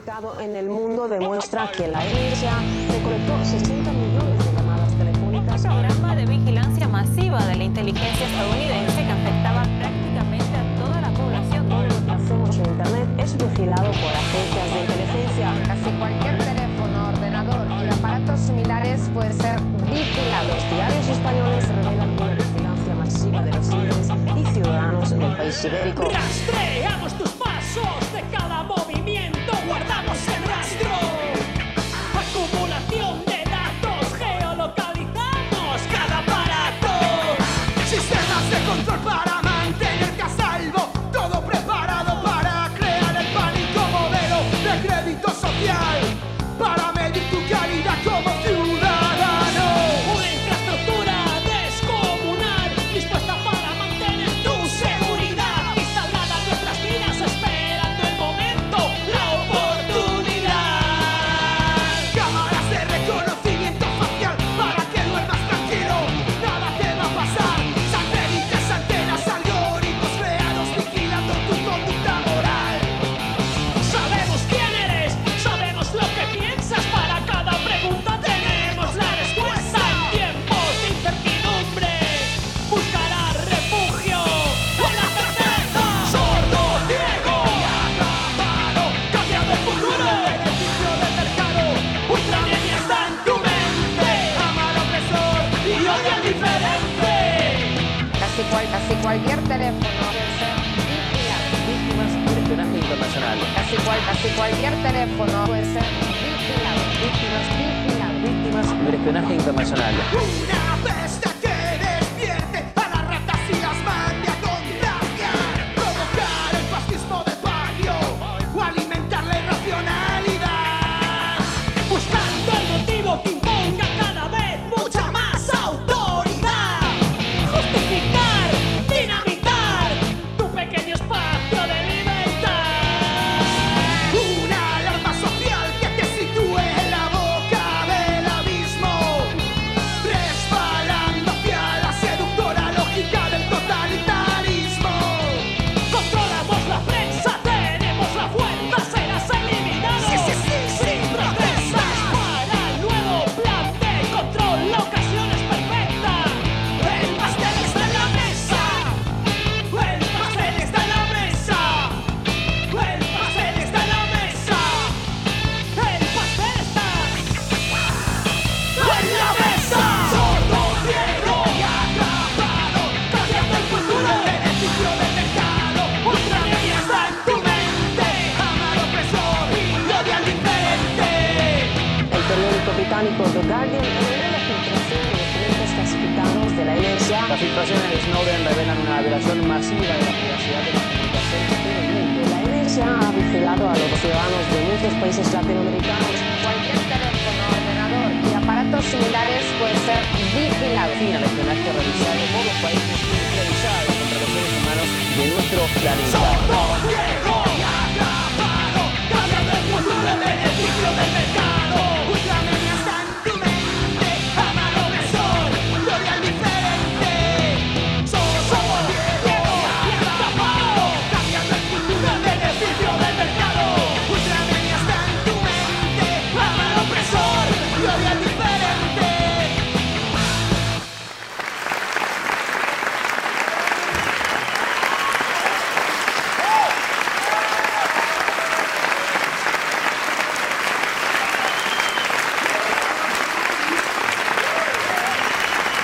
Publicado 0.01 0.39
en 0.41 0.55
El 0.55 0.67
Mundo 0.67 1.07
demuestra 1.07 1.71
que 1.71 1.87
la 1.87 2.03
Iglesia 2.05 2.53
recolectó 2.89 3.45
60 3.45 3.91
millones 3.91 4.45
de 4.45 4.53
llamadas 4.53 4.93
telefónicas. 4.97 5.63
Un 5.63 5.69
programa 5.69 6.15
de 6.15 6.25
vigilancia 6.25 6.87
masiva 6.87 7.45
de 7.45 7.55
la 7.55 7.63
inteligencia 7.63 8.25
estadounidense 8.25 8.95
que 8.95 9.11
afectaba 9.11 9.61
prácticamente 9.61 10.57
a 10.57 10.83
toda 10.83 11.01
la 11.01 11.09
población. 11.11 11.69
Todo 11.69 11.83
lo 11.83 12.05
que 12.05 12.11
hacemos 12.11 12.57
en 12.57 12.65
Internet 12.65 13.07
es 13.19 13.37
vigilado 13.37 13.91
por 13.91 14.11
agencias 14.11 14.73
de 14.73 14.81
inteligencia. 14.81 15.53
Casi 15.67 15.89
cualquier 15.99 16.37
teléfono, 16.39 17.09
ordenador 17.09 17.67
y 17.85 17.93
aparatos 17.93 18.39
similares 18.39 19.09
puede 19.13 19.33
ser 19.33 19.59
vigilado. 19.85 20.47
Los 20.47 20.69
diarios 20.71 21.07
españoles 21.07 21.67
revelan 21.69 22.09
una 22.09 22.33
vigilancia 22.33 22.95
masiva 22.95 23.43
de 23.43 23.51
los 23.51 23.67
líderes 23.67 24.09
y 24.35 24.53
ciudadanos 24.53 25.09
del 25.11 25.35
país 25.37 25.65
ibérico. 25.65 26.03
Rastreamos 26.03 27.13
tus 27.19 27.29
pasos 27.33 28.13
de 28.13 28.21
cada 28.35 28.63
movimiento, 28.63 29.39
guardamos 29.71 30.30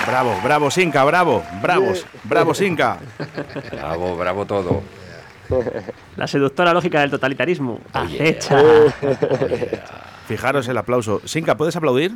Bravo, 0.08 0.40
bravo, 0.42 0.70
Sinca, 0.70 1.04
bravo, 1.04 1.44
bravos, 1.60 2.06
bravo, 2.24 2.54
Sinca. 2.54 2.96
Bravo, 3.70 4.16
bravo 4.16 4.46
todo. 4.46 4.82
La 6.16 6.26
seductora 6.26 6.72
lógica 6.72 7.00
del 7.00 7.10
totalitarismo. 7.10 7.78
Acecha. 7.92 8.58
Fijaros 10.26 10.66
el 10.68 10.78
aplauso. 10.78 11.20
Sinca, 11.26 11.58
¿puedes 11.58 11.76
aplaudir? 11.76 12.12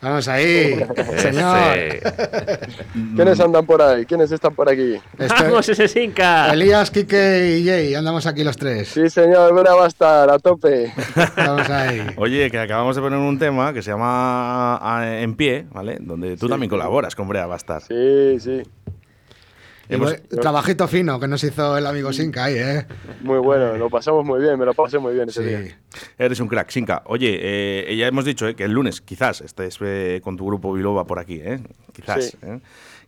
Vamos 0.00 0.28
ahí, 0.28 0.78
señor. 1.16 1.76
¿Quiénes 3.16 3.40
andan 3.40 3.66
por 3.66 3.82
ahí? 3.82 4.06
¿Quiénes 4.06 4.30
están 4.30 4.54
por 4.54 4.68
aquí? 4.68 4.94
Este- 5.18 5.44
¡Vamos, 5.44 5.68
ese 5.68 5.88
Sinca! 5.88 6.52
Elías, 6.52 6.90
Quique 6.90 7.58
y 7.58 7.66
Jay, 7.66 7.94
andamos 7.94 8.26
aquí 8.26 8.44
los 8.44 8.56
tres. 8.56 8.88
Sí, 8.88 9.10
señor, 9.10 9.52
Brea 9.54 9.74
va 9.74 9.84
a 9.86 9.88
estar 9.88 10.30
a 10.30 10.38
tope. 10.38 10.92
Vamos 11.36 11.68
ahí. 11.68 12.06
Oye, 12.16 12.50
que 12.50 12.58
acabamos 12.58 12.94
de 12.94 13.02
poner 13.02 13.18
un 13.18 13.38
tema 13.38 13.72
que 13.72 13.82
se 13.82 13.90
llama 13.90 14.76
ah, 14.80 15.18
En 15.20 15.34
Pie, 15.34 15.66
¿vale? 15.72 15.98
Donde 16.00 16.36
tú 16.36 16.48
también 16.48 16.70
colaboras 16.70 17.16
con 17.16 17.26
Brea 17.28 17.46
Bastar. 17.46 17.82
Sí, 17.82 18.38
sí. 18.38 18.62
Hemos- 19.88 20.16
trabajito 20.28 20.86
fino 20.88 21.18
que 21.18 21.26
nos 21.28 21.42
hizo 21.44 21.76
el 21.78 21.86
amigo 21.86 22.12
Sinca 22.12 22.44
ahí, 22.44 22.54
¿eh? 22.58 22.86
Muy 23.22 23.38
bueno, 23.38 23.76
lo 23.76 23.88
pasamos 23.88 24.24
muy 24.24 24.40
bien, 24.40 24.58
me 24.58 24.64
lo 24.66 24.74
pasé 24.74 24.98
muy 24.98 25.14
bien 25.14 25.28
ese 25.28 25.42
Sí. 25.42 25.48
día. 25.48 25.78
Eres 26.18 26.40
un 26.40 26.48
crack, 26.48 26.70
Sinka. 26.70 27.02
Oye, 27.06 27.38
eh, 27.90 27.96
ya 27.96 28.06
hemos 28.06 28.24
dicho 28.24 28.46
eh, 28.46 28.54
que 28.54 28.64
el 28.64 28.72
lunes 28.72 29.00
quizás 29.00 29.40
estés 29.40 29.78
eh, 29.80 30.20
con 30.22 30.36
tu 30.36 30.46
grupo 30.46 30.72
Biloba 30.72 31.04
por 31.06 31.18
aquí, 31.18 31.40
¿eh? 31.42 31.60
Quizás. 31.92 32.24
Sí. 32.26 32.36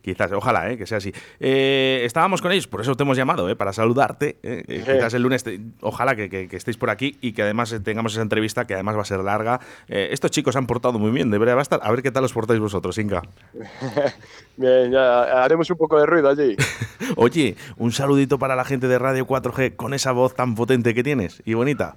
Quizás, 0.01 0.31
ojalá, 0.31 0.71
¿eh? 0.71 0.77
que 0.77 0.85
sea 0.87 0.97
así. 0.97 1.13
Eh, 1.39 2.01
estábamos 2.05 2.41
con 2.41 2.51
ellos, 2.51 2.67
por 2.67 2.81
eso 2.81 2.95
te 2.95 3.03
hemos 3.03 3.15
llamado, 3.17 3.49
¿eh? 3.49 3.55
para 3.55 3.71
saludarte. 3.73 4.37
Sí. 4.43 4.77
Quizás 4.79 5.13
el 5.13 5.21
lunes, 5.23 5.43
te- 5.43 5.59
ojalá 5.81 6.15
que, 6.15 6.29
que- 6.29 6.47
que 6.47 6.57
estéis 6.57 6.77
por 6.77 6.89
aquí 6.89 7.17
y 7.21 7.33
que 7.33 7.43
además 7.43 7.75
tengamos 7.83 8.13
esa 8.13 8.21
entrevista, 8.21 8.65
que 8.65 8.73
además 8.73 8.97
va 8.97 9.01
a 9.01 9.05
ser 9.05 9.19
larga. 9.19 9.59
Estos 9.87 10.31
chicos 10.31 10.55
han 10.55 10.65
portado 10.67 10.97
muy 10.99 11.11
bien, 11.11 11.29
debería 11.31 11.55
bastar. 11.55 11.79
A 11.83 11.91
ver 11.91 12.01
qué 12.01 12.11
tal 12.11 12.23
os 12.23 12.33
portáis 12.33 12.59
vosotros, 12.59 12.95
Sinka. 12.95 13.21
Bien, 14.57 14.91
ya 14.91 15.43
haremos 15.43 15.69
un 15.69 15.77
poco 15.77 15.99
de 15.99 16.05
ruido 16.05 16.29
allí. 16.29 16.55
Oye, 17.15 17.55
un 17.77 17.91
saludito 17.91 18.37
para 18.39 18.55
la 18.55 18.65
gente 18.65 18.87
de 18.87 18.99
Radio 18.99 19.25
4G 19.25 19.75
con 19.75 19.93
esa 19.93 20.11
voz 20.11 20.35
tan 20.35 20.55
potente 20.55 20.93
que 20.93 21.03
tienes 21.03 21.41
y 21.45 21.53
bonita. 21.53 21.95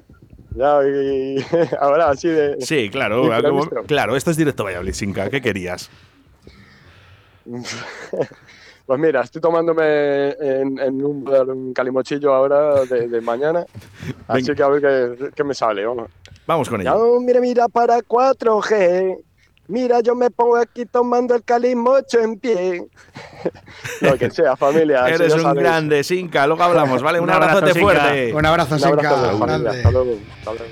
Ya, 0.57 0.79
y, 0.87 1.45
ahora 1.81 2.11
así 2.11 2.29
de... 2.29 2.57
Sí, 2.61 2.89
claro, 2.91 3.29
como- 3.43 3.67
claro, 3.87 4.15
esto 4.17 4.31
es 4.31 4.37
directo 4.37 4.65
Valladolid, 4.65 4.93
Sinka. 4.93 5.29
¿Qué 5.31 5.41
querías? 5.41 5.91
Pues 8.87 9.01
mira, 9.01 9.23
estoy 9.23 9.41
tomándome 9.41 10.33
en, 10.33 10.79
en 10.79 11.03
un, 11.03 11.27
un 11.27 11.73
calimochillo 11.73 12.35
ahora 12.35 12.85
de, 12.85 13.09
de 13.09 13.21
mañana, 13.23 13.65
así 14.29 14.43
Venga. 14.43 14.55
que 14.55 14.63
a 14.63 14.69
ver 14.69 15.17
qué, 15.19 15.31
qué 15.35 15.43
me 15.43 15.55
sale, 15.55 15.87
vamos. 15.87 16.11
Vamos 16.47 16.69
con 16.69 16.83
ello. 16.83 17.19
mira, 17.21 17.41
mira, 17.41 17.67
para 17.69 17.97
4G. 18.01 19.17
Mira, 19.69 20.01
yo 20.03 20.15
me 20.15 20.31
pongo 20.31 20.57
aquí 20.59 20.85
tomando 20.85 21.35
el 21.35 21.43
calimocho 21.43 22.21
en 22.21 22.39
pie. 22.39 22.87
Lo 24.03 24.19
que 24.19 24.31
sea, 24.31 24.55
familia. 24.55 25.09
Eres 25.09 25.33
un 25.33 25.41
sabéis. 25.41 25.63
grande, 25.65 26.05
Sinka, 26.05 26.47
luego 26.47 26.63
hablamos, 26.65 27.03
¿vale? 27.03 27.19
Un, 27.21 27.25
Un 27.25 27.31
abrazo, 27.31 27.53
abrazote 27.57 27.81
fuerte. 27.81 28.35
Un 28.35 28.45
abrazo, 28.45 28.75
Un 28.77 28.85
abrazo 28.85 28.87
Sinca. 28.87 29.71
Hasta 29.71 29.91
luego. 29.91 30.19
Hasta 30.41 30.53
luego. 30.53 30.67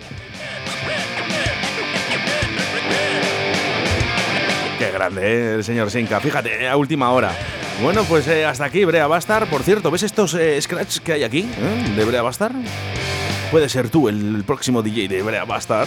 Grande, 5.09 5.23
¿eh? 5.27 5.55
el 5.57 5.65
señor 5.65 5.91
Sinka. 5.91 6.21
Fíjate, 6.21 6.63
eh, 6.65 6.69
a 6.69 6.77
última 6.77 7.11
hora. 7.11 7.33
Bueno, 7.83 8.05
pues 8.05 8.29
eh, 8.29 8.45
hasta 8.45 8.65
aquí, 8.67 8.85
Brea 8.85 9.07
Bastar. 9.09 9.47
Por 9.47 9.63
cierto, 9.63 9.91
¿ves 9.91 10.03
estos 10.05 10.35
eh, 10.35 10.61
scratch 10.61 10.99
que 10.99 11.13
hay 11.15 11.25
aquí? 11.25 11.41
eh, 11.59 11.93
De 11.97 12.05
Brea 12.05 12.23
Bastar. 12.23 12.53
Puede 13.51 13.69
ser 13.69 13.89
tú 13.89 14.09
el 14.09 14.45
próximo 14.47 14.81
DJ 14.83 15.09
de 15.09 15.23
Brea 15.23 15.45
Bastar. 15.45 15.87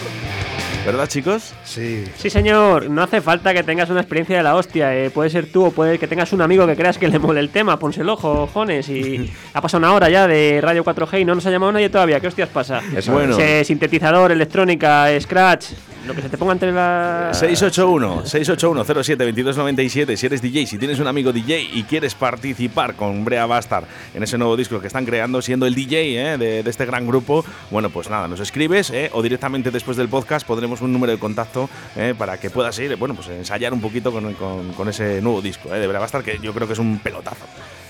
¿Verdad, 0.84 1.08
chicos? 1.08 1.52
Sí. 1.64 2.04
Sí, 2.16 2.30
señor, 2.30 2.88
no 2.90 3.02
hace 3.02 3.20
falta 3.20 3.52
que 3.52 3.64
tengas 3.64 3.90
una 3.90 4.00
experiencia 4.00 4.36
de 4.36 4.42
la 4.44 4.54
hostia. 4.54 4.94
eh, 4.94 5.10
Puede 5.10 5.30
ser 5.30 5.50
tú 5.50 5.64
o 5.64 5.70
puede 5.72 5.98
que 5.98 6.06
tengas 6.06 6.32
un 6.32 6.42
amigo 6.42 6.64
que 6.66 6.76
creas 6.76 6.96
que 6.98 7.08
le 7.08 7.18
mole 7.18 7.40
el 7.40 7.48
tema. 7.48 7.76
Ponse 7.78 8.02
el 8.02 8.08
ojo, 8.10 8.48
jones. 8.52 8.88
Y 8.88 9.32
ha 9.54 9.60
pasado 9.60 9.78
una 9.80 9.92
hora 9.94 10.08
ya 10.10 10.28
de 10.28 10.60
Radio 10.62 10.84
4G 10.84 11.22
y 11.22 11.24
no 11.24 11.34
nos 11.34 11.44
ha 11.46 11.50
llamado 11.50 11.72
nadie 11.72 11.88
todavía. 11.88 12.20
¿Qué 12.20 12.28
hostias 12.28 12.50
pasa? 12.50 12.82
Eso 12.94 13.12
Bueno. 13.12 13.32
Ese 13.36 13.64
sintetizador, 13.64 14.30
electrónica, 14.30 15.08
scratch, 15.20 15.70
lo 16.06 16.14
que 16.14 16.22
se 16.22 16.28
te 16.28 16.38
ponga 16.38 16.52
entre 16.52 16.72
las. 16.72 17.38
681 17.38 18.26
681 18.26 18.84
07 19.04 19.24
2297 19.24 20.16
si 20.16 20.26
eres 20.26 20.40
DJ, 20.42 20.66
si 20.66 20.78
tienes 20.78 20.98
un 21.00 21.06
amigo 21.06 21.32
DJ 21.32 21.62
y 21.72 21.82
quieres 21.84 22.14
participar 22.14 22.94
con 22.94 23.24
Brea 23.24 23.46
Bastar 23.46 23.84
en 24.14 24.22
ese 24.22 24.38
nuevo 24.38 24.56
disco 24.56 24.80
que 24.80 24.86
están 24.86 25.04
creando, 25.04 25.42
siendo 25.42 25.66
el 25.66 25.74
DJ 25.74 26.34
¿eh? 26.34 26.38
de, 26.38 26.60
este 26.60 26.86
gran 26.86 27.06
grupo, 27.06 27.44
bueno, 27.70 27.90
pues 27.90 28.08
nada, 28.10 28.28
nos 28.28 28.40
escribes 28.40 28.90
¿eh? 28.90 29.10
o 29.12 29.22
directamente 29.22 29.70
después 29.70 29.96
del 29.96 30.08
podcast 30.08 30.46
pondremos 30.46 30.80
un 30.80 30.92
número 30.92 31.12
de 31.12 31.18
contacto 31.18 31.68
¿eh? 31.96 32.14
para 32.16 32.38
que 32.38 32.50
puedas 32.50 32.78
ir, 32.78 32.94
bueno, 32.96 33.14
pues 33.14 33.28
ensayar 33.28 33.72
un 33.72 33.80
poquito 33.80 34.12
con, 34.12 34.32
con- 34.34 34.72
con 34.72 34.88
ese 34.88 35.20
nuevo 35.20 35.40
disco 35.42 35.68
de 35.68 35.86
Brea 35.86 36.00
Bastar 36.00 36.22
que 36.22 36.38
yo 36.42 36.52
creo 36.52 36.66
que 36.66 36.72
es 36.74 36.78
un 36.78 36.98
pelotazo. 36.98 37.46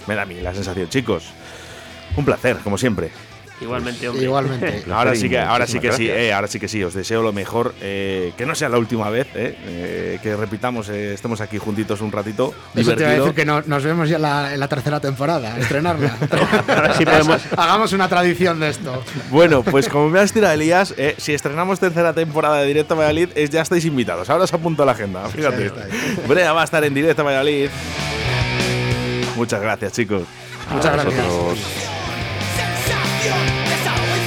Me 0.07 0.14
da 0.14 0.23
a 0.23 0.27
mí 0.27 0.37
la 0.41 0.55
sensación, 0.55 0.89
chicos. 0.89 1.31
Un 2.17 2.25
placer, 2.25 2.59
como 2.62 2.79
siempre. 2.79 3.11
Igualmente, 3.61 4.07
hombre. 4.09 4.25
Igualmente. 4.25 4.85
Ahora 4.93 5.15
sí 5.15 5.29
que, 5.31 5.39
ahora 5.39 5.67
sí 5.67 5.81
que 5.81 5.91
sí, 5.93 6.09
eh, 6.09 6.33
ahora 6.33 6.47
sí 6.47 6.61
que 6.61 6.69
sí, 6.69 6.85
os 6.85 6.93
deseo 6.93 7.23
lo 7.23 7.33
mejor, 7.33 7.75
eh, 7.81 8.33
que 8.37 8.45
no 8.45 8.55
sea 8.55 8.69
la 8.69 8.77
última 8.79 9.09
vez, 9.09 9.27
eh, 9.35 9.57
eh, 9.67 10.19
que 10.23 10.37
repitamos, 10.37 10.89
eh, 10.91 11.15
estemos 11.15 11.41
aquí 11.41 11.57
juntitos 11.59 12.01
un 12.03 12.13
ratito, 12.13 12.53
Eso 12.75 12.95
te 12.95 13.01
iba 13.03 13.11
a 13.11 13.15
decir 13.15 13.33
que 13.35 13.45
no- 13.47 13.63
nos 13.63 13.83
vemos 13.83 14.09
ya 14.11 14.19
la- 14.19 14.53
en 14.53 14.61
la 14.61 14.69
tercera 14.69 15.01
temporada, 15.01 15.55
a 15.55 15.59
estrenarla. 15.59 16.17
A 16.69 16.93
podemos. 16.99 17.43
Hagamos 17.57 17.93
una 17.95 18.09
tradición 18.09 18.61
de 18.61 18.69
esto. 18.71 19.03
Bueno, 19.31 19.63
pues 19.63 19.89
como 19.89 20.11
me 20.11 20.21
has 20.21 20.33
tirado 20.33 20.53
Elías, 20.53 20.93
eh, 20.99 21.15
si 21.17 21.33
estrenamos 21.33 21.81
tercera 21.81 22.13
temporada 22.13 22.59
de 22.61 22.67
Directo 22.67 22.95
Valladolid, 22.95 23.31
es, 23.35 23.49
ya 23.51 23.63
estáis 23.63 23.85
invitados. 23.87 24.29
Ahora 24.29 24.45
os 24.45 24.53
apunto 24.53 24.83
a 24.83 24.87
la 24.87 24.93
agenda, 24.93 25.27
fíjate. 25.29 25.71
Brea 26.29 26.53
va 26.53 26.61
a 26.61 26.65
estar 26.65 26.85
en 26.85 26.93
Directo 26.93 27.25
Valladolid. 27.25 27.69
Muchas 29.37 29.61
gracias, 29.63 29.93
chicos. 29.93 30.23
Muchas 30.71 30.93
gracias. 30.93 31.95
Nosotros- 33.17 33.33
Sensación, 33.33 33.73
esa 33.73 33.93
hoy 33.95 34.21